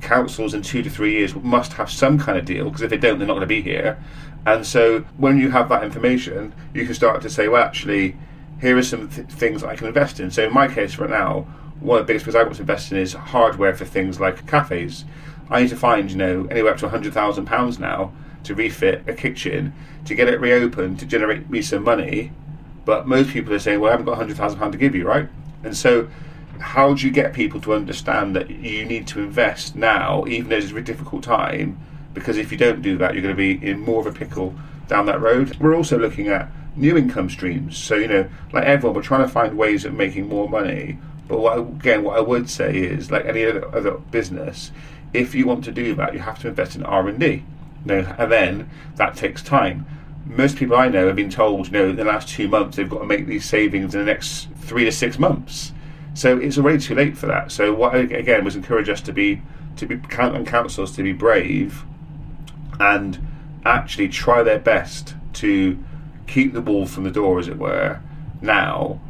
councils 0.00 0.54
in 0.54 0.62
two 0.62 0.82
to 0.82 0.90
three 0.90 1.12
years 1.12 1.34
must 1.34 1.72
have 1.74 1.90
some 1.90 2.18
kind 2.18 2.38
of 2.38 2.44
deal 2.44 2.64
because 2.64 2.82
if 2.82 2.90
they 2.90 2.98
don't, 2.98 3.18
they're 3.18 3.26
not 3.26 3.34
going 3.34 3.40
to 3.40 3.46
be 3.46 3.62
here. 3.62 3.98
And 4.46 4.66
so 4.66 5.00
when 5.16 5.38
you 5.38 5.50
have 5.50 5.68
that 5.70 5.84
information, 5.84 6.54
you 6.74 6.84
can 6.84 6.94
start 6.94 7.22
to 7.22 7.30
say, 7.30 7.48
well, 7.48 7.62
actually, 7.62 8.16
here 8.60 8.76
are 8.76 8.82
some 8.82 9.08
th- 9.08 9.28
things 9.28 9.64
I 9.64 9.76
can 9.76 9.86
invest 9.86 10.20
in. 10.20 10.30
So 10.30 10.44
in 10.44 10.52
my 10.52 10.68
case 10.68 10.98
right 10.98 11.10
now, 11.10 11.46
one 11.80 12.00
of 12.00 12.06
the 12.06 12.12
biggest 12.12 12.24
things 12.24 12.34
I 12.34 12.42
want 12.42 12.54
to 12.56 12.62
invest 12.62 12.92
in 12.92 12.98
is 12.98 13.14
hardware 13.14 13.74
for 13.74 13.84
things 13.84 14.20
like 14.20 14.46
cafes. 14.46 15.04
I 15.50 15.62
need 15.62 15.70
to 15.70 15.76
find, 15.76 16.10
you 16.10 16.16
know, 16.16 16.46
anywhere 16.50 16.72
up 16.72 16.78
to 16.78 16.88
£100,000 16.88 17.78
now 17.78 18.12
to 18.44 18.54
refit 18.54 19.02
a 19.06 19.14
kitchen, 19.14 19.72
to 20.04 20.14
get 20.14 20.28
it 20.28 20.40
reopened, 20.40 20.98
to 21.00 21.06
generate 21.06 21.48
me 21.48 21.62
some 21.62 21.82
money. 21.82 22.32
But 22.84 23.06
most 23.06 23.30
people 23.30 23.52
are 23.54 23.58
saying, 23.58 23.80
well, 23.80 23.88
I 23.88 23.96
haven't 23.96 24.06
got 24.06 24.18
£100,000 24.18 24.72
to 24.72 24.78
give 24.78 24.94
you, 24.94 25.06
right? 25.06 25.28
And 25.62 25.76
so 25.76 26.08
how 26.58 26.94
do 26.94 27.06
you 27.06 27.12
get 27.12 27.32
people 27.32 27.60
to 27.62 27.74
understand 27.74 28.36
that 28.36 28.50
you 28.50 28.84
need 28.84 29.06
to 29.08 29.20
invest 29.20 29.74
now, 29.74 30.24
even 30.26 30.50
though 30.50 30.56
it's 30.56 30.66
a 30.66 30.70
very 30.70 30.82
difficult 30.82 31.22
time? 31.22 31.78
Because 32.14 32.38
if 32.38 32.50
you 32.50 32.58
don't 32.58 32.80
do 32.80 32.96
that, 32.98 33.12
you're 33.12 33.22
going 33.22 33.34
to 33.34 33.36
be 33.36 33.64
in 33.64 33.80
more 33.80 34.00
of 34.00 34.06
a 34.06 34.12
pickle 34.12 34.54
down 34.88 35.06
that 35.06 35.20
road. 35.20 35.56
We're 35.60 35.74
also 35.74 35.98
looking 35.98 36.28
at 36.28 36.48
new 36.76 36.96
income 36.96 37.28
streams. 37.28 37.76
So, 37.76 37.96
you 37.96 38.08
know, 38.08 38.28
like 38.52 38.64
everyone, 38.64 38.96
we're 38.96 39.02
trying 39.02 39.22
to 39.22 39.28
find 39.28 39.56
ways 39.56 39.84
of 39.84 39.94
making 39.94 40.28
more 40.28 40.48
money. 40.48 40.98
But 41.28 41.40
what, 41.40 41.58
again, 41.58 42.04
what 42.04 42.16
I 42.16 42.20
would 42.20 42.48
say 42.48 42.76
is, 42.76 43.10
like 43.10 43.24
any 43.24 43.44
other, 43.44 43.74
other 43.74 43.92
business, 43.92 44.70
if 45.12 45.34
you 45.34 45.46
want 45.46 45.64
to 45.64 45.72
do 45.72 45.94
that, 45.94 46.12
you 46.12 46.20
have 46.20 46.38
to 46.40 46.48
invest 46.48 46.76
in 46.76 46.84
R 46.84 47.08
and 47.08 47.18
D. 47.18 47.44
Know, 47.84 48.14
and 48.18 48.32
then 48.32 48.70
that 48.96 49.14
takes 49.14 49.42
time. 49.42 49.86
Most 50.24 50.56
people 50.56 50.76
I 50.76 50.88
know 50.88 51.06
have 51.06 51.16
been 51.16 51.28
told, 51.28 51.66
you 51.66 51.72
know, 51.72 51.88
in 51.90 51.96
the 51.96 52.04
last 52.04 52.28
two 52.28 52.48
months 52.48 52.76
they've 52.76 52.88
got 52.88 53.00
to 53.00 53.06
make 53.06 53.26
these 53.26 53.44
savings 53.44 53.94
in 53.94 54.00
the 54.00 54.06
next 54.06 54.48
three 54.56 54.84
to 54.84 54.92
six 54.92 55.18
months. 55.18 55.72
So 56.14 56.38
it's 56.38 56.56
already 56.56 56.78
too 56.78 56.94
late 56.94 57.18
for 57.18 57.26
that. 57.26 57.52
So 57.52 57.74
what 57.74 57.94
I, 57.94 57.98
again 57.98 58.44
was 58.44 58.56
encourage 58.56 58.88
us 58.88 59.02
to 59.02 59.12
be 59.12 59.42
to 59.76 59.86
be 59.86 59.98
count 59.98 60.34
on 60.34 60.46
councils 60.46 60.94
to 60.96 61.02
be 61.02 61.12
brave 61.12 61.84
and 62.80 63.26
actually 63.64 64.08
try 64.08 64.42
their 64.42 64.58
best 64.58 65.14
to 65.34 65.78
keep 66.26 66.52
the 66.52 66.60
ball 66.60 66.86
from 66.86 67.04
the 67.04 67.10
door, 67.10 67.38
as 67.38 67.48
it 67.48 67.58
were, 67.58 68.00
now 68.40 69.00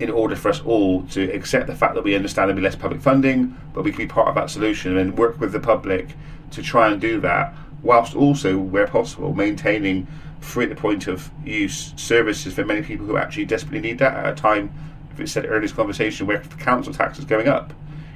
in 0.00 0.10
order 0.10 0.34
for 0.34 0.48
us 0.48 0.60
all 0.62 1.02
to 1.04 1.30
accept 1.32 1.66
the 1.66 1.74
fact 1.74 1.94
that 1.94 2.02
we 2.02 2.16
understand 2.16 2.48
there'll 2.48 2.56
be 2.56 2.62
less 2.62 2.74
public 2.74 3.00
funding, 3.00 3.56
but 3.72 3.84
we 3.84 3.90
can 3.90 3.98
be 3.98 4.06
part 4.06 4.28
of 4.28 4.34
that 4.34 4.50
solution 4.50 4.96
and 4.96 5.16
work 5.16 5.38
with 5.40 5.52
the 5.52 5.60
public 5.60 6.08
to 6.50 6.62
try 6.62 6.88
and 6.90 7.00
do 7.00 7.20
that, 7.20 7.54
whilst 7.82 8.16
also, 8.16 8.58
where 8.58 8.86
possible, 8.86 9.32
maintaining 9.34 10.06
free 10.40 10.64
at 10.64 10.70
the 10.70 10.76
point 10.76 11.06
of 11.06 11.30
use 11.44 11.94
services 11.96 12.54
for 12.54 12.64
many 12.64 12.82
people 12.82 13.06
who 13.06 13.16
actually 13.16 13.44
desperately 13.44 13.80
need 13.80 13.98
that 13.98 14.14
at 14.14 14.32
a 14.32 14.34
time, 14.34 14.72
if 15.12 15.20
it's 15.20 15.32
said 15.32 15.44
earlier 15.44 15.56
in 15.56 15.62
this 15.62 15.72
conversation, 15.72 16.26
where 16.26 16.40
council 16.58 16.92
tax 16.92 17.18
is 17.18 17.24
going 17.24 17.48
up. 17.48 17.72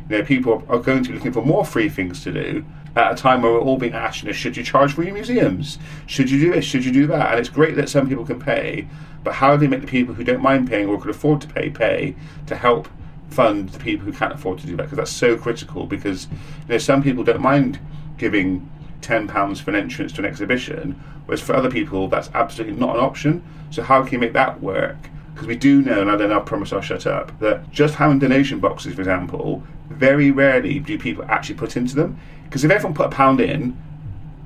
You 0.09 0.19
know, 0.19 0.25
people 0.25 0.65
are 0.69 0.79
going 0.79 1.03
to 1.03 1.11
be 1.11 1.15
looking 1.17 1.33
for 1.33 1.45
more 1.45 1.65
free 1.65 1.89
things 1.89 2.23
to 2.25 2.33
do 2.33 2.65
at 2.97 3.13
a 3.13 3.15
time 3.15 3.43
where 3.43 3.53
we're 3.53 3.61
all 3.61 3.77
being 3.77 3.93
asked, 3.93 4.23
you 4.23 4.27
know, 4.27 4.33
should 4.33 4.57
you 4.57 4.65
charge 4.65 4.95
for 4.95 5.03
your 5.03 5.15
museums? 5.15 5.79
Should 6.07 6.31
you 6.31 6.41
do 6.41 6.53
this? 6.53 6.65
Should 6.65 6.85
you 6.85 6.93
do 6.93 7.07
that? 7.09 7.31
And 7.31 7.39
it's 7.39 7.49
great 7.49 7.77
that 7.77 7.89
some 7.89 8.09
people 8.09 8.25
can 8.25 8.41
pay, 8.41 8.89
but 9.23 9.35
how 9.35 9.53
do 9.53 9.59
they 9.59 9.67
make 9.67 9.83
the 9.83 9.87
people 9.87 10.15
who 10.15 10.25
don't 10.25 10.43
mind 10.43 10.69
paying 10.69 10.89
or 10.89 10.99
could 10.99 11.11
afford 11.11 11.41
to 11.43 11.47
pay 11.49 11.71
pay 11.71 12.17
to 12.47 12.57
help 12.57 12.89
fund 13.31 13.69
the 13.69 13.79
people 13.79 14.07
who 14.07 14.13
can't 14.13 14.33
afford 14.33 14.59
to 14.61 14.67
do 14.67 14.77
that? 14.77 14.85
Because 14.85 14.97
that's 14.97 15.13
so 15.13 15.37
critical. 15.37 15.87
Because 15.87 16.27
you 16.27 16.69
know, 16.71 16.79
some 16.79 17.03
people 17.03 17.23
don't 17.23 17.41
mind 17.41 17.79
giving 18.17 18.69
ten 19.01 19.29
pounds 19.29 19.61
for 19.61 19.71
an 19.71 19.77
entrance 19.77 20.13
to 20.13 20.21
an 20.21 20.25
exhibition, 20.25 21.01
whereas 21.27 21.43
for 21.43 21.55
other 21.55 21.71
people 21.71 22.09
that's 22.09 22.31
absolutely 22.35 22.79
not 22.79 22.97
an 22.97 23.03
option. 23.03 23.45
So 23.71 23.83
how 23.83 24.03
can 24.03 24.15
you 24.15 24.19
make 24.19 24.33
that 24.33 24.61
work? 24.61 24.97
Because 25.35 25.47
we 25.47 25.57
do 25.57 25.83
know, 25.83 26.01
and 26.01 26.11
I 26.11 26.17
then 26.17 26.33
I 26.33 26.41
promise 26.41 26.73
I'll 26.73 26.81
shut 26.81 27.07
up, 27.07 27.39
that 27.39 27.71
just 27.71 27.95
having 27.95 28.19
donation 28.19 28.59
boxes, 28.59 28.95
for 28.95 29.03
example, 29.03 29.63
very 29.89 30.31
rarely 30.31 30.79
do 30.79 30.99
people 30.99 31.25
actually 31.29 31.57
put 31.57 31.77
into 31.77 31.95
them. 31.95 32.19
Because 32.45 32.65
if 32.65 32.71
everyone 32.71 32.95
put 32.95 33.07
a 33.07 33.11
pound 33.11 33.41
in, 33.41 33.77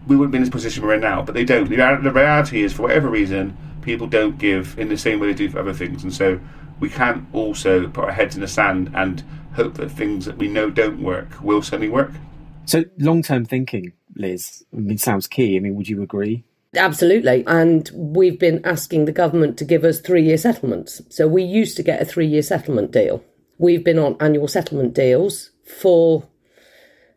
we 0.06 0.16
wouldn't 0.16 0.32
be 0.32 0.36
in 0.36 0.42
this 0.42 0.50
position 0.50 0.84
we're 0.84 0.94
in 0.94 1.00
now. 1.00 1.22
But 1.22 1.34
they 1.34 1.44
don't. 1.44 1.68
The, 1.68 1.76
the 2.02 2.12
reality 2.12 2.62
is, 2.62 2.72
for 2.72 2.82
whatever 2.82 3.08
reason, 3.08 3.56
people 3.82 4.06
don't 4.06 4.38
give 4.38 4.78
in 4.78 4.88
the 4.88 4.96
same 4.96 5.20
way 5.20 5.28
they 5.28 5.34
do 5.34 5.48
for 5.48 5.60
other 5.60 5.72
things. 5.72 6.02
And 6.02 6.12
so 6.12 6.40
we 6.80 6.88
can't 6.88 7.26
also 7.32 7.88
put 7.88 8.04
our 8.04 8.12
heads 8.12 8.34
in 8.34 8.40
the 8.40 8.48
sand 8.48 8.90
and 8.94 9.22
hope 9.54 9.74
that 9.74 9.90
things 9.90 10.24
that 10.24 10.38
we 10.38 10.48
know 10.48 10.70
don't 10.70 11.02
work 11.02 11.40
will 11.42 11.62
suddenly 11.62 11.88
work. 11.88 12.10
So 12.64 12.84
long 12.98 13.22
term 13.22 13.44
thinking, 13.44 13.92
Liz, 14.16 14.64
I 14.72 14.78
mean, 14.78 14.98
sounds 14.98 15.26
key. 15.26 15.56
I 15.56 15.60
mean, 15.60 15.74
would 15.74 15.88
you 15.88 16.02
agree? 16.02 16.44
Absolutely. 16.74 17.44
And 17.46 17.90
we've 17.94 18.38
been 18.38 18.64
asking 18.64 19.04
the 19.04 19.12
government 19.12 19.58
to 19.58 19.64
give 19.64 19.84
us 19.84 20.00
three 20.00 20.22
year 20.22 20.38
settlements. 20.38 21.02
So 21.10 21.28
we 21.28 21.42
used 21.42 21.76
to 21.76 21.82
get 21.82 22.00
a 22.00 22.04
three 22.04 22.26
year 22.26 22.42
settlement 22.42 22.92
deal. 22.92 23.22
We've 23.62 23.84
been 23.84 24.00
on 24.00 24.16
annual 24.18 24.48
settlement 24.48 24.92
deals 24.92 25.50
for 25.64 26.24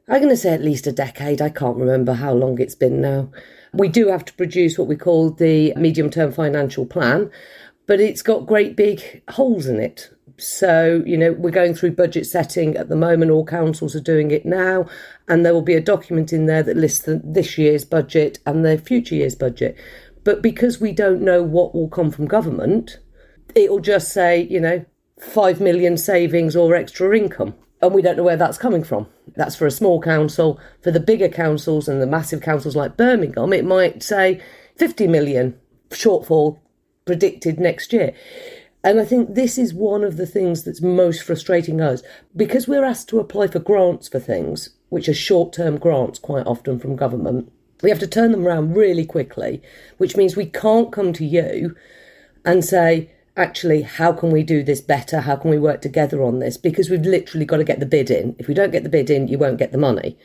I'm 0.07 0.19
going 0.21 0.29
to 0.29 0.37
say 0.37 0.53
at 0.53 0.61
least 0.61 0.85
a 0.85 0.91
decade. 0.91 1.41
I 1.41 1.49
can't 1.49 1.75
remember 1.75 2.13
how 2.13 2.33
long 2.33 2.61
it's 2.61 2.75
been 2.75 3.01
now. 3.01 3.31
We 3.73 3.87
do 3.87 4.09
have 4.09 4.23
to 4.25 4.33
produce 4.33 4.77
what 4.77 4.87
we 4.87 4.95
call 4.95 5.31
the 5.31 5.73
medium 5.75 6.11
term 6.11 6.31
financial 6.31 6.85
plan, 6.85 7.31
but 7.87 7.99
it's 7.99 8.21
got 8.21 8.45
great 8.45 8.75
big 8.75 9.23
holes 9.31 9.65
in 9.65 9.79
it. 9.79 10.11
So, 10.37 11.01
you 11.03 11.17
know, 11.17 11.31
we're 11.31 11.49
going 11.49 11.73
through 11.73 11.93
budget 11.93 12.27
setting 12.27 12.77
at 12.77 12.89
the 12.89 12.95
moment. 12.95 13.31
All 13.31 13.43
councils 13.43 13.95
are 13.95 13.99
doing 13.99 14.29
it 14.29 14.45
now. 14.45 14.87
And 15.27 15.43
there 15.43 15.53
will 15.55 15.63
be 15.63 15.73
a 15.73 15.81
document 15.81 16.31
in 16.31 16.45
there 16.45 16.61
that 16.61 16.77
lists 16.77 17.05
the, 17.05 17.19
this 17.23 17.57
year's 17.57 17.85
budget 17.85 18.37
and 18.45 18.63
the 18.63 18.77
future 18.77 19.15
year's 19.15 19.33
budget. 19.33 19.75
But 20.23 20.43
because 20.43 20.79
we 20.79 20.91
don't 20.91 21.23
know 21.23 21.41
what 21.41 21.73
will 21.73 21.89
come 21.89 22.11
from 22.11 22.27
government, 22.27 22.99
it'll 23.55 23.79
just 23.79 24.13
say, 24.13 24.43
you 24.43 24.59
know, 24.59 24.85
5 25.20 25.61
million 25.61 25.97
savings 25.97 26.55
or 26.55 26.76
extra 26.76 27.18
income 27.18 27.55
and 27.86 27.93
we 27.93 28.01
don't 28.01 28.18
know 28.18 28.24
where 28.24 28.38
that's 28.38 28.57
coming 28.57 28.84
from. 28.84 29.07
That's 29.36 29.55
for 29.55 29.68
a 29.68 29.72
small 29.72 30.01
council. 30.01 30.59
For 30.82 30.91
the 30.91 30.99
bigger 30.99 31.30
councils 31.30 31.88
and 31.88 32.01
the 32.01 32.07
massive 32.07 32.41
councils 32.41 32.76
like 32.76 32.97
Birmingham, 32.97 33.53
it 33.53 33.66
might 33.66 34.01
say 34.01 34.41
50 34.78 35.07
million 35.07 35.59
shortfall 35.89 36.59
predicted 37.05 37.59
next 37.59 37.93
year. 37.93 38.13
And 38.84 38.99
I 38.99 39.05
think 39.05 39.34
this 39.34 39.57
is 39.57 39.74
one 39.74 40.03
of 40.03 40.18
the 40.18 40.28
things 40.28 40.63
that's 40.63 40.82
most 40.82 41.24
frustrating 41.24 41.82
us 41.82 42.03
because 42.36 42.68
we're 42.68 42.86
asked 42.86 43.09
to 43.09 43.20
apply 43.20 43.47
for 43.47 43.59
grants 43.59 44.07
for 44.07 44.20
things, 44.20 44.70
which 44.89 45.09
are 45.09 45.13
short 45.13 45.53
term 45.53 45.78
grants 45.78 46.20
quite 46.20 46.45
often 46.45 46.80
from 46.80 46.95
government. 46.95 47.51
We 47.82 47.89
have 47.89 47.99
to 47.99 48.07
turn 48.07 48.32
them 48.32 48.47
around 48.47 48.76
really 48.76 49.05
quickly, 49.05 49.61
which 49.97 50.16
means 50.16 50.36
we 50.36 50.45
can't 50.45 50.91
come 50.91 51.13
to 51.13 51.26
you 51.26 51.76
and 52.45 52.63
say, 52.63 53.11
actually, 53.38 53.81
how 53.81 54.13
can 54.13 54.31
we 54.31 54.43
do 54.43 54.63
this 54.63 54.81
better? 54.81 55.21
How 55.21 55.36
can 55.36 55.51
we 55.51 55.59
work 55.59 55.81
together 55.81 56.23
on 56.23 56.39
this? 56.39 56.57
Because 56.57 56.89
we've 56.89 57.01
literally 57.01 57.45
got 57.45 57.57
to 57.57 57.63
get 57.63 57.79
the 57.79 57.86
bid 57.86 58.09
in. 58.09 58.36
If 58.39 58.47
we 58.47 58.53
don't 58.53 58.71
get 58.71 58.83
the 58.83 58.89
bid 58.89 59.09
in, 59.09 59.27
you 59.27 59.38
won't 59.38 59.59
get 59.59 59.71
the 59.71 59.77
money. 59.77 60.17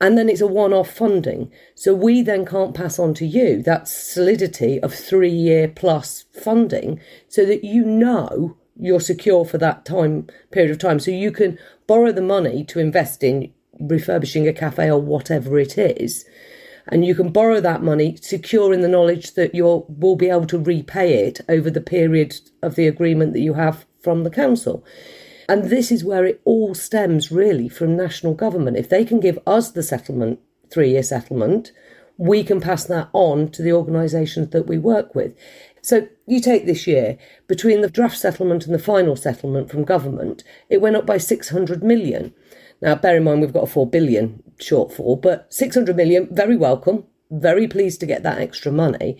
And 0.00 0.16
then 0.16 0.28
it's 0.28 0.40
a 0.40 0.46
one 0.46 0.72
off 0.72 0.90
funding. 0.90 1.52
So 1.74 1.94
we 1.94 2.22
then 2.22 2.46
can't 2.46 2.74
pass 2.74 2.98
on 2.98 3.12
to 3.14 3.26
you 3.26 3.62
that 3.62 3.86
solidity 3.86 4.80
of 4.80 4.94
three 4.94 5.30
year 5.30 5.68
plus 5.68 6.24
funding 6.32 7.00
so 7.28 7.44
that 7.44 7.64
you 7.64 7.84
know 7.84 8.56
you're 8.78 9.00
secure 9.00 9.44
for 9.44 9.58
that 9.58 9.84
time 9.84 10.28
period 10.50 10.70
of 10.70 10.78
time. 10.78 11.00
So 11.00 11.10
you 11.10 11.30
can 11.30 11.58
borrow 11.86 12.12
the 12.12 12.22
money 12.22 12.64
to 12.64 12.78
invest 12.78 13.22
in 13.22 13.52
refurbishing 13.78 14.48
a 14.48 14.52
cafe 14.52 14.90
or 14.90 15.00
whatever 15.00 15.58
it 15.58 15.76
is 15.76 16.24
and 16.88 17.04
you 17.04 17.14
can 17.14 17.30
borrow 17.30 17.60
that 17.60 17.82
money 17.82 18.16
secure 18.20 18.72
in 18.72 18.80
the 18.80 18.88
knowledge 18.88 19.34
that 19.34 19.54
you 19.54 19.84
will 19.88 20.16
be 20.16 20.28
able 20.28 20.46
to 20.46 20.58
repay 20.58 21.24
it 21.24 21.40
over 21.48 21.70
the 21.70 21.80
period 21.80 22.40
of 22.62 22.74
the 22.74 22.86
agreement 22.86 23.32
that 23.32 23.40
you 23.40 23.54
have 23.54 23.86
from 24.00 24.24
the 24.24 24.30
council. 24.30 24.84
And 25.48 25.64
this 25.64 25.90
is 25.90 26.04
where 26.04 26.24
it 26.24 26.40
all 26.44 26.74
stems 26.74 27.30
really 27.30 27.68
from 27.68 27.96
national 27.96 28.34
government. 28.34 28.76
If 28.76 28.88
they 28.88 29.04
can 29.04 29.20
give 29.20 29.38
us 29.46 29.70
the 29.70 29.82
settlement, 29.82 30.38
three 30.70 30.90
year 30.90 31.02
settlement, 31.02 31.72
we 32.16 32.44
can 32.44 32.60
pass 32.60 32.84
that 32.84 33.08
on 33.12 33.50
to 33.50 33.62
the 33.62 33.72
organisations 33.72 34.50
that 34.50 34.66
we 34.66 34.78
work 34.78 35.14
with. 35.14 35.34
So 35.82 36.06
you 36.26 36.40
take 36.40 36.66
this 36.66 36.86
year, 36.86 37.16
between 37.48 37.80
the 37.80 37.90
draft 37.90 38.18
settlement 38.18 38.66
and 38.66 38.74
the 38.74 38.78
final 38.78 39.16
settlement 39.16 39.70
from 39.70 39.84
government, 39.84 40.44
it 40.68 40.80
went 40.80 40.96
up 40.96 41.06
by 41.06 41.16
600 41.16 41.82
million. 41.82 42.34
Now, 42.82 42.94
bear 42.94 43.16
in 43.16 43.24
mind, 43.24 43.40
we've 43.40 43.52
got 43.52 43.64
a 43.64 43.66
4 43.66 43.88
billion 43.88 44.42
shortfall, 44.60 45.20
but 45.20 45.52
600 45.52 45.96
million, 45.96 46.28
very 46.30 46.56
welcome. 46.56 47.04
Very 47.30 47.68
pleased 47.68 48.00
to 48.00 48.06
get 48.06 48.22
that 48.22 48.38
extra 48.38 48.72
money. 48.72 49.16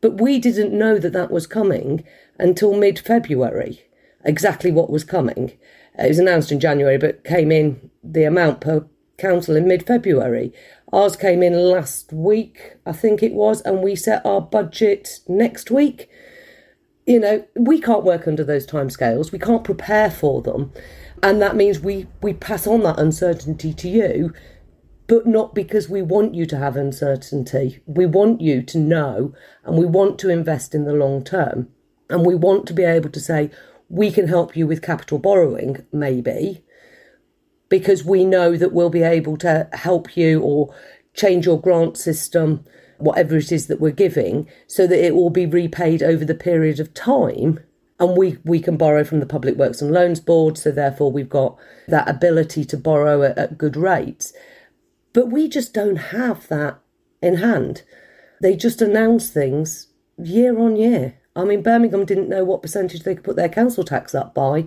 But 0.00 0.20
we 0.20 0.38
didn't 0.38 0.76
know 0.76 0.98
that 0.98 1.12
that 1.12 1.30
was 1.30 1.46
coming 1.46 2.04
until 2.38 2.74
mid 2.74 2.98
February, 2.98 3.82
exactly 4.24 4.70
what 4.70 4.90
was 4.90 5.04
coming. 5.04 5.52
It 5.98 6.08
was 6.08 6.18
announced 6.18 6.52
in 6.52 6.60
January, 6.60 6.98
but 6.98 7.24
came 7.24 7.52
in 7.52 7.90
the 8.02 8.24
amount 8.24 8.60
per 8.60 8.86
council 9.18 9.56
in 9.56 9.68
mid 9.68 9.86
February. 9.86 10.52
Ours 10.92 11.16
came 11.16 11.42
in 11.42 11.54
last 11.54 12.12
week, 12.12 12.76
I 12.86 12.92
think 12.92 13.22
it 13.22 13.32
was, 13.32 13.60
and 13.62 13.82
we 13.82 13.96
set 13.96 14.24
our 14.24 14.40
budget 14.40 15.20
next 15.26 15.70
week. 15.70 16.08
You 17.06 17.20
know, 17.20 17.44
we 17.56 17.80
can't 17.80 18.04
work 18.04 18.26
under 18.26 18.44
those 18.44 18.66
timescales, 18.66 19.32
we 19.32 19.38
can't 19.38 19.64
prepare 19.64 20.10
for 20.10 20.40
them. 20.42 20.72
And 21.22 21.40
that 21.40 21.56
means 21.56 21.80
we, 21.80 22.06
we 22.22 22.34
pass 22.34 22.66
on 22.66 22.82
that 22.82 22.98
uncertainty 22.98 23.72
to 23.72 23.88
you, 23.88 24.34
but 25.06 25.26
not 25.26 25.54
because 25.54 25.88
we 25.88 26.02
want 26.02 26.34
you 26.34 26.46
to 26.46 26.56
have 26.56 26.76
uncertainty. 26.76 27.80
We 27.86 28.06
want 28.06 28.40
you 28.40 28.62
to 28.62 28.78
know 28.78 29.34
and 29.64 29.76
we 29.76 29.84
want 29.84 30.18
to 30.20 30.30
invest 30.30 30.74
in 30.74 30.84
the 30.84 30.94
long 30.94 31.22
term. 31.22 31.68
And 32.08 32.24
we 32.24 32.34
want 32.34 32.66
to 32.68 32.74
be 32.74 32.84
able 32.84 33.10
to 33.10 33.20
say, 33.20 33.50
we 33.88 34.10
can 34.10 34.28
help 34.28 34.56
you 34.56 34.66
with 34.66 34.82
capital 34.82 35.18
borrowing, 35.18 35.84
maybe, 35.92 36.64
because 37.68 38.04
we 38.04 38.24
know 38.24 38.56
that 38.56 38.72
we'll 38.72 38.90
be 38.90 39.02
able 39.02 39.36
to 39.38 39.68
help 39.72 40.16
you 40.16 40.40
or 40.40 40.74
change 41.14 41.46
your 41.46 41.60
grant 41.60 41.96
system, 41.96 42.64
whatever 42.98 43.36
it 43.36 43.52
is 43.52 43.66
that 43.66 43.80
we're 43.80 43.90
giving, 43.90 44.48
so 44.66 44.86
that 44.86 45.04
it 45.04 45.14
will 45.14 45.30
be 45.30 45.46
repaid 45.46 46.02
over 46.02 46.24
the 46.24 46.34
period 46.34 46.80
of 46.80 46.94
time 46.94 47.60
and 48.00 48.16
we 48.16 48.38
we 48.44 48.60
can 48.60 48.76
borrow 48.76 49.04
from 49.04 49.20
the 49.20 49.26
Public 49.26 49.56
Works 49.56 49.80
and 49.80 49.92
Loans 49.92 50.20
Board, 50.20 50.58
so 50.58 50.70
therefore 50.70 51.12
we've 51.12 51.28
got 51.28 51.56
that 51.88 52.08
ability 52.08 52.64
to 52.66 52.76
borrow 52.76 53.22
at, 53.22 53.38
at 53.38 53.58
good 53.58 53.76
rates. 53.76 54.32
But 55.14 55.30
we 55.30 55.48
just 55.48 55.72
don't 55.72 55.96
have 55.96 56.46
that 56.48 56.78
in 57.22 57.36
hand. 57.36 57.82
They 58.42 58.54
just 58.54 58.82
announce 58.82 59.30
things 59.30 59.88
year 60.18 60.58
on 60.58 60.76
year. 60.76 61.14
I 61.34 61.44
mean, 61.44 61.62
Birmingham 61.62 62.04
didn't 62.04 62.28
know 62.28 62.44
what 62.44 62.60
percentage 62.60 63.02
they 63.02 63.14
could 63.14 63.24
put 63.24 63.36
their 63.36 63.48
council 63.48 63.82
tax 63.82 64.14
up 64.14 64.34
by 64.34 64.66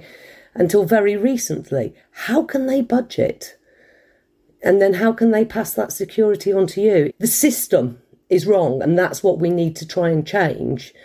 until 0.56 0.86
very 0.86 1.16
recently. 1.16 1.94
How 2.12 2.42
can 2.42 2.66
they 2.66 2.82
budget? 2.82 3.58
And 4.64 4.82
then 4.82 4.96
how 4.96 5.14
can 5.14 5.30
they 5.30 5.46
pass 5.46 5.74
that 5.76 5.92
security 5.92 6.52
on 6.52 6.66
to 6.68 6.82
you? 6.82 7.14
The 7.20 7.28
system 7.28 8.00
is 8.28 8.48
wrong, 8.48 8.82
and 8.82 8.98
that's 8.98 9.22
what 9.22 9.38
we 9.38 9.52
need 9.52 9.76
to 9.76 9.88
try 9.88 10.10
and 10.10 10.26
change 10.26 10.96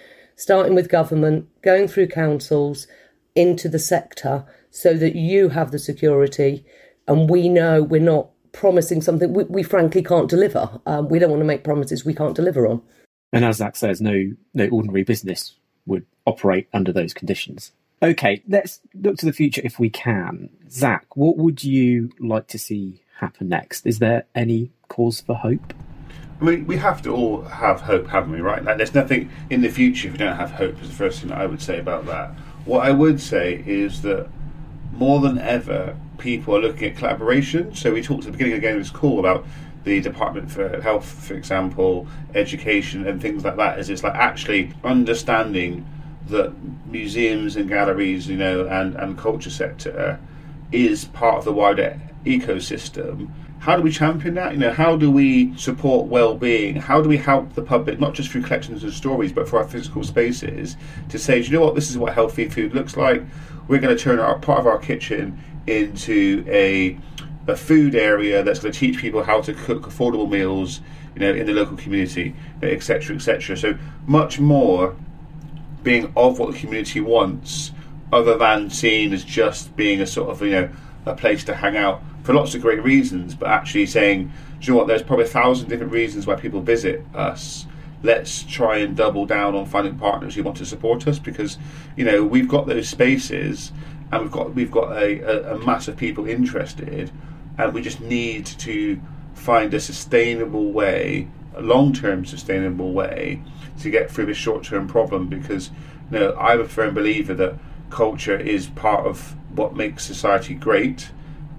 starting 0.42 0.74
with 0.74 0.88
government, 0.88 1.46
going 1.62 1.86
through 1.86 2.08
councils 2.08 2.86
into 3.34 3.68
the 3.68 3.78
sector 3.78 4.44
so 4.70 4.94
that 4.94 5.14
you 5.14 5.50
have 5.50 5.70
the 5.70 5.78
security 5.78 6.64
and 7.06 7.30
we 7.30 7.48
know 7.48 7.82
we're 7.82 8.00
not 8.00 8.28
promising 8.52 9.00
something 9.00 9.32
we, 9.32 9.44
we 9.44 9.62
frankly 9.62 10.02
can't 10.02 10.28
deliver. 10.28 10.80
Um, 10.86 11.08
we 11.08 11.18
don't 11.18 11.30
want 11.30 11.40
to 11.40 11.46
make 11.46 11.64
promises 11.64 12.04
we 12.04 12.14
can't 12.14 12.34
deliver 12.34 12.66
on. 12.66 12.82
And 13.32 13.44
as 13.44 13.56
Zak 13.56 13.76
says, 13.76 14.00
no, 14.00 14.32
no 14.54 14.68
ordinary 14.68 15.04
business 15.04 15.54
would 15.86 16.04
operate 16.26 16.68
under 16.72 16.92
those 16.92 17.14
conditions. 17.14 17.72
Okay, 18.02 18.42
let's 18.48 18.80
look 18.94 19.16
to 19.18 19.26
the 19.26 19.32
future 19.32 19.62
if 19.64 19.78
we 19.78 19.88
can. 19.88 20.50
Zak, 20.68 21.16
what 21.16 21.36
would 21.36 21.62
you 21.62 22.10
like 22.18 22.48
to 22.48 22.58
see 22.58 23.00
happen 23.18 23.48
next? 23.48 23.86
Is 23.86 24.00
there 24.00 24.26
any 24.34 24.70
cause 24.88 25.20
for 25.20 25.34
hope? 25.34 25.72
I 26.40 26.44
mean, 26.44 26.66
we 26.66 26.76
have 26.78 27.00
to 27.02 27.10
all 27.10 27.42
have 27.42 27.80
hope, 27.80 28.08
haven't 28.08 28.32
we? 28.32 28.40
Right? 28.40 28.62
Like, 28.64 28.76
there's 28.76 28.94
nothing 28.94 29.30
in 29.50 29.62
the 29.62 29.68
future 29.68 30.08
if 30.08 30.14
we 30.14 30.18
don't 30.18 30.36
have 30.36 30.50
hope. 30.50 30.82
Is 30.82 30.88
the 30.88 30.94
first 30.96 31.20
thing 31.20 31.28
that 31.28 31.38
I 31.38 31.46
would 31.46 31.62
say 31.62 31.78
about 31.78 32.04
that. 32.06 32.30
What 32.64 32.84
I 32.84 32.90
would 32.90 33.20
say 33.20 33.62
is 33.64 34.02
that 34.02 34.28
more 34.92 35.20
than 35.20 35.38
ever, 35.38 35.96
people 36.22 36.56
are 36.56 36.60
looking 36.60 36.90
at 36.90 36.96
collaboration. 36.96 37.74
So 37.74 37.92
we 37.92 38.02
talked 38.02 38.20
at 38.20 38.26
the 38.26 38.32
beginning 38.32 38.54
again 38.54 38.76
of 38.76 38.78
this 38.78 38.90
call 38.90 39.18
about 39.18 39.44
the 39.84 40.00
Department 40.00 40.50
for 40.50 40.80
Health, 40.80 41.04
for 41.04 41.34
example, 41.34 42.06
education 42.34 43.06
and 43.06 43.20
things 43.20 43.44
like 43.44 43.56
that. 43.56 43.78
Is 43.78 43.90
it's 43.90 44.04
like 44.04 44.14
actually 44.14 44.72
understanding 44.84 45.84
that 46.28 46.52
museums 46.86 47.56
and 47.56 47.68
galleries, 47.68 48.28
you 48.28 48.36
know, 48.36 48.66
and 48.66 48.94
and 48.94 49.18
culture 49.18 49.50
sector 49.50 50.20
is 50.70 51.04
part 51.06 51.38
of 51.38 51.44
the 51.44 51.52
wider 51.52 52.00
ecosystem 52.24 53.28
how 53.62 53.76
do 53.76 53.82
we 53.82 53.92
champion 53.92 54.34
that? 54.34 54.54
You 54.54 54.58
know, 54.58 54.72
how 54.72 54.96
do 54.96 55.08
we 55.08 55.56
support 55.56 56.08
well-being? 56.08 56.74
How 56.74 57.00
do 57.00 57.08
we 57.08 57.16
help 57.16 57.54
the 57.54 57.62
public, 57.62 58.00
not 58.00 58.12
just 58.12 58.28
through 58.28 58.42
collections 58.42 58.82
and 58.82 58.92
stories, 58.92 59.32
but 59.32 59.48
for 59.48 59.60
our 59.60 59.68
physical 59.68 60.02
spaces, 60.02 60.76
to 61.10 61.16
say, 61.16 61.38
you 61.38 61.50
know 61.50 61.60
what, 61.60 61.76
this 61.76 61.88
is 61.88 61.96
what 61.96 62.12
healthy 62.12 62.48
food 62.48 62.74
looks 62.74 62.96
like. 62.96 63.22
We're 63.68 63.78
going 63.78 63.96
to 63.96 64.02
turn 64.02 64.18
our 64.18 64.36
part 64.36 64.58
of 64.58 64.66
our 64.66 64.78
kitchen 64.78 65.40
into 65.66 66.44
a 66.48 66.98
a 67.48 67.56
food 67.56 67.94
area 67.96 68.42
that's 68.42 68.60
going 68.60 68.72
to 68.72 68.78
teach 68.78 68.98
people 68.98 69.22
how 69.22 69.40
to 69.40 69.52
cook 69.52 69.82
affordable 69.82 70.30
meals, 70.30 70.80
you 71.14 71.20
know, 71.20 71.32
in 71.32 71.44
the 71.44 71.52
local 71.52 71.76
community, 71.76 72.36
etc., 72.62 73.16
etc. 73.16 73.56
So 73.56 73.76
much 74.06 74.38
more 74.38 74.94
being 75.82 76.12
of 76.16 76.38
what 76.38 76.52
the 76.52 76.58
community 76.58 77.00
wants, 77.00 77.72
other 78.12 78.38
than 78.38 78.70
seen 78.70 79.12
as 79.12 79.24
just 79.24 79.74
being 79.76 80.00
a 80.00 80.06
sort 80.06 80.30
of 80.30 80.40
you 80.42 80.52
know 80.52 80.70
a 81.06 81.14
place 81.14 81.42
to 81.44 81.54
hang 81.54 81.76
out 81.76 82.02
for 82.22 82.34
lots 82.34 82.54
of 82.54 82.62
great 82.62 82.82
reasons, 82.82 83.34
but 83.34 83.48
actually 83.48 83.86
saying, 83.86 84.32
do 84.60 84.66
you 84.66 84.72
know 84.72 84.78
what, 84.78 84.86
there's 84.86 85.02
probably 85.02 85.24
a 85.24 85.28
thousand 85.28 85.68
different 85.68 85.92
reasons 85.92 86.26
why 86.26 86.36
people 86.36 86.60
visit 86.60 87.04
us. 87.14 87.66
Let's 88.04 88.42
try 88.44 88.78
and 88.78 88.96
double 88.96 89.26
down 89.26 89.54
on 89.54 89.66
finding 89.66 89.98
partners 89.98 90.34
who 90.34 90.42
want 90.42 90.56
to 90.58 90.66
support 90.66 91.06
us 91.06 91.18
because, 91.18 91.58
you 91.96 92.04
know, 92.04 92.24
we've 92.24 92.48
got 92.48 92.66
those 92.66 92.88
spaces 92.88 93.72
and 94.12 94.22
we've 94.22 94.30
got 94.30 94.54
we've 94.54 94.70
got 94.70 94.92
a, 94.92 95.20
a, 95.20 95.54
a 95.54 95.58
mass 95.58 95.88
of 95.88 95.96
people 95.96 96.28
interested 96.28 97.10
and 97.58 97.74
we 97.74 97.82
just 97.82 98.00
need 98.00 98.46
to 98.46 99.00
find 99.34 99.74
a 99.74 99.80
sustainable 99.80 100.72
way, 100.72 101.28
a 101.54 101.62
long 101.62 101.92
term 101.92 102.24
sustainable 102.24 102.92
way 102.92 103.42
to 103.80 103.90
get 103.90 104.10
through 104.10 104.26
this 104.26 104.36
short 104.36 104.64
term 104.64 104.86
problem 104.86 105.28
because 105.28 105.70
you 106.10 106.18
know, 106.18 106.36
I'm 106.38 106.60
a 106.60 106.68
firm 106.68 106.94
believer 106.94 107.34
that 107.34 107.58
culture 107.90 108.38
is 108.38 108.68
part 108.68 109.06
of 109.06 109.34
what 109.56 109.74
makes 109.74 110.04
society 110.04 110.54
great 110.54 111.10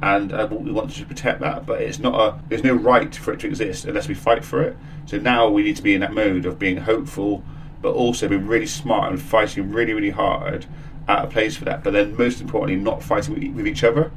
and 0.01 0.33
uh, 0.33 0.47
we 0.49 0.71
want 0.71 0.91
to 0.91 1.05
protect 1.05 1.39
that. 1.41 1.65
But 1.65 1.81
it's 1.81 1.99
not 1.99 2.15
a 2.15 2.39
there's 2.49 2.63
no 2.63 2.75
right 2.75 3.13
for 3.15 3.33
it 3.33 3.39
to 3.41 3.47
exist 3.47 3.85
unless 3.85 4.07
we 4.07 4.13
fight 4.13 4.45
for 4.45 4.61
it. 4.61 4.77
So 5.05 5.17
now 5.17 5.49
we 5.49 5.63
need 5.63 5.75
to 5.77 5.83
be 5.83 5.95
in 5.95 6.01
that 6.01 6.13
mode 6.13 6.45
of 6.45 6.59
being 6.59 6.77
hopeful, 6.77 7.43
but 7.81 7.93
also 7.93 8.27
being 8.27 8.47
really 8.47 8.67
smart 8.67 9.11
and 9.11 9.19
fighting 9.19 9.71
really 9.71 9.93
really 9.93 10.11
hard 10.11 10.67
at 11.07 11.25
a 11.25 11.27
place 11.27 11.55
for 11.55 11.65
that. 11.65 11.83
But 11.83 11.93
then 11.93 12.15
most 12.17 12.41
importantly, 12.41 12.81
not 12.81 13.03
fighting 13.03 13.55
with 13.55 13.67
each 13.67 13.83
other. 13.83 14.11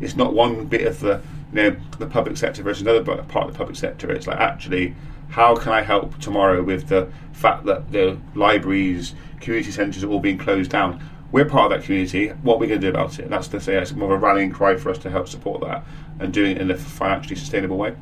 It's 0.00 0.16
not 0.16 0.34
one 0.34 0.66
bit 0.66 0.86
of 0.86 1.00
the 1.00 1.22
you 1.52 1.70
know 1.70 1.76
the 1.98 2.06
public 2.06 2.36
sector 2.36 2.62
versus 2.62 2.82
another 2.82 3.02
but 3.02 3.26
part 3.28 3.46
of 3.46 3.52
the 3.52 3.58
public 3.58 3.76
sector. 3.76 4.10
It's 4.10 4.26
like 4.26 4.38
actually 4.38 4.94
how 5.28 5.56
can 5.56 5.72
I 5.72 5.82
help 5.82 6.18
tomorrow 6.18 6.62
with 6.62 6.88
the 6.88 7.10
fact 7.32 7.64
that 7.64 7.90
the 7.90 8.18
libraries, 8.34 9.14
community 9.40 9.70
centres 9.70 10.04
are 10.04 10.08
all 10.08 10.20
being 10.20 10.38
closed 10.38 10.70
down? 10.70 11.02
we're 11.32 11.44
part 11.44 11.72
of 11.72 11.78
that 11.78 11.84
community. 11.84 12.28
What 12.28 12.54
are 12.54 12.58
we 12.58 12.66
going 12.66 12.80
to 12.80 12.86
do 12.86 12.90
about 12.90 13.18
it? 13.18 13.28
That's 13.28 13.48
to 13.48 13.60
say 13.60 13.76
it's 13.76 13.92
more 13.92 14.14
of 14.14 14.22
a 14.22 14.24
rallying 14.24 14.50
cry 14.50 14.76
for 14.76 14.90
us 14.90 14.98
to 14.98 15.10
help 15.10 15.28
support 15.28 15.60
that 15.62 15.84
and 16.18 16.32
doing 16.32 16.52
it 16.52 16.62
in 16.62 16.70
a 16.70 16.76
financially 16.76 17.36
sustainable 17.36 17.76
way. 17.76 17.94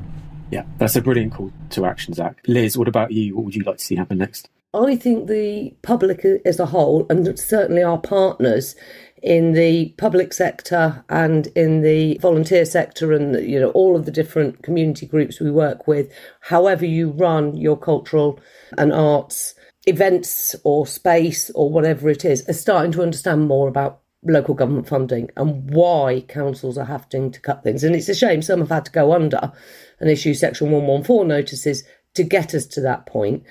Yeah, 0.51 0.63
that's 0.77 0.95
a 0.95 1.01
brilliant 1.01 1.33
call 1.33 1.51
to 1.71 1.85
action, 1.85 2.13
Zak. 2.13 2.41
Liz, 2.47 2.77
what 2.77 2.87
about 2.87 3.11
you? 3.11 3.35
What 3.35 3.45
would 3.45 3.55
you 3.55 3.63
like 3.63 3.77
to 3.77 3.83
see 3.83 3.95
happen 3.95 4.19
next? 4.19 4.49
I 4.75 4.95
think 4.95 5.27
the 5.27 5.73
public 5.81 6.25
as 6.45 6.59
a 6.59 6.65
whole, 6.65 7.05
and 7.09 7.39
certainly 7.39 7.81
our 7.81 7.97
partners 7.97 8.75
in 9.23 9.53
the 9.53 9.89
public 9.97 10.33
sector 10.33 11.03
and 11.09 11.47
in 11.55 11.81
the 11.81 12.17
volunteer 12.19 12.65
sector, 12.65 13.11
and 13.13 13.35
you 13.47 13.59
know 13.59 13.71
all 13.71 13.95
of 13.95 14.05
the 14.05 14.11
different 14.11 14.61
community 14.63 15.05
groups 15.05 15.39
we 15.39 15.51
work 15.51 15.87
with, 15.87 16.11
however 16.41 16.85
you 16.85 17.11
run 17.11 17.55
your 17.55 17.77
cultural 17.77 18.39
and 18.77 18.91
arts 18.91 19.55
events 19.87 20.55
or 20.63 20.85
space 20.87 21.49
or 21.51 21.69
whatever 21.69 22.09
it 22.09 22.25
is 22.25 22.47
are 22.49 22.53
starting 22.53 22.91
to 22.91 23.03
understand 23.03 23.47
more 23.47 23.67
about 23.67 24.01
local 24.23 24.55
government 24.55 24.87
funding 24.87 25.29
and 25.37 25.69
why 25.69 26.25
councils 26.27 26.77
are 26.77 26.85
having 26.85 27.31
to 27.31 27.39
cut 27.39 27.63
things. 27.63 27.83
And 27.83 27.95
it's 27.95 28.09
a 28.09 28.15
shame 28.15 28.41
some 28.41 28.59
have 28.59 28.69
had 28.69 28.85
to 28.85 28.91
go 28.91 29.13
under 29.13 29.51
and 29.99 30.09
issue 30.09 30.33
Section 30.33 30.71
114 30.71 31.27
notices 31.27 31.83
to 32.15 32.23
get 32.23 32.55
us 32.55 32.65
to 32.65 32.81
that 32.81 33.05
point. 33.05 33.43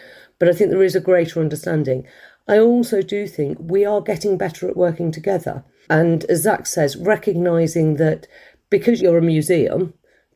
But 0.45 0.55
I 0.55 0.59
think 0.59 0.71
there 0.71 0.83
is 0.83 0.95
a 0.95 1.01
greater 1.01 1.41
understanding. 1.41 2.07
I 2.47 2.59
also 2.59 3.01
do 3.01 3.27
think 3.27 3.57
we 3.59 3.87
are 3.87 4.03
getting 4.03 4.37
better 4.37 4.69
at 4.69 4.77
working 4.77 5.11
together. 5.11 5.65
And 5.89 6.23
as 6.25 6.43
Zak 6.43 6.67
says, 6.67 6.99
recognising 6.99 7.95
that 7.95 8.27
because 8.69 9.01
you're 9.01 9.17
a 9.17 9.23
museum 9.23 9.95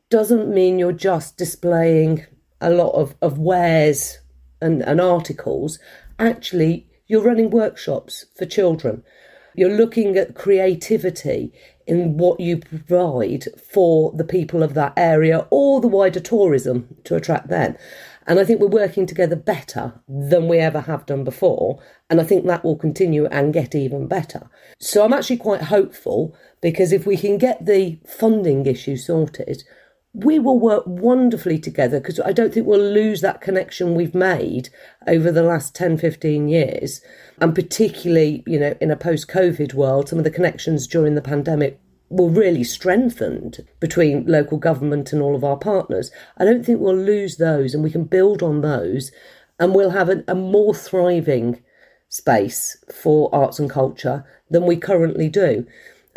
doesn't 0.09 0.51
mean 0.51 0.79
you're 0.79 0.93
just 0.93 1.37
displaying 1.37 2.25
a 2.59 2.71
lot 2.71 2.93
of, 2.93 3.13
of 3.21 3.37
wares 3.37 4.17
and, 4.59 4.81
and 4.81 4.99
articles, 4.99 5.77
actually, 6.17 6.87
you're 7.05 7.21
running 7.21 7.51
workshops 7.51 8.25
for 8.35 8.47
children. 8.47 9.03
You're 9.53 9.77
looking 9.77 10.17
at 10.17 10.33
creativity 10.33 11.53
in 11.85 12.17
what 12.17 12.39
you 12.39 12.57
provide 12.57 13.45
for 13.71 14.11
the 14.13 14.23
people 14.23 14.63
of 14.63 14.73
that 14.73 14.93
area 14.97 15.45
or 15.51 15.81
the 15.81 15.87
wider 15.87 16.19
tourism 16.19 16.97
to 17.03 17.15
attract 17.15 17.49
them. 17.49 17.77
And 18.29 18.39
I 18.39 18.45
think 18.45 18.61
we're 18.61 18.67
working 18.67 19.07
together 19.07 19.35
better 19.35 19.91
than 20.07 20.47
we 20.47 20.59
ever 20.59 20.81
have 20.81 21.07
done 21.07 21.23
before. 21.23 21.81
And 22.11 22.21
I 22.21 22.23
think 22.23 22.45
that 22.45 22.63
will 22.63 22.75
continue 22.75 23.25
and 23.25 23.51
get 23.51 23.73
even 23.73 24.07
better. 24.07 24.51
So 24.79 25.03
I'm 25.03 25.13
actually 25.13 25.37
quite 25.37 25.63
hopeful 25.63 26.37
because 26.61 26.91
if 26.91 27.07
we 27.07 27.17
can 27.17 27.39
get 27.39 27.65
the 27.65 27.97
funding 28.05 28.67
issue 28.67 28.97
sorted, 28.97 29.63
we 30.13 30.37
will 30.37 30.59
work 30.59 30.83
wonderfully 30.85 31.57
together 31.57 31.99
because 31.99 32.19
I 32.19 32.31
don't 32.31 32.53
think 32.53 32.67
we'll 32.67 32.79
lose 32.79 33.21
that 33.21 33.41
connection 33.41 33.95
we've 33.95 34.13
made 34.13 34.69
over 35.07 35.31
the 35.31 35.43
last 35.43 35.73
10, 35.73 35.97
15 35.97 36.47
years. 36.47 37.01
And 37.41 37.55
particularly, 37.55 38.43
you 38.45 38.59
know, 38.59 38.75
in 38.79 38.91
a 38.91 38.95
post 38.95 39.27
COVID 39.27 39.73
world, 39.73 40.07
some 40.07 40.19
of 40.19 40.23
the 40.23 40.29
connections 40.29 40.85
during 40.85 41.15
the 41.15 41.21
pandemic 41.23 41.79
were 42.09 42.29
really 42.29 42.63
strengthened 42.63 43.65
between 43.79 44.25
local 44.25 44.57
government 44.57 45.13
and 45.13 45.21
all 45.21 45.35
of 45.35 45.43
our 45.43 45.57
partners. 45.57 46.11
I 46.37 46.45
don't 46.45 46.65
think 46.65 46.79
we'll 46.79 46.95
lose 46.95 47.37
those 47.37 47.73
and 47.73 47.83
we 47.83 47.91
can 47.91 48.05
build 48.05 48.41
on 48.41 48.61
those 48.61 49.11
and 49.59 49.75
we'll 49.75 49.91
have 49.91 50.09
a, 50.09 50.23
a 50.27 50.35
more 50.35 50.73
thriving 50.73 51.61
space 52.09 52.77
for 52.91 53.33
arts 53.33 53.59
and 53.59 53.69
culture 53.69 54.25
than 54.49 54.65
we 54.65 54.75
currently 54.75 55.29
do. 55.29 55.65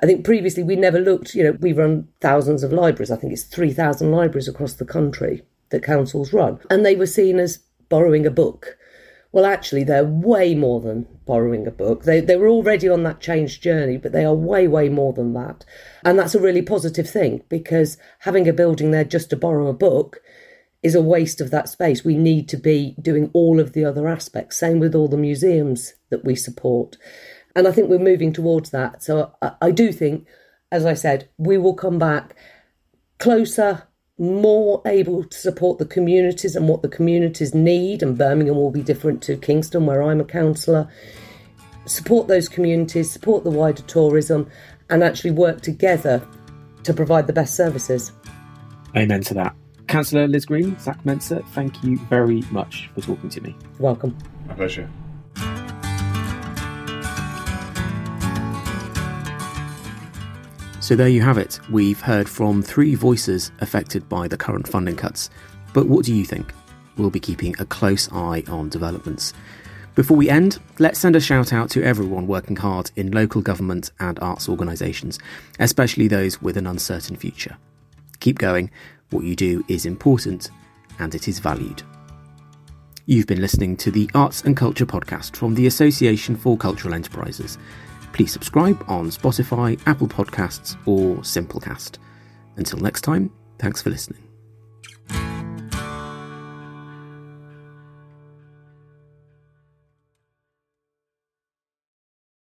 I 0.03 0.07
think 0.07 0.24
previously 0.24 0.62
we 0.62 0.76
never 0.76 0.99
looked, 0.99 1.34
you 1.34 1.45
know, 1.45 1.53
we 1.61 1.72
run 1.72 2.09
thousands 2.20 2.62
of 2.62 2.72
libraries. 2.72 3.11
I 3.11 3.16
think 3.16 3.32
it's 3.32 3.45
3,000 3.45 4.11
libraries 4.11 4.49
across 4.49 4.72
the 4.72 4.84
country 4.84 5.43
that 5.70 5.84
councils 5.84 6.32
run. 6.32 6.59
And 6.70 6.84
they 6.84 6.97
were 6.97 7.07
seen 7.07 7.38
as 7.38 7.59
borrowing 7.88 8.26
a 8.26 8.30
book. 8.30 8.78
Well, 9.33 9.47
actually, 9.47 9.85
they're 9.85 10.05
way 10.05 10.55
more 10.55 10.80
than 10.80 11.07
borrowing 11.24 11.66
a 11.66 11.70
book. 11.70 12.05
They, 12.05 12.20
they 12.20 12.37
were 12.37 12.49
already 12.49 12.87
on 12.89 13.03
that 13.05 13.20
change 13.20 13.62
journey, 13.62 13.97
but 13.97 14.12
they 14.12 14.26
are 14.26 14.35
way, 14.35 14.68
way 14.68 14.91
more 14.91 15.14
than 15.14 15.33
that. 15.33 15.64
And 16.05 16.18
that's 16.18 16.35
a 16.35 16.41
really 16.41 16.61
positive 16.61 17.09
thing 17.09 17.43
because 17.49 17.97
having 18.20 18.47
a 18.47 18.53
building 18.53 18.91
there 18.91 19.05
just 19.05 19.30
to 19.30 19.37
borrow 19.37 19.68
a 19.68 19.72
book 19.72 20.20
is 20.83 20.95
a 20.95 21.01
waste 21.01 21.41
of 21.41 21.51
that 21.51 21.68
space. 21.68 22.05
We 22.05 22.16
need 22.16 22.47
to 22.51 22.59
be 22.59 22.95
doing 23.01 23.30
all 23.33 23.59
of 23.59 23.72
the 23.72 23.85
other 23.87 24.07
aspects. 24.07 24.59
Same 24.59 24.78
with 24.80 24.95
all 24.95 25.09
the 25.09 25.16
museums 25.16 25.95
that 26.11 26.24
we 26.24 26.35
support. 26.35 26.99
And 27.57 27.66
I 27.66 27.72
think 27.72 27.89
we're 27.89 27.99
moving 27.99 28.33
towards 28.33 28.70
that. 28.70 29.03
So 29.03 29.33
I, 29.41 29.53
I 29.62 29.70
do 29.70 29.93
think, 29.93 30.26
as 30.70 30.85
I 30.85 30.95
said, 30.95 31.30
we 31.39 31.57
will 31.57 31.74
come 31.74 31.99
back 31.99 32.37
closer, 33.18 33.85
more 34.19 34.83
able 34.87 35.25
to 35.25 35.39
support 35.39 35.79
the 35.79 35.87
communities 35.87 36.55
and 36.55 36.69
what 36.69 36.83
the 36.83 36.89
communities 36.89 37.55
need. 37.55 38.03
And 38.03 38.17
Birmingham 38.17 38.57
will 38.57 38.71
be 38.71 38.83
different 38.83 39.23
to 39.23 39.37
Kingston, 39.37 39.87
where 39.87 40.03
I'm 40.03 40.21
a 40.21 40.25
councillor. 40.25 40.89
Support 41.87 42.29
those 42.29 42.49
communities, 42.49 43.11
support 43.11 43.45
the 43.45 43.51
wider 43.51 43.83
tourism, 43.83 44.49
and 44.91 45.03
actually 45.03 45.33
work 45.33 45.63
together 45.63 46.27
to 46.85 46.95
provide 46.95 47.27
the 47.27 47.33
best 47.33 47.55
services. 47.55 48.13
Amen 48.97 49.23
to 49.23 49.35
that. 49.35 49.57
Councillor 49.89 50.29
Liz 50.29 50.47
Green, 50.47 50.79
Zak 50.79 51.03
Mensah, 51.05 51.47
thank 51.49 51.83
you 51.83 51.99
very 52.09 52.43
much 52.51 52.91
for 52.95 53.01
talking 53.01 53.29
to 53.31 53.41
me. 53.41 53.57
Welcome. 53.79 54.17
My 54.47 54.55
pleasure. 54.55 54.89
So 60.93 60.97
there 60.97 61.09
you 61.09 61.22
have 61.22 61.38
it. 61.38 61.59
We've 61.70 62.03
heard 62.03 62.28
from 62.28 62.61
three 62.61 62.95
voices 62.95 63.51
affected 63.62 64.07
by 64.11 64.28
the 64.28 64.36
current 64.36 64.68
funding 64.68 64.95
cuts. 64.95 65.30
But 65.72 65.86
what 65.86 66.05
do 66.05 66.14
you 66.14 66.26
think? 66.26 66.53
We'll 66.99 67.09
be 67.09 67.18
keeping 67.18 67.55
a 67.59 67.64
close 67.64 68.12
eye 68.12 68.45
on 68.47 68.68
developments. 68.68 69.32
Before 69.95 70.18
we 70.18 70.28
end, 70.28 70.59
let's 70.78 71.01
send 71.01 71.16
a 71.16 71.20
shout 71.20 71.51
out 71.51 71.70
to 71.70 71.82
everyone 71.82 72.26
working 72.26 72.57
hard 72.57 72.90
in 72.95 73.11
local 73.11 73.40
government 73.40 73.90
and 74.01 74.18
arts 74.20 74.51
organisations, 74.51 75.18
especially 75.59 76.09
those 76.09 76.43
with 76.43 76.59
an 76.59 76.66
uncertain 76.66 77.16
future. 77.16 77.57
keep 78.20 78.36
going. 78.36 78.70
What 79.09 79.24
you 79.24 79.34
do 79.34 79.64
is 79.68 79.86
important 79.86 80.51
and 80.99 81.14
it 81.14 81.26
is 81.26 81.38
valued. 81.38 81.82
You've 83.07 83.26
been 83.26 83.40
listening 83.40 83.78
to 83.78 83.90
the 83.90 84.11
Arts 84.14 84.43
and 84.43 84.55
Culture 84.55 84.84
podcast 84.84 85.36
from 85.36 85.55
the 85.55 85.66
Association 85.66 86.36
for 86.36 86.59
Cultural 86.59 86.93
Enterprises. 86.93 87.57
Please 88.13 88.33
subscribe 88.33 88.85
on 88.89 89.07
Spotify, 89.07 89.81
Apple 89.87 90.09
Podcasts, 90.09 90.77
or 90.87 91.17
Simplecast. 91.19 91.99
Until 92.57 92.79
next 92.81 93.01
time, 93.03 93.31
thanks 93.59 93.81
for 93.81 93.91
listening. 93.91 94.32